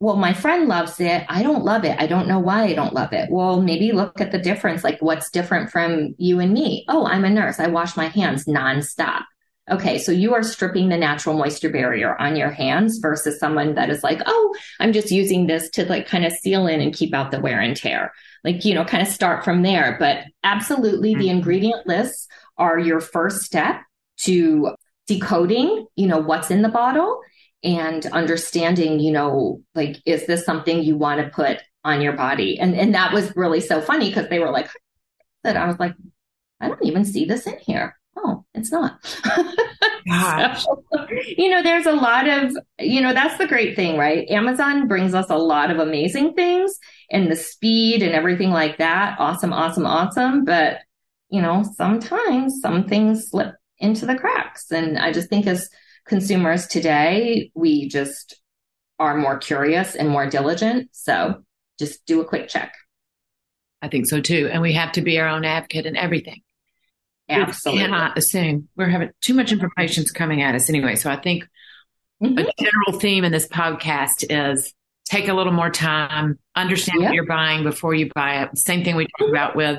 well, 0.00 0.16
my 0.16 0.32
friend 0.32 0.68
loves 0.68 1.00
it. 1.00 1.24
I 1.28 1.42
don't 1.42 1.64
love 1.64 1.84
it. 1.84 1.96
I 1.98 2.06
don't 2.06 2.28
know 2.28 2.38
why 2.38 2.64
I 2.64 2.74
don't 2.74 2.94
love 2.94 3.12
it. 3.12 3.30
Well, 3.30 3.60
maybe 3.60 3.90
look 3.90 4.20
at 4.20 4.30
the 4.30 4.38
difference. 4.38 4.84
Like, 4.84 5.00
what's 5.00 5.30
different 5.30 5.70
from 5.70 6.14
you 6.18 6.38
and 6.38 6.52
me? 6.52 6.84
Oh, 6.88 7.04
I'm 7.04 7.24
a 7.24 7.30
nurse. 7.30 7.58
I 7.58 7.66
wash 7.66 7.96
my 7.96 8.06
hands 8.06 8.44
nonstop. 8.44 9.24
Okay, 9.68 9.98
so 9.98 10.12
you 10.12 10.34
are 10.34 10.42
stripping 10.42 10.88
the 10.88 10.96
natural 10.96 11.36
moisture 11.36 11.68
barrier 11.68 12.18
on 12.18 12.36
your 12.36 12.50
hands 12.50 12.98
versus 12.98 13.38
someone 13.38 13.74
that 13.74 13.90
is 13.90 14.02
like, 14.02 14.22
oh, 14.24 14.54
I'm 14.80 14.92
just 14.92 15.10
using 15.10 15.46
this 15.46 15.68
to 15.70 15.84
like 15.84 16.06
kind 16.06 16.24
of 16.24 16.32
seal 16.32 16.66
in 16.68 16.80
and 16.80 16.94
keep 16.94 17.12
out 17.12 17.32
the 17.32 17.40
wear 17.40 17.60
and 17.60 17.76
tear. 17.76 18.12
Like, 18.44 18.64
you 18.64 18.74
know, 18.74 18.84
kind 18.84 19.02
of 19.02 19.12
start 19.12 19.44
from 19.44 19.62
there. 19.62 19.96
But 19.98 20.24
absolutely, 20.44 21.14
the 21.14 21.22
mm-hmm. 21.26 21.38
ingredient 21.38 21.86
lists 21.86 22.28
are 22.56 22.78
your 22.78 23.00
first 23.00 23.42
step 23.42 23.82
to 24.18 24.74
decoding, 25.06 25.86
you 25.96 26.06
know, 26.06 26.18
what's 26.18 26.50
in 26.50 26.62
the 26.62 26.68
bottle 26.68 27.20
and 27.62 28.04
understanding, 28.06 29.00
you 29.00 29.12
know, 29.12 29.62
like, 29.74 29.96
is 30.06 30.26
this 30.26 30.44
something 30.44 30.82
you 30.82 30.96
want 30.96 31.20
to 31.20 31.30
put 31.30 31.58
on 31.84 32.00
your 32.00 32.12
body? 32.12 32.58
And 32.58 32.74
and 32.74 32.94
that 32.94 33.12
was 33.12 33.34
really 33.36 33.60
so 33.60 33.80
funny 33.80 34.08
because 34.08 34.28
they 34.28 34.38
were 34.38 34.50
like, 34.50 34.70
that 35.44 35.56
I 35.56 35.66
was 35.66 35.78
like, 35.78 35.94
I 36.60 36.68
don't 36.68 36.84
even 36.84 37.04
see 37.04 37.24
this 37.24 37.46
in 37.46 37.58
here. 37.58 37.96
Oh, 38.16 38.44
it's 38.54 38.72
not. 38.72 39.04
so, 39.06 40.66
you 41.36 41.48
know, 41.48 41.62
there's 41.62 41.86
a 41.86 41.92
lot 41.92 42.28
of, 42.28 42.56
you 42.80 43.00
know, 43.00 43.12
that's 43.12 43.38
the 43.38 43.46
great 43.46 43.76
thing, 43.76 43.96
right? 43.96 44.28
Amazon 44.28 44.88
brings 44.88 45.14
us 45.14 45.26
a 45.30 45.36
lot 45.36 45.70
of 45.70 45.78
amazing 45.78 46.34
things 46.34 46.76
and 47.10 47.30
the 47.30 47.36
speed 47.36 48.02
and 48.02 48.12
everything 48.12 48.50
like 48.50 48.78
that. 48.78 49.16
Awesome, 49.20 49.52
awesome, 49.52 49.86
awesome. 49.86 50.44
But, 50.44 50.78
you 51.30 51.40
know, 51.40 51.64
sometimes 51.76 52.60
some 52.60 52.88
things 52.88 53.30
slip 53.30 53.54
into 53.78 54.04
the 54.04 54.16
cracks. 54.16 54.72
And 54.72 54.98
I 54.98 55.12
just 55.12 55.28
think 55.28 55.46
as 55.46 55.70
consumers 56.08 56.66
today, 56.66 57.50
we 57.54 57.88
just 57.88 58.40
are 58.98 59.16
more 59.16 59.38
curious 59.38 59.94
and 59.94 60.08
more 60.08 60.28
diligent. 60.28 60.88
So 60.92 61.44
just 61.78 62.04
do 62.06 62.20
a 62.20 62.24
quick 62.24 62.48
check. 62.48 62.74
I 63.80 63.88
think 63.88 64.06
so 64.06 64.20
too. 64.20 64.48
And 64.52 64.60
we 64.60 64.72
have 64.72 64.92
to 64.92 65.02
be 65.02 65.18
our 65.20 65.28
own 65.28 65.44
advocate 65.44 65.86
in 65.86 65.96
everything. 65.96 66.42
Absolutely. 67.28 67.82
We 67.82 67.86
cannot 67.86 68.18
assume 68.18 68.68
we're 68.76 68.88
having 68.88 69.10
too 69.20 69.34
much 69.34 69.52
information 69.52 70.04
coming 70.14 70.42
at 70.42 70.54
us 70.54 70.68
anyway. 70.68 70.96
So 70.96 71.10
I 71.10 71.16
think 71.16 71.46
mm-hmm. 72.22 72.38
a 72.38 72.50
general 72.58 72.98
theme 72.98 73.24
in 73.24 73.30
this 73.30 73.46
podcast 73.46 74.24
is 74.28 74.74
take 75.04 75.28
a 75.28 75.34
little 75.34 75.52
more 75.52 75.70
time, 75.70 76.38
understand 76.56 77.00
yep. 77.00 77.10
what 77.10 77.14
you're 77.14 77.26
buying 77.26 77.62
before 77.62 77.94
you 77.94 78.10
buy 78.14 78.42
it. 78.42 78.58
Same 78.58 78.82
thing 78.82 78.96
we 78.96 79.06
talk 79.18 79.28
about 79.28 79.56
with 79.56 79.78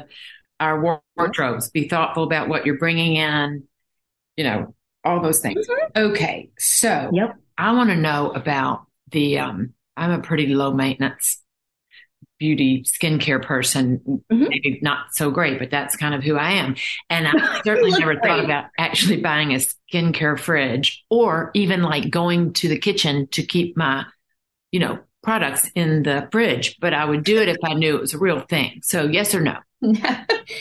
our 0.59 1.01
wardrobes. 1.17 1.69
Be 1.69 1.87
thoughtful 1.87 2.23
about 2.23 2.49
what 2.49 2.65
you're 2.65 2.77
bringing 2.77 3.15
in, 3.15 3.63
you 4.37 4.43
know, 4.43 4.75
all 5.03 5.21
those 5.21 5.39
things. 5.39 5.67
Mm-hmm. 5.67 6.11
Okay. 6.11 6.49
So 6.57 7.09
Yep. 7.13 7.35
I 7.57 7.73
want 7.73 7.89
to 7.89 7.95
know 7.95 8.31
about 8.31 8.85
the, 9.11 9.39
um, 9.39 9.73
I'm 9.97 10.11
a 10.11 10.19
pretty 10.21 10.47
low 10.47 10.73
maintenance 10.73 11.41
beauty 12.37 12.83
skincare 12.83 13.43
person, 13.43 13.99
Mhm. 14.31 14.49
maybe 14.49 14.79
not 14.81 15.07
so 15.13 15.29
great, 15.29 15.59
but 15.59 15.69
that's 15.71 15.97
kind 15.97 16.15
of 16.15 16.23
who 16.23 16.37
I 16.37 16.51
am. 16.51 16.75
And 17.09 17.27
I 17.27 17.31
certainly 17.65 17.91
never 17.99 18.17
thought 18.17 18.43
about 18.43 18.65
actually 18.77 19.17
buying 19.21 19.51
a 19.53 19.57
skincare 19.57 20.39
fridge 20.39 21.03
or 21.09 21.51
even 21.53 21.81
like 21.81 22.09
going 22.09 22.53
to 22.53 22.69
the 22.69 22.77
kitchen 22.77 23.27
to 23.31 23.43
keep 23.43 23.75
my, 23.75 24.05
you 24.71 24.79
know, 24.79 24.99
products 25.21 25.69
in 25.75 26.03
the 26.03 26.29
fridge, 26.31 26.77
but 26.79 26.93
I 26.93 27.03
would 27.03 27.25
do 27.25 27.41
it 27.41 27.49
if 27.49 27.57
I 27.61 27.73
knew 27.73 27.95
it 27.95 28.01
was 28.01 28.13
a 28.13 28.17
real 28.19 28.39
thing. 28.39 28.79
So 28.83 29.03
yes 29.03 29.35
or 29.35 29.41
no? 29.41 29.57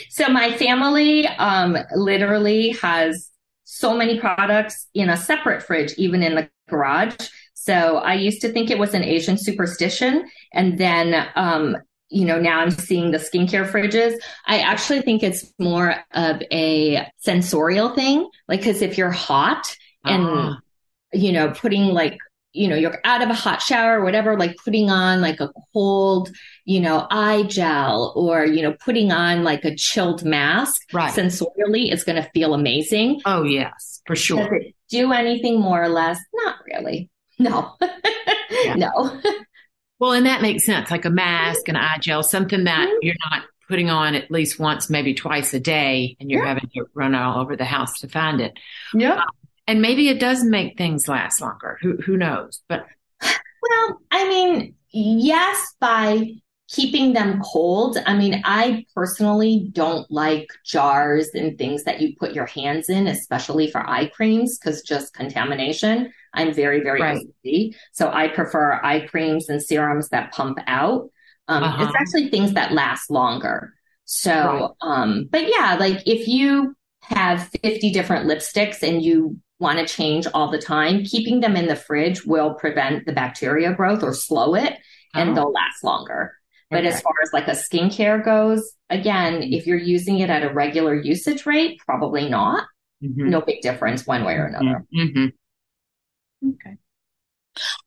so 0.09 0.27
my 0.27 0.51
family 0.57 1.27
um, 1.27 1.77
literally 1.95 2.71
has 2.81 3.29
so 3.71 3.95
many 3.95 4.19
products 4.19 4.87
in 4.95 5.09
a 5.09 5.15
separate 5.17 5.61
fridge, 5.61 5.93
even 5.93 6.23
in 6.23 6.33
the 6.33 6.49
garage. 6.69 7.15
So 7.53 7.97
I 7.97 8.15
used 8.15 8.41
to 8.41 8.51
think 8.51 8.71
it 8.71 8.79
was 8.79 8.95
an 8.95 9.03
Asian 9.03 9.37
superstition, 9.37 10.27
and 10.53 10.77
then 10.79 11.27
um, 11.35 11.77
you 12.09 12.25
know 12.25 12.39
now 12.39 12.61
I'm 12.61 12.71
seeing 12.71 13.11
the 13.11 13.19
skincare 13.19 13.69
fridges. 13.69 14.15
I 14.47 14.59
actually 14.59 15.01
think 15.03 15.21
it's 15.21 15.53
more 15.59 15.95
of 16.13 16.41
a 16.51 17.07
sensorial 17.17 17.89
thing, 17.93 18.27
like 18.47 18.61
because 18.61 18.81
if 18.81 18.97
you're 18.97 19.11
hot 19.11 19.63
and 20.03 20.23
Ah. 20.25 20.59
you 21.13 21.31
know 21.31 21.51
putting 21.51 21.85
like 21.85 22.17
you 22.53 22.67
know 22.67 22.75
you're 22.75 22.99
out 23.03 23.21
of 23.21 23.29
a 23.29 23.33
hot 23.33 23.61
shower 23.61 23.99
or 23.99 24.03
whatever 24.03 24.37
like 24.37 24.55
putting 24.63 24.89
on 24.89 25.21
like 25.21 25.39
a 25.39 25.51
cold 25.73 26.29
you 26.65 26.79
know 26.79 27.05
eye 27.11 27.43
gel 27.43 28.11
or 28.15 28.45
you 28.45 28.61
know 28.63 28.73
putting 28.83 29.11
on 29.11 29.43
like 29.43 29.63
a 29.65 29.75
chilled 29.75 30.23
mask 30.25 30.81
Right. 30.91 31.13
sensorially 31.13 31.91
it's 31.91 32.03
going 32.03 32.21
to 32.21 32.27
feel 32.31 32.53
amazing 32.55 33.21
Oh 33.25 33.43
yes, 33.43 34.01
for 34.07 34.15
sure. 34.15 34.61
do 34.89 35.11
anything 35.13 35.59
more 35.59 35.81
or 35.83 35.89
less 35.89 36.17
not 36.33 36.55
really 36.73 37.09
no 37.37 37.75
no 38.75 39.21
Well, 39.99 40.13
and 40.13 40.25
that 40.27 40.41
makes 40.41 40.65
sense. 40.65 40.89
Like 40.91 41.03
a 41.03 41.09
mask, 41.09 41.67
an 41.67 41.75
eye 41.75 41.97
gel, 41.99 42.23
something 42.23 42.63
that 42.63 42.87
Mhm. 42.87 42.97
you're 43.01 43.15
not 43.29 43.43
putting 43.67 43.89
on 43.89 44.15
at 44.15 44.31
least 44.31 44.57
once, 44.57 44.89
maybe 44.89 45.13
twice 45.13 45.53
a 45.53 45.59
day, 45.59 46.15
and 46.21 46.31
you're 46.31 46.41
Yeah. 46.41 46.47
having 46.47 46.69
to 46.73 46.85
run 46.93 47.13
all 47.13 47.41
over 47.41 47.55
the 47.57 47.65
house 47.65 47.99
to 47.99 48.07
find 48.07 48.39
it. 48.41 48.53
yeah 48.93 49.21
And 49.69 49.83
maybe 49.83 50.09
it 50.09 50.19
does 50.19 50.43
make 50.43 50.77
things 50.79 51.07
last 51.07 51.41
longer. 51.41 51.77
Who 51.83 51.97
who 51.97 52.17
knows? 52.17 52.63
But 52.67 52.87
Well, 53.21 53.99
I 54.09 54.27
mean, 54.27 54.73
yes, 54.91 55.75
by 55.79 56.31
keeping 56.69 57.13
them 57.13 57.39
cold. 57.41 57.97
I 58.05 58.15
mean, 58.15 58.41
I 58.45 58.85
personally 58.95 59.69
don't 59.71 60.09
like 60.11 60.47
jars 60.65 61.29
and 61.35 61.55
things 61.57 61.83
that 61.83 61.99
you 62.01 62.15
put 62.19 62.33
your 62.33 62.47
hands 62.47 62.89
in, 62.89 63.07
especially 63.07 63.69
for 63.69 63.87
eye 63.87 64.07
creams, 64.07 64.57
because 64.57 64.81
just 64.81 65.13
contamination. 65.13 66.11
I'm 66.33 66.53
very, 66.53 66.81
very 66.81 67.01
Right. 67.01 67.25
OCD. 67.45 67.75
So 67.91 68.11
I 68.11 68.27
prefer 68.27 68.79
eye 68.83 69.07
creams 69.07 69.49
and 69.49 69.61
serums 69.61 70.09
that 70.09 70.31
pump 70.31 70.59
out. 70.67 71.09
Um, 71.47 71.63
Uh-huh. 71.63 71.83
It's 71.85 71.95
actually 71.95 72.29
things 72.29 72.53
that 72.53 72.71
last 72.73 73.09
longer. 73.11 73.73
So, 74.05 74.31
Right. 74.31 74.69
um, 74.81 75.27
but 75.31 75.47
yeah, 75.47 75.75
like 75.79 76.01
if 76.07 76.27
you 76.27 76.75
have 77.01 77.49
50 77.63 77.91
different 77.91 78.27
lipsticks 78.27 78.81
and 78.83 79.01
you 79.03 79.37
want 79.59 79.77
to 79.79 79.93
change 79.93 80.25
all 80.33 80.49
the 80.49 80.57
time, 80.57 81.03
keeping 81.03 81.41
them 81.41 81.55
in 81.55 81.67
the 81.67 81.75
fridge 81.75 82.25
will 82.25 82.53
prevent 82.53 83.05
the 83.05 83.11
bacteria 83.11 83.73
growth 83.73 84.01
or 84.03 84.13
slow 84.13 84.55
it 84.55 84.77
and 85.13 85.31
Oh. 85.31 85.33
they'll 85.35 85.51
last 85.51 85.83
longer. 85.83 86.33
But 86.71 86.79
Okay. 86.85 86.87
as 86.89 87.01
far 87.01 87.13
as 87.23 87.33
like 87.33 87.47
a 87.47 87.51
skincare 87.51 88.23
goes, 88.23 88.73
again, 88.89 89.41
if 89.43 89.67
you're 89.67 89.77
using 89.77 90.19
it 90.19 90.29
at 90.29 90.43
a 90.43 90.53
regular 90.53 90.93
usage 90.95 91.45
rate, 91.45 91.79
probably 91.85 92.29
not. 92.29 92.67
Mhm. 93.03 93.29
No 93.29 93.41
big 93.41 93.61
difference 93.61 94.05
one 94.07 94.23
way 94.23 94.35
or 94.35 94.45
another. 94.45 94.85
Mhm. 94.93 95.33
Okay. 96.47 96.77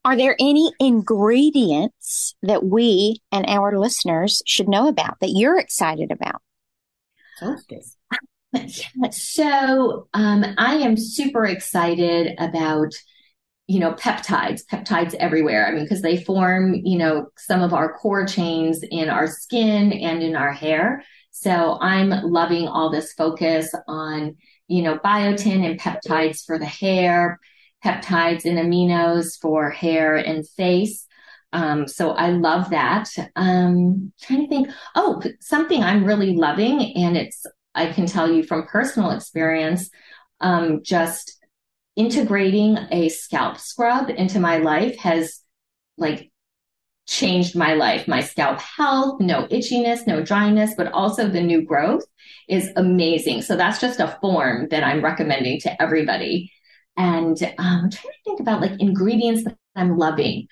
Are 0.04 0.16
there 0.16 0.36
any 0.38 0.72
ingredients 0.80 2.34
that 2.42 2.64
we 2.64 3.22
and 3.30 3.46
our 3.46 3.78
listeners 3.78 4.42
should 4.46 4.68
know 4.68 4.88
about 4.88 5.20
that 5.20 5.30
you're 5.30 5.58
excited 5.58 6.10
about? 6.10 6.42
So 9.10 10.08
um, 10.14 10.44
I 10.58 10.74
am 10.74 10.96
super 10.96 11.46
excited 11.46 12.34
about, 12.38 12.92
you 13.66 13.80
know, 13.80 13.92
peptides, 13.92 14.62
peptides 14.70 15.14
everywhere. 15.14 15.66
I 15.66 15.72
mean, 15.72 15.84
because 15.84 16.02
they 16.02 16.22
form, 16.22 16.74
you 16.74 16.98
know, 16.98 17.28
some 17.36 17.62
of 17.62 17.72
our 17.72 17.94
core 17.94 18.26
chains 18.26 18.82
in 18.90 19.08
our 19.08 19.26
skin 19.26 19.92
and 19.92 20.22
in 20.22 20.36
our 20.36 20.52
hair. 20.52 21.04
So 21.30 21.78
I'm 21.80 22.10
loving 22.10 22.68
all 22.68 22.90
this 22.90 23.14
focus 23.14 23.74
on, 23.88 24.36
you 24.68 24.82
know, 24.82 24.98
biotin 24.98 25.64
and 25.64 25.80
peptides 25.80 26.44
for 26.44 26.58
the 26.58 26.66
hair, 26.66 27.40
peptides 27.84 28.44
and 28.44 28.58
aminos 28.58 29.40
for 29.40 29.70
hair 29.70 30.16
and 30.16 30.46
face. 30.46 31.06
Um, 31.54 31.88
so 31.88 32.12
I 32.12 32.30
love 32.30 32.70
that. 32.70 33.08
Um, 33.36 34.12
trying 34.20 34.42
to 34.42 34.48
think, 34.48 34.68
oh, 34.94 35.22
something 35.40 35.82
I'm 35.82 36.04
really 36.04 36.34
loving, 36.34 36.96
and 36.96 37.16
it's 37.16 37.44
I 37.74 37.92
can 37.92 38.06
tell 38.06 38.30
you 38.30 38.42
from 38.42 38.66
personal 38.66 39.10
experience, 39.10 39.90
um, 40.40 40.82
just 40.82 41.38
integrating 41.96 42.78
a 42.90 43.08
scalp 43.08 43.58
scrub 43.58 44.10
into 44.10 44.40
my 44.40 44.58
life 44.58 44.96
has 44.98 45.40
like 45.98 46.30
changed 47.06 47.56
my 47.56 47.74
life. 47.74 48.08
My 48.08 48.20
scalp 48.20 48.60
health, 48.60 49.20
no 49.20 49.46
itchiness, 49.48 50.06
no 50.06 50.22
dryness, 50.22 50.74
but 50.76 50.92
also 50.92 51.28
the 51.28 51.42
new 51.42 51.62
growth 51.62 52.04
is 52.48 52.70
amazing. 52.76 53.42
So 53.42 53.56
that's 53.56 53.80
just 53.80 54.00
a 54.00 54.16
form 54.20 54.68
that 54.70 54.84
I'm 54.84 55.04
recommending 55.04 55.60
to 55.60 55.82
everybody. 55.82 56.52
And 56.96 57.40
um, 57.58 57.84
I'm 57.84 57.90
trying 57.90 58.12
to 58.12 58.24
think 58.24 58.40
about 58.40 58.60
like 58.60 58.80
ingredients 58.80 59.44
that 59.44 59.56
I'm 59.74 59.96
loving. 59.96 60.48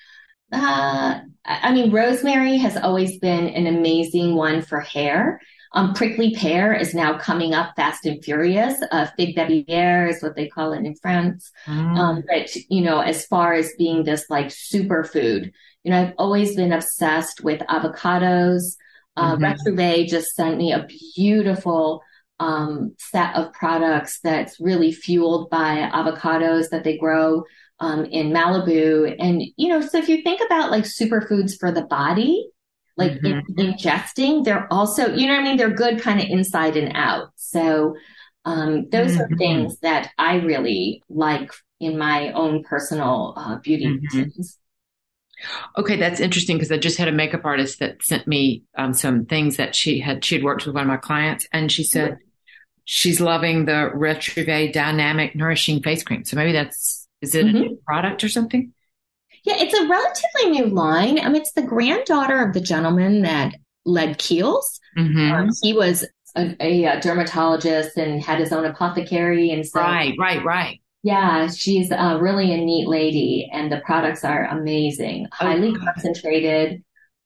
Uh, 0.53 1.21
I 1.45 1.61
I 1.63 1.73
mean, 1.73 1.91
rosemary 1.91 2.59
has 2.59 2.77
always 2.77 3.19
been 3.19 3.49
an 3.49 3.67
amazing 3.67 4.35
one 4.35 4.63
for 4.63 4.81
hair. 4.81 5.41
Um, 5.73 5.95
prickly 5.95 6.35
pear 6.35 6.73
is 6.75 6.95
now 6.95 7.17
coming 7.19 7.55
up 7.55 7.75
fast 7.77 8.05
and 8.05 8.23
furious. 8.25 8.75
Uh, 8.91 9.07
fig 9.17 9.37
derrière 9.37 10.09
is 10.09 10.23
what 10.23 10.35
they 10.35 10.49
call 10.49 10.73
it 10.73 10.85
in 10.85 10.95
France. 10.97 11.51
Mm. 11.67 11.97
Um, 11.97 12.25
but 12.27 12.55
you 12.69 12.83
know, 12.83 13.01
as 13.01 13.25
far 13.27 13.55
as 13.55 13.73
being 13.79 14.03
this 14.05 14.25
like 14.29 14.49
superfood, 14.49 15.53
you 15.85 15.91
know, 15.91 16.01
I've 16.03 16.15
always 16.19 16.57
been 16.57 16.73
obsessed 16.73 17.43
with 17.45 17.61
avocados. 17.63 18.77
Uh, 19.17 19.37
Mhm. 19.37 19.55
Retrouvé 19.57 20.09
just 20.09 20.35
sent 20.35 20.57
me 20.59 20.73
a 20.73 20.87
beautiful 21.17 22.03
um, 22.39 22.95
set 22.99 23.35
of 23.37 23.53
products 23.53 24.19
that's 24.23 24.59
really 24.61 24.93
fueled 24.93 25.51
by 25.51 25.91
avocados 25.93 26.71
that 26.71 26.85
they 26.85 26.97
grow 26.97 27.45
um, 27.81 28.05
in 28.07 28.31
Malibu. 28.31 29.15
And 29.19 29.43
you 29.57 29.69
know, 29.69 29.81
so 29.81 29.99
if 29.99 30.09
you 30.09 30.23
think 30.23 30.41
about 30.45 30.71
like 30.71 30.85
superfoods 30.85 31.59
for 31.59 31.71
the 31.71 31.83
body, 31.83 32.49
like 33.01 33.13
in, 33.25 33.43
ingesting, 33.59 34.45
they're 34.45 34.73
also, 34.73 35.15
you 35.15 35.27
know 35.27 35.35
what 35.35 35.41
I 35.41 35.45
mean? 35.45 35.57
They're 35.57 35.71
good 35.71 36.01
kind 36.01 36.21
of 36.21 36.27
inside 36.29 36.77
and 36.77 36.93
out. 36.95 37.31
So 37.37 37.97
um, 38.45 38.89
those 38.91 39.17
are 39.19 39.29
Mhm. 39.29 39.39
things 39.39 39.79
that 39.81 40.11
I 40.19 40.37
really 40.37 41.03
like 41.09 41.53
in 41.81 41.99
my 41.99 42.33
own 42.33 42.63
personal 42.63 43.35
uh, 43.37 43.57
beauty 43.57 43.87
Mhm. 43.87 44.03
routines. 44.03 44.59
Okay, 45.79 45.97
that's 45.97 46.21
interesting 46.21 46.57
because 46.57 46.71
I 46.73 46.77
just 46.77 46.99
had 46.99 47.09
a 47.09 47.13
makeup 47.13 47.45
artist 47.45 47.79
that 47.79 48.03
sent 48.03 48.27
me 48.27 48.65
um, 48.77 48.93
some 48.93 49.25
things 49.25 49.57
that 49.57 49.75
she 49.75 49.99
had. 50.01 50.25
She 50.25 50.35
had 50.35 50.45
worked 50.45 50.67
with 50.67 50.75
one 50.75 50.83
of 50.83 50.89
my 50.89 50.97
clients, 50.99 51.47
and 51.53 51.73
she 51.73 51.85
said 51.85 52.19
she's 52.85 53.21
loving 53.21 53.65
the 53.65 53.91
Retrouvé 53.95 54.73
Dynamic 54.73 55.35
Nourishing 55.35 55.83
Face 55.83 56.03
Cream. 56.03 56.25
So 56.25 56.37
maybe 56.37 56.53
that's 56.53 57.09
is 57.23 57.35
it 57.35 57.47
a 57.47 57.49
Mhm. 57.49 57.61
new 57.61 57.83
product 57.87 58.25
or 58.25 58.29
something? 58.29 58.73
Yeah, 59.45 59.55
it's 59.59 59.75
a 59.75 59.87
relatively 59.87 60.51
new 60.51 60.67
line. 60.75 61.19
I 61.19 61.29
mean, 61.29 61.41
it's 61.43 61.53
the 61.53 61.63
granddaughter 61.63 62.45
of 62.47 62.53
the 62.55 62.61
gentleman 62.61 63.23
that 63.23 63.55
led 63.85 64.19
Kiehl's. 64.19 64.81
hmm 64.97 65.33
Um, 65.33 65.49
he 65.63 65.73
was 65.73 66.05
a, 66.37 66.55
a, 66.61 66.87
uh 66.87 67.01
dermatologist 67.01 67.97
and 67.97 68.23
had 68.23 68.39
his 68.39 68.53
own 68.53 68.65
apothecary, 68.65 69.51
and 69.51 69.67
so 69.67 69.81
Right, 69.81 70.15
right, 70.19 70.45
right. 70.45 70.81
yeah, 71.03 71.49
she's 71.49 71.91
uh, 71.91 72.19
really 72.21 72.53
a 72.53 72.57
neat 72.59 72.87
lady, 72.89 73.49
and 73.53 73.73
the 73.73 73.81
products 73.85 74.25
are 74.25 74.45
amazing, 74.47 75.27
highly 75.33 75.73
good. 75.73 75.81
concentrated. 75.85 76.83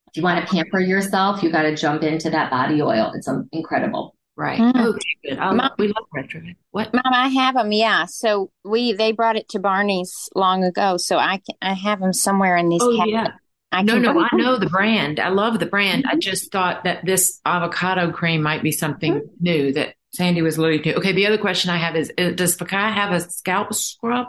If 0.09 0.17
you 0.17 0.23
want 0.23 0.41
to 0.47 0.51
pamper 0.53 0.81
yourself, 0.81 1.43
you 1.43 1.51
got 1.51 1.63
to 1.63 1.75
jump 1.77 2.03
into 2.05 2.31
that 2.31 2.51
body 2.51 2.81
oil. 2.83 3.13
It's 3.17 3.29
um, 3.29 3.49
incredible. 3.53 4.14
Right. 4.37 4.59
Mm. 4.59 4.87
Okay, 4.87 5.17
good. 5.25 5.39
I 5.39 5.53
love, 5.53 5.73
we 5.79 5.87
love 5.89 6.07
Retrouvé. 6.17 6.57
What? 6.73 6.93
Mom, 6.93 7.03
I 7.07 7.29
have 7.29 7.55
them. 7.55 7.71
Yeah. 7.71 8.07
So 8.07 8.51
we 8.65 8.93
they 8.93 9.13
brought 9.13 9.37
it 9.37 9.49
to 9.51 9.61
Barney's 9.61 10.29
long 10.35 10.65
ago, 10.65 10.97
so 10.97 11.19
I 11.19 11.37
can, 11.37 11.57
I 11.63 11.75
have 11.75 12.01
them 12.01 12.13
somewhere 12.13 12.57
in 12.57 12.69
these. 12.69 12.83
Oh 12.83 12.97
cabinets. 12.97 13.29
yeah. 13.31 13.35
I 13.71 13.83
No, 13.83 13.95
can, 13.95 14.03
no, 14.03 14.21
I 14.21 14.29
know 14.37 14.57
the 14.57 14.69
brand. 14.69 15.21
I 15.21 15.29
love 15.29 15.59
the 15.61 15.67
brand. 15.67 16.05
Mm-hmm. 16.05 16.17
I 16.17 16.19
just 16.21 16.51
thought 16.51 16.85
that 16.85 17.05
this 17.05 17.41
avocado 17.45 18.11
cream 18.13 18.43
might 18.43 18.63
be 18.63 18.73
something 18.73 19.23
new 19.41 19.73
that 19.73 19.95
Sandy 20.13 20.43
was 20.43 20.57
alluding 20.57 20.83
to. 20.85 20.97
Okay, 20.99 21.13
the 21.13 21.27
other 21.27 21.39
question 21.39 21.71
I 21.71 21.77
have 21.79 21.97
is, 21.97 22.13
uh, 22.19 22.31
does 22.31 22.57
Fekkai 22.57 22.93
have 22.93 23.13
a 23.13 23.21
scalp 23.21 23.75
scrub? 23.75 24.29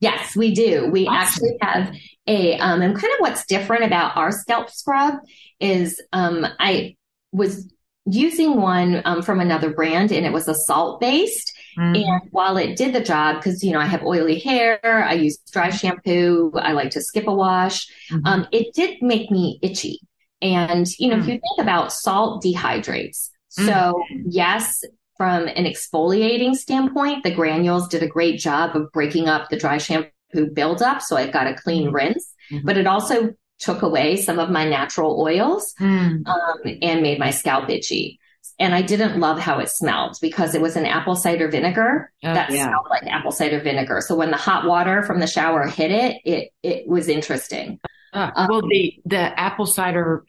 Yes, 0.00 0.34
we 0.36 0.54
do. 0.54 0.90
We 0.90 1.06
Awesome. 1.06 1.16
actually 1.16 1.58
have 1.62 1.94
a, 2.26 2.58
um, 2.58 2.82
and 2.82 2.94
kind 2.94 3.12
of 3.14 3.20
what's 3.20 3.46
different 3.46 3.84
about 3.84 4.16
our 4.18 4.30
scalp 4.30 4.70
scrub 4.70 5.14
is, 5.58 5.98
um, 6.12 6.46
I 6.58 6.96
was 7.32 7.70
using 8.06 8.60
one, 8.60 9.02
um, 9.04 9.22
from 9.22 9.40
another 9.40 9.70
brand 9.70 10.12
and 10.12 10.26
it 10.26 10.32
was 10.32 10.48
a 10.48 10.54
salt 10.54 11.00
based 11.00 11.52
Mm-hmm. 11.78 11.94
And 11.94 12.30
while 12.30 12.56
it 12.56 12.76
did 12.76 12.94
the 12.94 13.00
job, 13.00 13.36
because, 13.36 13.62
you 13.62 13.72
know, 13.72 13.80
I 13.80 13.86
have 13.86 14.02
oily 14.02 14.38
hair, 14.38 14.80
I 14.84 15.14
use 15.14 15.38
dry 15.50 15.70
shampoo, 15.70 16.52
I 16.56 16.72
like 16.72 16.90
to 16.90 17.00
skip 17.00 17.26
a 17.26 17.34
wash, 17.34 17.86
mm-hmm. 18.10 18.26
um, 18.26 18.46
it 18.52 18.74
did 18.74 19.00
make 19.02 19.30
me 19.30 19.58
itchy. 19.62 20.00
And, 20.42 20.86
you 20.98 21.08
know, 21.08 21.16
mm-hmm. 21.16 21.22
if 21.22 21.28
you 21.28 21.34
think 21.34 21.60
about 21.60 21.92
salt 21.92 22.42
dehydrates. 22.42 23.28
So, 23.48 23.62
mm-hmm. 23.62 24.22
yes, 24.26 24.82
from 25.16 25.48
an 25.48 25.64
exfoliating 25.64 26.54
standpoint, 26.54 27.24
the 27.24 27.34
granules 27.34 27.88
did 27.88 28.02
a 28.02 28.06
great 28.06 28.38
job 28.38 28.76
of 28.76 28.90
breaking 28.92 29.28
up 29.28 29.50
the 29.50 29.58
dry 29.58 29.78
shampoo 29.78 30.50
buildup. 30.52 31.02
So 31.02 31.16
I 31.16 31.26
got 31.26 31.46
a 31.46 31.54
clean 31.54 31.86
mm-hmm. 31.86 31.94
rinse, 31.94 32.32
mm-hmm. 32.50 32.66
but 32.66 32.78
it 32.78 32.86
also 32.86 33.34
took 33.60 33.82
away 33.82 34.16
some 34.16 34.38
of 34.38 34.50
my 34.50 34.68
natural 34.68 35.20
oils 35.20 35.74
mm. 35.78 36.26
um, 36.26 36.58
and 36.82 37.02
made 37.02 37.18
my 37.18 37.30
scalp 37.30 37.68
itchy 37.70 38.18
and 38.60 38.74
I 38.74 38.82
didn't 38.82 39.18
love 39.18 39.38
how 39.38 39.58
it 39.58 39.70
smelled 39.70 40.18
because 40.20 40.54
it 40.54 40.60
was 40.60 40.76
an 40.76 40.84
apple 40.84 41.16
cider 41.16 41.48
vinegar 41.48 42.12
oh, 42.22 42.34
that 42.34 42.50
yeah. 42.50 42.66
smelled 42.66 42.86
like 42.90 43.06
apple 43.06 43.32
cider 43.32 43.58
vinegar. 43.58 44.02
So 44.02 44.14
when 44.14 44.30
the 44.30 44.36
hot 44.36 44.66
water 44.66 45.02
from 45.02 45.18
the 45.18 45.26
shower 45.26 45.66
hit 45.66 45.90
it, 45.90 46.20
it 46.24 46.52
it 46.62 46.86
was 46.86 47.08
interesting. 47.08 47.80
Uh, 48.12 48.30
um, 48.34 48.48
well, 48.50 48.60
the 48.60 49.00
the 49.06 49.40
apple 49.40 49.64
cider 49.64 50.24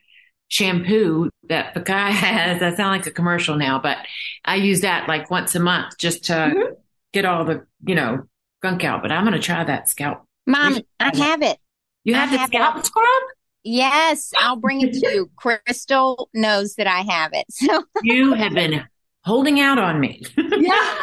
shampoo 0.47 1.29
that 1.49 1.73
the 1.73 1.81
guy 1.81 2.09
has, 2.11 2.61
I 2.61 2.73
sound 2.75 2.97
like 2.97 3.05
a 3.05 3.11
commercial 3.11 3.57
now, 3.57 3.79
but 3.79 3.97
I 4.45 4.55
use 4.55 4.81
that 4.81 5.09
like 5.09 5.29
once 5.29 5.53
a 5.55 5.59
month 5.59 5.97
just 5.97 6.25
to 6.25 6.33
mm-hmm. 6.33 6.73
get 7.11 7.25
all 7.25 7.43
the 7.43 7.65
you 7.85 7.95
know 7.95 8.23
gunk 8.61 8.85
out. 8.85 9.01
But 9.01 9.11
I'm 9.11 9.25
going 9.25 9.33
to 9.33 9.45
try 9.45 9.61
that 9.61 9.89
scalp. 9.89 10.25
Mom, 10.47 10.79
I 11.01 11.15
have 11.17 11.41
it. 11.41 11.57
You 12.03 12.15
have 12.15 12.29
I 12.29 12.31
the 12.33 12.37
have 12.39 12.47
scalp 12.47 12.77
it. 12.77 12.85
scrub? 12.85 13.23
Yes, 13.63 14.31
I'll 14.39 14.55
bring 14.55 14.81
it 14.81 14.93
to 14.93 15.11
you. 15.11 15.31
Crystal 15.35 16.29
knows 16.33 16.75
that 16.75 16.87
I 16.87 17.01
have 17.01 17.31
it. 17.33 17.45
So 17.49 17.83
you 18.03 18.33
have 18.33 18.53
been 18.53 18.83
holding 19.23 19.59
out 19.59 19.77
on 19.77 19.99
me. 19.99 20.21
yeah. 20.37 20.97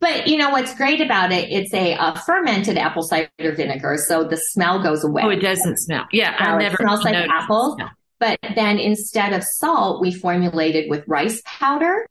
But 0.00 0.26
you 0.26 0.36
know 0.36 0.50
what's 0.50 0.74
great 0.74 1.00
about 1.00 1.32
it? 1.32 1.50
It's 1.50 1.72
a, 1.72 1.94
a, 1.94 2.20
fermented 2.26 2.76
apple 2.76 3.02
cider 3.02 3.54
vinegar, 3.54 3.96
so 3.96 4.24
the 4.24 4.36
smell 4.36 4.82
goes 4.82 5.02
away. 5.02 5.22
Oh, 5.24 5.30
it 5.30 5.40
doesn't 5.40 5.78
smell. 5.78 6.06
Yeah, 6.12 6.34
I 6.38 6.58
never 6.58 6.74
it 6.74 6.80
smells 6.80 7.04
like 7.04 7.14
apple. 7.14 7.78
But 8.20 8.38
then 8.54 8.78
instead 8.78 9.32
of 9.32 9.44
salt, 9.44 10.02
we 10.02 10.12
formulated 10.12 10.90
with 10.90 11.04
rice 11.06 11.40
powder. 11.44 12.06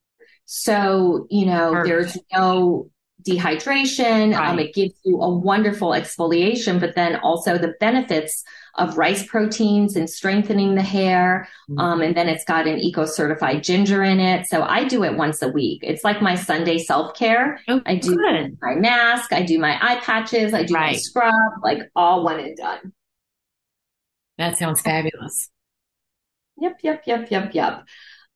So, 0.46 1.28
you 1.30 1.46
know, 1.46 1.74
Perfect. 1.74 1.88
there's 1.88 2.18
no 2.34 2.90
dehydration. 3.28 4.28
Um, 4.28 4.32
right. 4.32 4.50
Um, 4.50 4.60
it 4.60 4.74
gives 4.74 4.94
you 5.04 5.22
a 5.22 5.30
wonderful 5.30 5.90
exfoliation, 5.90 6.80
but 6.80 6.96
then 6.96 7.18
also 7.18 7.58
the 7.58 7.74
benefits 7.80 8.44
of 8.76 8.98
rice 8.98 9.26
proteins 9.26 9.96
and 9.96 10.10
strengthening 10.10 10.76
the 10.76 10.82
hair. 10.82 11.50
Mm-hmm. 11.70 11.80
Um, 11.80 12.02
and 12.02 12.16
then 12.16 12.30
it's 12.30 12.46
got 12.46 12.68
an 12.68 12.80
eco 12.80 13.06
certified 13.06 13.64
ginger 13.64 14.04
in 14.04 14.20
it. 14.20 14.48
So 14.48 14.64
I 14.64 14.86
do 14.86 15.04
it 15.04 15.18
once 15.18 15.42
a 15.42 15.50
week. 15.50 15.82
It's 15.84 16.04
like 16.04 16.22
my 16.22 16.36
Sunday 16.36 16.78
self 16.78 17.16
care. 17.16 17.60
Oh, 17.68 17.82
I 17.86 17.96
do 17.96 18.16
good. 18.16 18.58
my 18.62 18.76
mask, 18.76 19.34
I 19.34 19.44
do 19.44 19.60
my 19.60 19.78
eye 19.82 20.00
patches, 20.00 20.54
I 20.54 20.64
do 20.64 20.74
right. 20.76 20.94
my 20.94 20.98
scrub, 20.98 21.34
like 21.64 21.90
all 21.96 22.24
one 22.24 22.40
and 22.40 22.56
done. 22.56 22.94
That 24.38 24.58
sounds 24.58 24.82
fabulous. 24.82 25.50
Yep, 26.60 26.80
yep, 26.84 27.04
yep, 27.06 27.32
yep, 27.32 27.54
yep. 27.54 27.84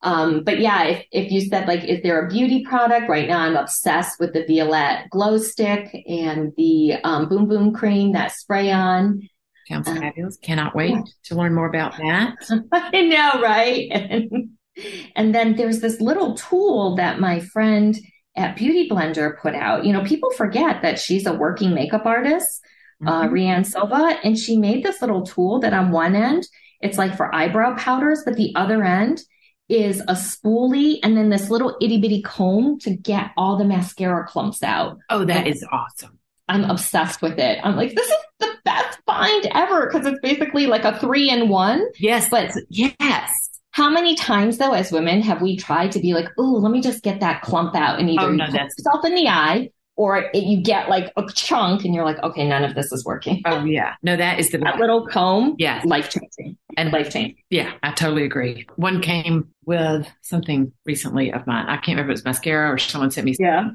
Um, 0.03 0.43
but 0.43 0.59
yeah, 0.59 0.83
if, 0.83 1.05
if 1.11 1.31
you 1.31 1.41
said 1.41 1.67
like, 1.67 1.83
is 1.83 2.01
there 2.01 2.25
a 2.25 2.29
beauty 2.29 2.63
product 2.63 3.07
right 3.07 3.27
now? 3.27 3.39
I'm 3.39 3.55
obsessed 3.55 4.19
with 4.19 4.33
the 4.33 4.45
Violette 4.45 5.09
glow 5.11 5.37
stick 5.37 5.95
and 6.07 6.51
the 6.57 6.95
um, 7.03 7.29
Boom 7.29 7.47
Boom 7.47 7.73
cream, 7.73 8.13
that 8.13 8.31
spray 8.31 8.71
on. 8.71 9.21
Sounds 9.67 9.87
uh, 9.87 9.95
fabulous. 9.95 10.37
Cannot 10.41 10.75
wait 10.75 10.91
yeah. 10.91 11.03
to 11.25 11.35
learn 11.35 11.53
more 11.53 11.67
about 11.67 11.97
that. 11.97 12.35
I 12.71 13.01
know, 13.01 13.41
right? 13.41 13.89
And, 13.91 14.49
and 15.15 15.35
then 15.35 15.55
there's 15.55 15.81
this 15.81 16.01
little 16.01 16.35
tool 16.35 16.95
that 16.95 17.19
my 17.19 17.39
friend 17.39 17.95
at 18.35 18.55
Beauty 18.55 18.89
Blender 18.89 19.39
put 19.39 19.53
out. 19.53 19.85
You 19.85 19.93
know, 19.93 20.03
people 20.03 20.31
forget 20.31 20.81
that 20.81 20.99
she's 20.99 21.27
a 21.27 21.33
working 21.33 21.73
makeup 21.73 22.05
artist, 22.05 22.61
uh, 23.05 23.11
mm-hmm. 23.11 23.27
uh, 23.27 23.29
Rea 23.29 23.47
Ann 23.47 23.63
Silva, 23.65 24.17
and 24.23 24.37
she 24.37 24.57
made 24.57 24.83
this 24.83 25.01
little 25.01 25.23
tool 25.23 25.59
that 25.59 25.73
on 25.73 25.91
one 25.91 26.15
end, 26.15 26.47
it's 26.79 26.97
like 26.97 27.15
for 27.15 27.33
eyebrow 27.35 27.75
powders, 27.77 28.23
but 28.25 28.35
the 28.35 28.53
other 28.55 28.83
end 28.83 29.21
is 29.69 30.01
a 30.01 30.13
spoolie 30.13 30.99
and 31.03 31.15
then 31.15 31.29
this 31.29 31.49
little 31.49 31.77
itty 31.81 31.99
bitty 31.99 32.21
comb 32.21 32.77
to 32.79 32.95
get 32.95 33.31
all 33.37 33.57
the 33.57 33.65
mascara 33.65 34.25
clumps 34.27 34.63
out. 34.63 34.97
Oh, 35.09 35.23
that 35.25 35.45
and 35.45 35.47
is 35.47 35.65
awesome. 35.71 36.19
I'm 36.47 36.65
obsessed 36.65 37.21
with 37.21 37.39
it. 37.39 37.59
I'm 37.63 37.77
like, 37.77 37.95
this 37.95 38.07
is 38.07 38.17
the 38.39 38.53
best 38.65 38.99
find 39.05 39.47
ever 39.53 39.87
because 39.87 40.05
it's 40.05 40.19
basically 40.21 40.67
like 40.67 40.83
a 40.83 40.99
three 40.99 41.29
in 41.29 41.47
one. 41.47 41.85
Yes. 41.97 42.29
But 42.29 42.51
yes. 42.69 43.31
How 43.71 43.89
many 43.89 44.15
times 44.15 44.57
though, 44.57 44.73
as 44.73 44.91
women, 44.91 45.21
have 45.21 45.41
we 45.41 45.55
tried 45.55 45.93
to 45.93 45.99
be 45.99 46.13
like, 46.13 46.27
oh, 46.37 46.59
let 46.61 46.71
me 46.71 46.81
just 46.81 47.03
get 47.03 47.21
that 47.21 47.41
clump 47.41 47.73
out 47.73 47.99
and 47.99 48.09
either 48.09 48.25
oh, 48.25 48.31
no, 48.31 48.51
that's... 48.51 48.75
yourself 48.77 49.05
in 49.05 49.15
the 49.15 49.29
eye 49.29 49.69
or 49.95 50.17
it, 50.17 50.43
you 50.43 50.61
get 50.61 50.89
like 50.89 51.11
a 51.17 51.23
chunk 51.33 51.85
and 51.85 51.93
you're 51.93 52.05
like, 52.05 52.21
okay, 52.23 52.47
none 52.47 52.63
of 52.63 52.75
this 52.75 52.91
is 52.91 53.05
working. 53.05 53.41
Oh 53.45 53.63
yeah. 53.65 53.95
No, 54.01 54.15
that 54.15 54.39
is 54.39 54.51
the 54.51 54.57
that 54.59 54.77
little 54.77 55.07
comb. 55.07 55.55
Yeah. 55.57 55.81
Life 55.85 56.09
changing 56.09 56.57
and 56.77 56.91
life 56.91 57.11
changing. 57.11 57.37
Yeah, 57.49 57.73
I 57.83 57.91
totally 57.91 58.23
agree. 58.23 58.67
One 58.75 59.01
came 59.01 59.49
with 59.65 60.07
something 60.21 60.71
recently 60.85 61.31
of 61.31 61.45
mine. 61.45 61.67
I 61.67 61.75
can't 61.75 61.89
remember 61.89 62.11
if 62.11 62.19
it 62.19 62.23
was 62.23 62.25
mascara 62.25 62.71
or 62.71 62.77
someone 62.77 63.11
sent 63.11 63.25
me 63.25 63.35
yeah 63.39 63.71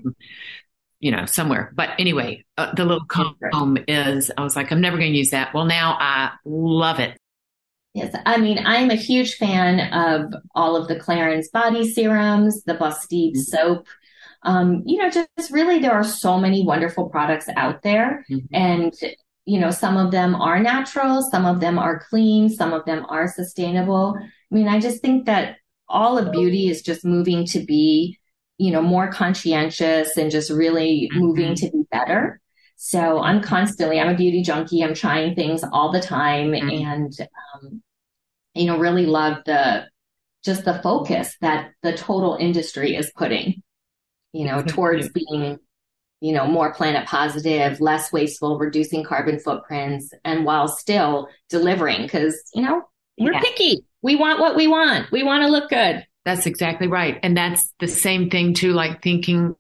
you 1.00 1.10
know, 1.10 1.26
somewhere. 1.26 1.72
But 1.74 1.90
anyway, 1.98 2.44
uh, 2.56 2.74
the 2.74 2.84
little 2.84 3.04
comb 3.04 3.78
is, 3.86 4.30
I 4.36 4.42
was 4.42 4.56
like, 4.56 4.72
I'm 4.72 4.80
never 4.80 4.96
going 4.96 5.12
to 5.12 5.18
use 5.18 5.30
that. 5.30 5.52
Well, 5.52 5.66
now 5.66 5.96
I 6.00 6.32
love 6.44 7.00
it. 7.00 7.18
Yes. 7.94 8.14
I 8.26 8.36
mean, 8.38 8.58
I'm 8.64 8.90
a 8.90 8.96
huge 8.96 9.36
fan 9.36 9.92
of 9.92 10.34
all 10.54 10.76
of 10.76 10.88
the 10.88 10.96
Clarins 10.96 11.50
body 11.50 11.90
serums, 11.90 12.62
the 12.64 12.74
Bastide 12.74 13.34
mm-hmm. 13.34 13.40
soap. 13.40 13.86
Um, 14.46 14.82
you 14.86 14.96
know, 14.96 15.10
just 15.10 15.50
really, 15.50 15.80
there 15.80 15.92
are 15.92 16.04
so 16.04 16.38
many 16.38 16.64
wonderful 16.64 17.10
products 17.10 17.48
out 17.56 17.82
there. 17.82 18.24
Mm-hmm. 18.30 18.54
And, 18.54 18.94
you 19.44 19.60
know, 19.60 19.70
some 19.70 19.98
of 19.98 20.10
them 20.12 20.34
are 20.34 20.58
natural, 20.58 21.20
some 21.30 21.44
of 21.44 21.60
them 21.60 21.78
are 21.78 22.02
clean, 22.08 22.48
some 22.48 22.72
of 22.72 22.86
them 22.86 23.04
are 23.10 23.28
sustainable. 23.28 24.16
I 24.18 24.54
mean, 24.54 24.68
I 24.68 24.80
just 24.80 25.02
think 25.02 25.26
that 25.26 25.56
all 25.88 26.16
of 26.16 26.32
beauty 26.32 26.68
is 26.68 26.80
just 26.80 27.04
moving 27.04 27.44
to 27.46 27.60
be 27.60 28.18
you 28.58 28.70
know, 28.70 28.82
more 28.82 29.08
conscientious 29.08 30.16
and 30.16 30.30
just 30.30 30.50
really 30.50 31.10
mm-hmm. 31.12 31.20
moving 31.20 31.54
to 31.54 31.70
be 31.70 31.82
better. 31.90 32.40
So 32.76 33.20
I'm 33.20 33.42
constantly, 33.42 34.00
I'm 34.00 34.14
a 34.14 34.16
beauty 34.16 34.42
junkie. 34.42 34.82
I'm 34.82 34.94
trying 34.94 35.34
things 35.34 35.62
all 35.72 35.92
the 35.92 36.00
time 36.00 36.52
mm-hmm. 36.52 36.68
and, 36.68 37.12
um, 37.54 37.82
you 38.54 38.66
know, 38.66 38.78
really 38.78 39.06
love 39.06 39.38
the, 39.44 39.86
just 40.44 40.64
the 40.64 40.80
focus 40.82 41.36
that 41.40 41.72
the 41.82 41.96
total 41.96 42.36
industry 42.38 42.94
is 42.96 43.12
putting, 43.16 43.62
you 44.36 44.44
know, 44.44 44.62
towards 44.66 45.08
being, 45.08 45.58
you 46.20 46.32
know, 46.32 46.46
more 46.46 46.72
planet 46.72 47.06
positive, 47.06 47.80
less 47.80 48.12
wasteful, 48.12 48.58
reducing 48.58 49.04
carbon 49.04 49.38
footprints, 49.38 50.12
and 50.24 50.44
while 50.44 50.68
still 50.68 51.28
delivering, 51.48 52.02
because, 52.02 52.40
you 52.54 52.62
know, 52.62 52.82
we're 53.18 53.32
yeah. 53.32 53.40
picky. 53.40 53.84
We 54.02 54.16
want 54.16 54.40
what 54.40 54.56
we 54.56 54.66
want. 54.66 55.10
We 55.10 55.22
want 55.22 55.42
to 55.42 55.48
look 55.48 55.70
good. 55.70 56.06
That's 56.24 56.46
exactly 56.46 56.86
right. 56.86 57.18
And 57.22 57.36
that's 57.36 57.72
the 57.80 57.88
same 57.88 58.30
thing 58.30 58.52
too, 58.52 58.72
like 58.72 59.02
thinking 59.02 59.54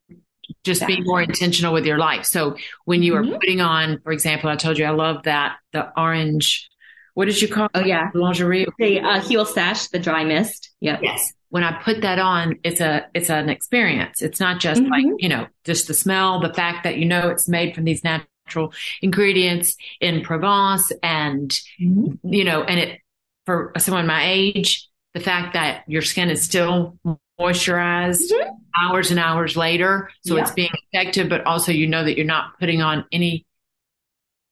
just 0.64 0.86
being 0.86 1.04
more 1.04 1.22
intentional 1.22 1.72
with 1.72 1.86
your 1.86 1.98
life. 1.98 2.24
So 2.24 2.56
when 2.84 3.02
you 3.02 3.14
mm-hmm. 3.14 3.34
are 3.34 3.38
putting 3.38 3.60
on, 3.60 4.00
for 4.02 4.12
example, 4.12 4.50
I 4.50 4.56
told 4.56 4.78
you 4.78 4.84
I 4.84 4.90
love 4.90 5.24
that 5.24 5.56
the 5.72 5.90
orange. 5.98 6.68
What 7.14 7.26
did 7.26 7.40
you 7.40 7.48
call? 7.48 7.68
Oh 7.74 7.80
yeah, 7.80 8.10
lingerie. 8.14 8.66
The 8.78 9.00
uh, 9.00 9.20
huile 9.20 9.46
sèche, 9.46 9.90
the 9.90 9.98
dry 9.98 10.24
mist. 10.24 10.70
Yep. 10.80 11.00
Yes. 11.02 11.32
When 11.48 11.62
I 11.62 11.80
put 11.82 12.02
that 12.02 12.18
on, 12.18 12.58
it's 12.64 12.80
a 12.80 13.06
it's 13.14 13.30
an 13.30 13.48
experience. 13.48 14.22
It's 14.22 14.40
not 14.40 14.60
just 14.60 14.80
mm-hmm. 14.80 14.90
like 14.90 15.22
you 15.22 15.28
know 15.28 15.46
just 15.64 15.88
the 15.88 15.94
smell, 15.94 16.40
the 16.40 16.52
fact 16.52 16.84
that 16.84 16.98
you 16.98 17.04
know 17.04 17.28
it's 17.28 17.48
made 17.48 17.74
from 17.74 17.84
these 17.84 18.02
natural 18.04 18.72
ingredients 19.02 19.76
in 20.00 20.22
Provence, 20.22 20.92
and 21.02 21.50
mm-hmm. 21.80 22.32
you 22.32 22.44
know, 22.44 22.62
and 22.62 22.80
it 22.80 23.00
for 23.44 23.72
someone 23.78 24.06
my 24.06 24.28
age, 24.28 24.88
the 25.14 25.20
fact 25.20 25.54
that 25.54 25.84
your 25.86 26.02
skin 26.02 26.30
is 26.30 26.42
still 26.42 26.98
moisturized 27.40 28.30
mm-hmm. 28.30 28.50
hours 28.82 29.10
and 29.10 29.20
hours 29.20 29.56
later. 29.56 30.10
So 30.24 30.36
yeah. 30.36 30.42
it's 30.42 30.50
being 30.50 30.70
effective, 30.92 31.28
but 31.28 31.46
also 31.46 31.72
you 31.72 31.86
know 31.86 32.04
that 32.04 32.16
you're 32.16 32.26
not 32.26 32.58
putting 32.58 32.82
on 32.82 33.04
any 33.12 33.46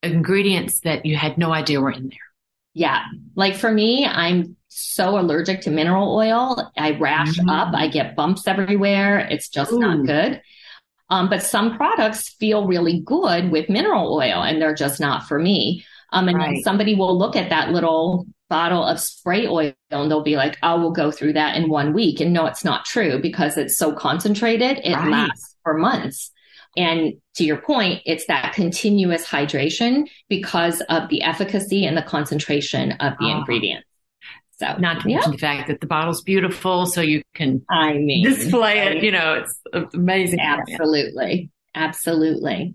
ingredients 0.02 0.80
that 0.80 1.06
you 1.06 1.16
had 1.16 1.38
no 1.38 1.52
idea 1.52 1.80
were 1.80 1.90
in 1.90 2.08
there. 2.08 2.18
Yeah. 2.74 3.04
Like 3.36 3.54
for 3.54 3.70
me, 3.70 4.04
I'm 4.04 4.56
so 4.68 5.18
allergic 5.18 5.62
to 5.62 5.70
mineral 5.70 6.14
oil. 6.14 6.70
I 6.76 6.92
rash 6.98 7.38
mm-hmm. 7.38 7.48
up. 7.48 7.74
I 7.74 7.88
get 7.88 8.16
bumps 8.16 8.46
everywhere. 8.46 9.20
It's 9.20 9.48
just 9.48 9.72
Ooh. 9.72 9.78
not 9.78 10.04
good. 10.04 10.42
Um, 11.10 11.28
but 11.30 11.42
some 11.42 11.76
products 11.76 12.30
feel 12.40 12.66
really 12.66 13.00
good 13.00 13.50
with 13.50 13.68
mineral 13.68 14.12
oil 14.14 14.42
and 14.42 14.60
they're 14.60 14.74
just 14.74 15.00
not 15.00 15.28
for 15.28 15.38
me. 15.38 15.84
Um, 16.12 16.28
and 16.28 16.38
right. 16.38 16.64
somebody 16.64 16.94
will 16.94 17.16
look 17.16 17.36
at 17.36 17.50
that 17.50 17.70
little 17.70 18.26
bottle 18.48 18.84
of 18.84 19.00
spray 19.00 19.46
oil 19.46 19.72
and 19.90 20.10
they'll 20.10 20.22
be 20.22 20.36
like, 20.36 20.58
I 20.62 20.74
will 20.74 20.92
go 20.92 21.10
through 21.10 21.34
that 21.34 21.56
in 21.56 21.68
one 21.68 21.92
week. 21.92 22.20
And 22.20 22.32
no, 22.32 22.46
it's 22.46 22.64
not 22.64 22.84
true 22.84 23.20
because 23.20 23.56
it's 23.56 23.78
so 23.78 23.92
concentrated. 23.92 24.78
It 24.82 24.94
right. 24.94 25.10
lasts 25.10 25.56
for 25.62 25.74
months. 25.74 26.30
And 26.76 27.14
to 27.36 27.44
your 27.44 27.58
point, 27.58 28.02
it's 28.04 28.26
that 28.26 28.52
continuous 28.54 29.26
hydration 29.26 30.08
because 30.28 30.80
of 30.88 31.08
the 31.08 31.22
efficacy 31.22 31.84
and 31.86 31.96
the 31.96 32.02
concentration 32.02 32.92
of 32.92 33.14
the 33.18 33.26
oh. 33.26 33.38
ingredients. 33.38 33.86
So, 34.58 34.76
not 34.78 35.00
to 35.00 35.08
mention 35.08 35.32
the 35.32 35.38
fact 35.38 35.66
that 35.66 35.80
the 35.80 35.86
bottle's 35.86 36.22
beautiful, 36.22 36.86
so 36.86 37.00
you 37.00 37.22
can 37.34 37.64
I 37.68 37.94
mean, 37.94 38.24
display 38.24 38.86
it. 38.86 39.02
You 39.02 39.10
know, 39.10 39.42
it's 39.72 39.94
amazing. 39.94 40.38
Absolutely, 40.38 41.50
absolutely. 41.74 42.74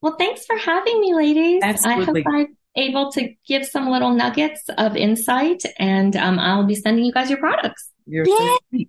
Well, 0.00 0.16
thanks 0.16 0.46
for 0.46 0.56
having 0.56 1.00
me, 1.00 1.14
ladies. 1.14 1.60
Absolutely. 1.62 2.24
I 2.26 2.30
hope 2.30 2.34
I'm 2.34 2.56
able 2.76 3.12
to 3.12 3.34
give 3.46 3.66
some 3.66 3.90
little 3.90 4.12
nuggets 4.14 4.62
of 4.78 4.96
insight, 4.96 5.62
and 5.78 6.16
um, 6.16 6.38
I'll 6.38 6.66
be 6.66 6.74
sending 6.74 7.04
you 7.04 7.12
guys 7.12 7.28
your 7.28 7.40
products. 7.40 7.90
You're 8.06 8.24
so 8.24 8.58
sweet. 8.70 8.88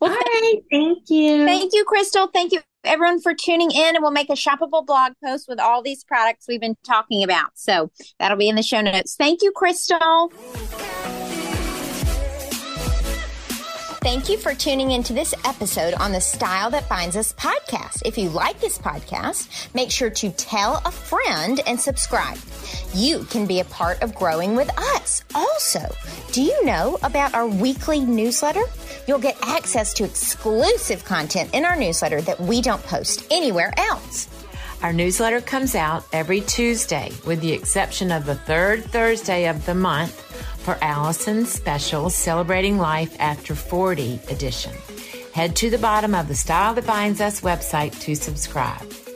Well, 0.00 0.10
All 0.10 0.16
right. 0.16 0.60
Thank 0.70 1.10
you. 1.10 1.44
Thank 1.44 1.72
you, 1.74 1.84
Crystal. 1.84 2.28
Thank 2.28 2.52
you, 2.52 2.60
everyone, 2.88 3.20
for 3.20 3.34
tuning 3.34 3.70
in. 3.70 3.94
And 3.94 4.02
we'll 4.02 4.10
make 4.10 4.30
a 4.30 4.34
shoppable 4.34 4.84
blog 4.84 5.12
post 5.24 5.46
with 5.48 5.60
all 5.60 5.82
these 5.82 6.04
products 6.04 6.46
we've 6.48 6.60
been 6.60 6.76
talking 6.84 7.22
about. 7.22 7.50
So 7.54 7.90
that'll 8.18 8.38
be 8.38 8.48
in 8.48 8.56
the 8.56 8.62
show 8.62 8.80
notes. 8.80 9.14
Thank 9.16 9.42
you, 9.42 9.52
Crystal. 9.52 10.32
Thank 14.08 14.30
you 14.30 14.38
for 14.38 14.54
tuning 14.54 14.92
into 14.92 15.12
this 15.12 15.34
episode 15.44 15.92
on 15.92 16.12
the 16.12 16.20
Style 16.22 16.70
That 16.70 16.88
Binds 16.88 17.14
Us 17.14 17.34
podcast. 17.34 18.00
If 18.06 18.16
you 18.16 18.30
like 18.30 18.58
this 18.58 18.78
podcast, 18.78 19.68
make 19.74 19.90
sure 19.90 20.08
to 20.08 20.30
tell 20.30 20.80
a 20.86 20.90
friend 20.90 21.60
and 21.66 21.78
subscribe. 21.78 22.38
You 22.94 23.24
can 23.24 23.44
be 23.44 23.60
a 23.60 23.66
part 23.66 24.02
of 24.02 24.14
growing 24.14 24.56
with 24.56 24.70
us. 24.78 25.22
Also, 25.34 25.94
do 26.32 26.40
you 26.40 26.64
know 26.64 26.96
about 27.02 27.34
our 27.34 27.46
weekly 27.46 28.00
newsletter? 28.00 28.62
You'll 29.06 29.18
get 29.18 29.36
access 29.42 29.92
to 29.92 30.04
exclusive 30.04 31.04
content 31.04 31.50
in 31.52 31.66
our 31.66 31.76
newsletter 31.76 32.22
that 32.22 32.40
we 32.40 32.62
don't 32.62 32.82
post 32.84 33.26
anywhere 33.30 33.74
else. 33.76 34.26
Our 34.82 34.94
newsletter 34.94 35.42
comes 35.42 35.74
out 35.74 36.06
every 36.14 36.40
Tuesday, 36.40 37.12
with 37.26 37.42
the 37.42 37.52
exception 37.52 38.10
of 38.10 38.24
the 38.24 38.36
third 38.36 38.84
Thursday 38.84 39.48
of 39.48 39.66
the 39.66 39.74
month 39.74 40.24
for 40.58 40.76
Allison's 40.82 41.50
special 41.50 42.10
Celebrating 42.10 42.78
Life 42.78 43.16
After 43.18 43.54
40 43.54 44.20
edition. 44.28 44.74
Head 45.32 45.56
to 45.56 45.70
the 45.70 45.78
bottom 45.78 46.14
of 46.14 46.28
the 46.28 46.34
Style 46.34 46.74
That 46.74 46.86
Binds 46.86 47.20
Us 47.20 47.40
website 47.40 47.98
to 48.00 48.14
subscribe. 48.14 49.07